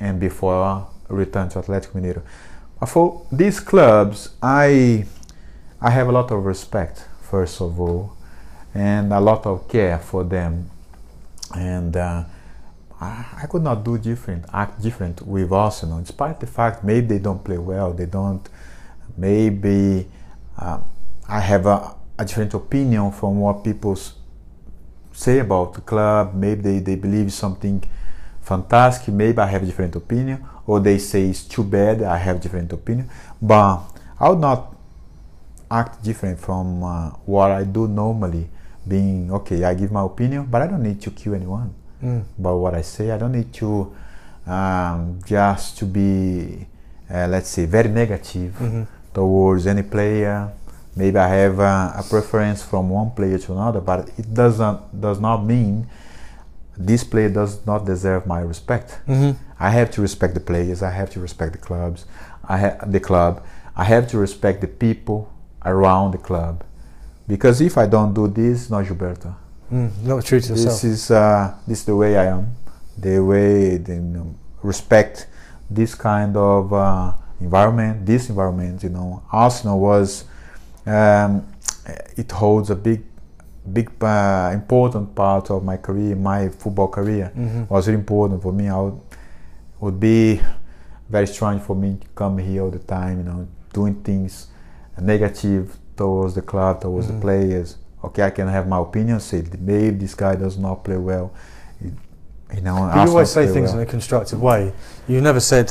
[0.00, 2.22] And before return to Atlético Mineiro.
[2.86, 5.04] For these clubs, I
[5.80, 8.12] I have a lot of respect first of all,
[8.74, 10.70] and a lot of care for them,
[11.54, 11.96] and.
[11.96, 12.24] Uh,
[13.00, 17.18] I I could not do different, act different with Arsenal, despite the fact maybe they
[17.18, 18.48] don't play well, they don't
[19.16, 20.06] maybe
[20.58, 20.80] uh,
[21.28, 23.96] I have a, a different opinion from what people
[25.12, 26.34] say about the club.
[26.34, 27.82] Maybe they, they believe something
[28.42, 29.14] fantastic.
[29.14, 32.02] Maybe I have a different opinion, or they say it's too bad.
[32.02, 33.10] I have a different opinion,
[33.40, 33.82] but
[34.18, 34.74] I would not
[35.70, 38.48] act different from uh, what I do normally.
[38.86, 42.22] Being okay, I give my opinion, but I don't need to kill anyone Mm.
[42.38, 43.10] about what I say.
[43.10, 43.92] I don't need to
[44.46, 46.66] um, just to be,
[47.10, 48.86] uh, let's say, very negative Mhm.
[49.12, 50.48] towards any player.
[50.96, 55.20] Maybe I have uh, a preference from one player to another, but it doesn't does
[55.20, 55.86] not mean
[56.78, 58.98] this player does not deserve my respect.
[59.06, 59.34] Mhm.
[59.60, 60.82] I have to respect the players.
[60.82, 62.06] I have to respect the clubs.
[62.48, 63.42] I ha- the club.
[63.76, 65.28] I have to respect the people
[65.64, 66.62] around the club,
[67.26, 69.34] because if I don't do this, not Gilberto.
[69.70, 69.90] Mm.
[70.04, 70.80] Not true to yourself.
[70.80, 72.54] This is uh, this is the way I am.
[72.96, 75.26] The way you know, respect
[75.70, 78.06] this kind of uh, environment.
[78.06, 80.24] This environment, you know, Arsenal was.
[80.86, 81.46] Um,
[82.16, 83.02] it holds a big,
[83.72, 87.30] big uh, important part of my career, my football career.
[87.36, 87.68] Mhm.
[87.68, 88.68] Was really important for me.
[88.68, 89.00] I would,
[89.80, 90.40] would be
[91.10, 93.18] very strange for me to come here all the time.
[93.18, 94.48] You know, doing things
[95.00, 97.14] negative towards the club, towards Mhm.
[97.14, 100.96] the players okay, I can have my opinion, say maybe this guy does not play
[100.96, 101.32] well.
[101.80, 102.90] You know.
[102.94, 103.80] But you always say things well.
[103.80, 104.72] in a constructive way.
[105.06, 105.70] You never said,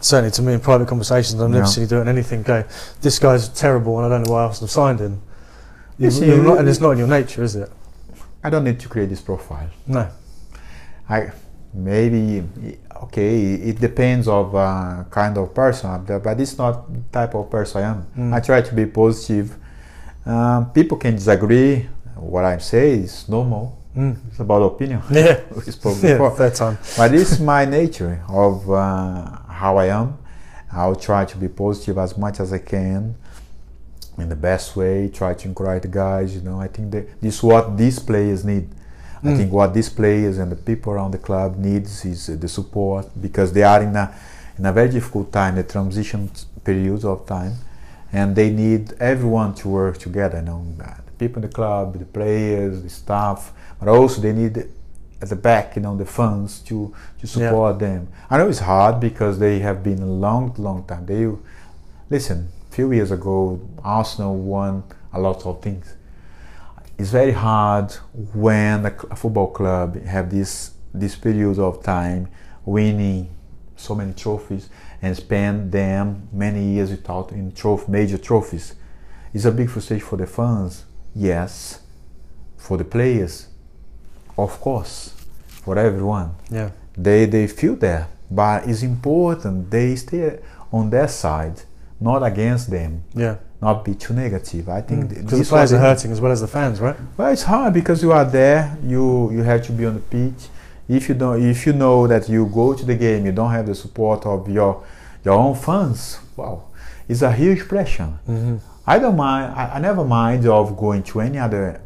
[0.00, 1.68] certainly to me in private conversations, I've never No.
[1.68, 2.64] seen you doing anything go,
[3.02, 5.20] this guy's terrible and I don't know why Arsenal signed him.
[5.98, 7.70] You, Yes, you're not, and it's not in your nature, is it?
[8.42, 9.70] I don't need to create this profile.
[9.86, 10.08] No.
[11.08, 11.30] I
[11.72, 12.44] maybe
[13.02, 13.54] okay.
[13.54, 17.86] It depends of uh, kind of person, but it's not the type of person I
[17.86, 18.06] am.
[18.16, 18.34] Mm.
[18.34, 19.56] I try to be positive.
[20.26, 21.88] Um, people can disagree.
[22.16, 23.78] What I say is normal.
[23.96, 24.16] Mm.
[24.28, 25.02] It's about opinion.
[25.10, 25.40] Yeah.
[25.54, 26.30] we spoke Yeah, before.
[26.36, 26.78] fair time.
[26.96, 30.18] but this is my nature of uh, how I am.
[30.72, 33.14] I'll try to be positive as much as I can
[34.18, 35.08] in the best way.
[35.08, 36.34] Try to encourage the guys.
[36.34, 38.68] You know, I think that this is what these players need.
[39.22, 39.36] I Mm.
[39.36, 43.06] think what these players and the people around the club needs is uh, the support
[43.20, 44.10] because they are in a
[44.58, 46.30] in a very difficult time, the transition
[46.62, 47.52] period of time,
[48.14, 50.38] and they need everyone to work together.
[50.38, 54.32] You know, uh, the people in the club, the players, the staff, but also they
[54.32, 54.56] need
[55.20, 58.08] at the back, you know, the funds to to support them.
[58.30, 61.06] I know it's hard because they have been a long, long time.
[61.06, 61.28] They
[62.10, 62.48] listen.
[62.70, 64.82] A few years ago, Arsenal won
[65.12, 65.94] a lot of things
[66.98, 67.92] it's very hard
[68.32, 72.28] when a football club have this this period of time
[72.64, 73.28] winning
[73.76, 74.68] so many trophies
[75.04, 78.74] and spend them many years without in trophy, major trophies.
[79.34, 81.80] It's a big frustration for the fans, yes.
[82.56, 83.48] For the players,
[84.44, 84.96] of course.
[85.64, 86.70] For everyone, Yeah.
[87.06, 90.38] they they feel that, but it's important they stay
[90.72, 91.58] on their side,
[92.00, 93.36] not against them, Yeah.
[93.60, 94.64] not be too negative.
[94.68, 95.08] I think hmm.
[95.10, 96.96] th- Because the players are hurting as well as the fans, right?
[97.18, 98.60] well, it's hard because you are there.
[98.92, 100.40] You you have to be on the pitch.
[100.88, 103.66] If you don't, if you know that you go to the game, you don't have
[103.66, 104.72] the support of your
[105.24, 106.18] your own fans.
[106.36, 106.64] Wow,
[107.08, 108.18] it's a huge pressure.
[108.28, 108.56] Mm-hmm.
[108.86, 109.54] I don't mind.
[109.54, 111.80] I, I never mind of going to any other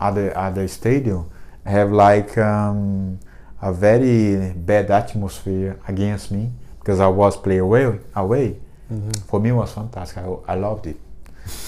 [0.00, 1.30] other other stadium.
[1.64, 3.18] Have like um,
[3.60, 8.56] a very bad atmosphere against me because I was play away away.
[8.90, 9.10] Mm-hmm.
[9.28, 10.18] For me, it was fantastic.
[10.18, 10.96] I, I loved it.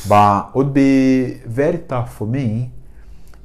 [0.08, 2.70] But would be very tough for me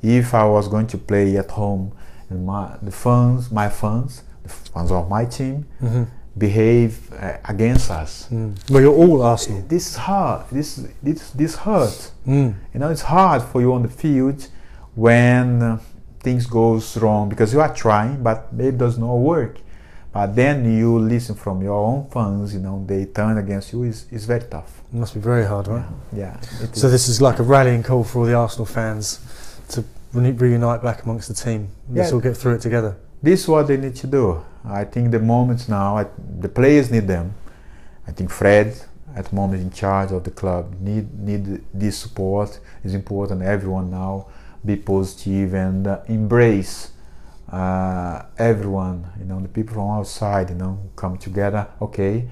[0.01, 1.91] if I was going to play at home
[2.29, 6.03] and my the fans, my fans, the fans of my team, Mm-hmm.
[6.37, 8.27] Behave uh, against us.
[8.31, 8.55] Mm.
[8.69, 9.63] Well, you're all Arsenal.
[9.67, 10.45] This is hard.
[10.51, 12.11] This this this hurt.
[12.27, 12.53] Mm.
[12.73, 14.47] You know, it's hard for you on the field
[14.95, 15.79] when uh,
[16.19, 19.59] things goes wrong because you are trying, but it does not work.
[20.11, 22.53] But then you listen from your own fans.
[22.53, 23.83] You know, they turn against you.
[23.83, 24.81] Is is very tough.
[24.93, 25.85] It must be very hard, right?
[26.13, 26.37] Yeah.
[26.61, 26.91] it So is.
[26.93, 29.19] this is like a rallying call for all the Arsenal fans
[29.69, 29.83] to
[30.13, 31.67] re- reunite back amongst the team.
[31.89, 32.15] Let's Yeah.
[32.15, 32.95] all get through it together.
[33.25, 34.45] This is what they need to do.
[34.63, 36.05] I think the moments now, I,
[36.39, 37.33] the players need them.
[38.07, 38.79] I think Fred,
[39.15, 42.59] at the moment in charge of the club, need need this support.
[42.83, 43.41] It's important.
[43.41, 44.27] Everyone now
[44.63, 46.91] be positive and uh, embrace
[47.51, 49.07] uh, everyone.
[49.17, 50.51] You know, the people from outside.
[50.51, 51.67] You know, come together.
[51.81, 52.27] Okay,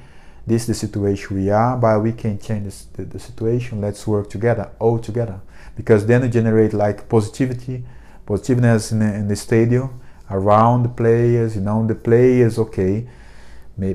[0.45, 3.82] this is the situation we are, but we can change the, the situation.
[3.82, 5.41] Let's work together, all together,
[5.76, 7.84] because then it generate like positivity,
[8.28, 11.56] positiveness in the, in the stadium around the players.
[11.56, 12.58] You know, the players.
[12.60, 13.08] Okay,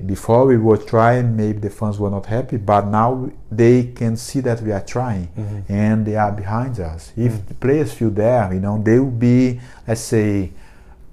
[0.06, 4.40] before we were trying, maybe the fans were not happy, but now they can see
[4.40, 5.72] that we are trying Mm-hmm.
[5.72, 7.12] and they are behind us.
[7.16, 7.46] If Mm.
[7.48, 10.50] the players feel there, you know, they will be, let's say,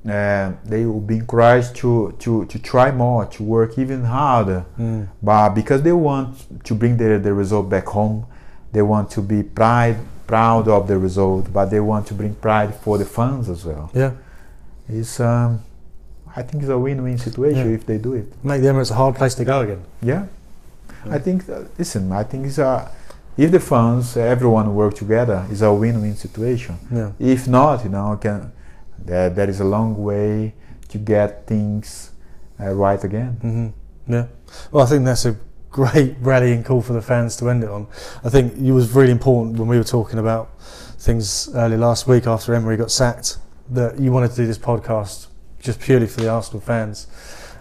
[0.09, 4.65] uh, they will be encouraged to, to, to try more, to work even harder.
[4.79, 5.07] Mm.
[5.21, 8.25] But because they want to bring the, the result back home,
[8.71, 9.97] they want to be pride,
[10.27, 13.89] proud of the result, but they want to bring pride for the fans as well.
[13.93, 14.11] Yeah.
[14.87, 15.61] It's, um,
[16.35, 17.75] I think it's a win-win situation Yeah.
[17.75, 18.25] if they do it.
[18.43, 19.81] Make the Emirates a hard place to go again.
[20.01, 20.25] Yeah,
[21.05, 21.15] Yeah.
[21.15, 21.49] I think.
[21.49, 22.89] Uh, listen, I think it's a.
[23.37, 26.75] If the fans, everyone work together, it's a win-win situation.
[26.91, 27.11] Yeah.
[27.19, 28.51] If not, you know, can
[29.05, 30.53] there, there is a long way
[30.89, 32.11] to get things
[32.59, 33.37] uh, right again.
[33.43, 34.13] Mm-hmm.
[34.13, 34.25] Yeah.
[34.71, 35.35] Well, I think that's a
[35.69, 37.87] great rallying call for the fans to end it on.
[38.23, 40.49] I think it was really important when we were talking about
[40.97, 43.37] things early last week after Emery got sacked
[43.69, 45.27] that you wanted to do this podcast
[45.59, 47.07] just purely for the Arsenal fans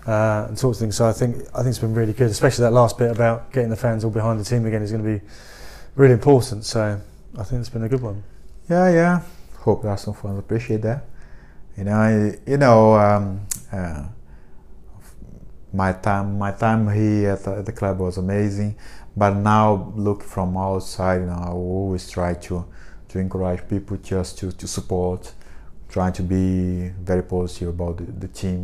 [0.07, 0.97] uh, and talk to things.
[0.97, 3.71] So I think I think it's been really good, especially that last bit about getting
[3.71, 5.25] the fans all behind the team again is going to be
[5.95, 6.65] really important.
[6.65, 7.01] So
[7.39, 8.23] I think it's been a good one.
[8.69, 9.23] Yeah, yeah.
[9.59, 11.05] Hope the Arsenal fans appreciate that.
[11.77, 14.05] You know, I, you know, um, uh,
[15.73, 18.77] my time, my time here at the, at the club was amazing.
[19.17, 22.65] But now, look from outside, you know, I always try to
[23.09, 25.33] to encourage people just to, to support,
[25.95, 28.61] trying to be very positive about the, the team.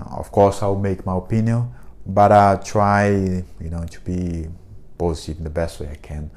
[0.00, 1.60] Uh, of course, I'll make my opinion,
[2.06, 3.08] but I try,
[3.64, 4.48] you know, to be
[4.96, 6.30] positive in the best way I can,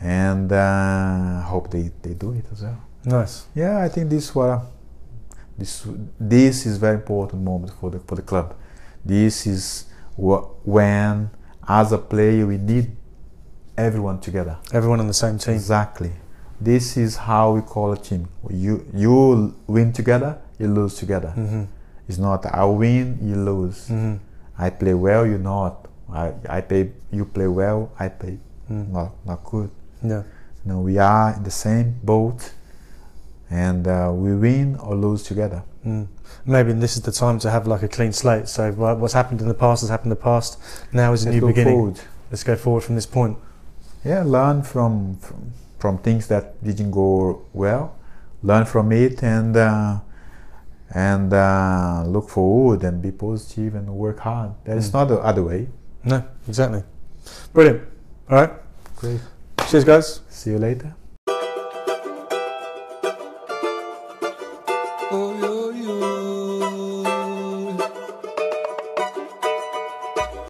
[0.00, 2.78] and uh, hope they, they do it as well.
[3.04, 3.46] Nice.
[3.54, 4.60] Yeah, I think this is what
[5.58, 5.86] This
[6.20, 8.48] this is very important moment for the for the club.
[9.04, 11.30] This is wh- when,
[11.66, 12.86] as a player, we need
[13.76, 14.56] everyone together.
[14.72, 15.54] Everyone on the same team.
[15.54, 16.12] Exactly.
[16.60, 18.28] This is how we call a team.
[18.50, 21.30] You you win together, you lose together.
[21.30, 21.64] hmm
[22.08, 23.88] It's not I win, you lose.
[23.88, 24.14] hmm
[24.58, 25.86] I play well, you not.
[26.12, 28.38] I I play you play well, I play
[28.70, 28.88] Mm.
[28.92, 29.70] not not good.
[30.02, 30.22] Yeah.
[30.64, 32.50] No, we are in the same boat,
[33.50, 35.62] and uh, we win or lose together.
[35.86, 36.06] Mm.
[36.44, 38.48] Maybe this is the time to have like a clean slate.
[38.48, 40.58] So what's happened in the past has happened in the past.
[40.92, 41.74] Now is a Let's new go beginning.
[41.74, 42.00] forward.
[42.30, 43.36] Let's go forward from this point.
[44.04, 47.94] Yeah, learn from, from from things that didn't go well.
[48.42, 49.98] Learn from it and uh,
[50.94, 54.52] and uh, look forward and be positive and work hard.
[54.64, 54.94] There is Mm.
[54.94, 55.68] not the other way.
[56.04, 56.82] No, exactly.
[57.52, 57.82] Brilliant.
[58.30, 58.52] All right.
[58.96, 59.20] Great.
[59.68, 60.20] Cheers, guys.
[60.30, 60.94] See you later.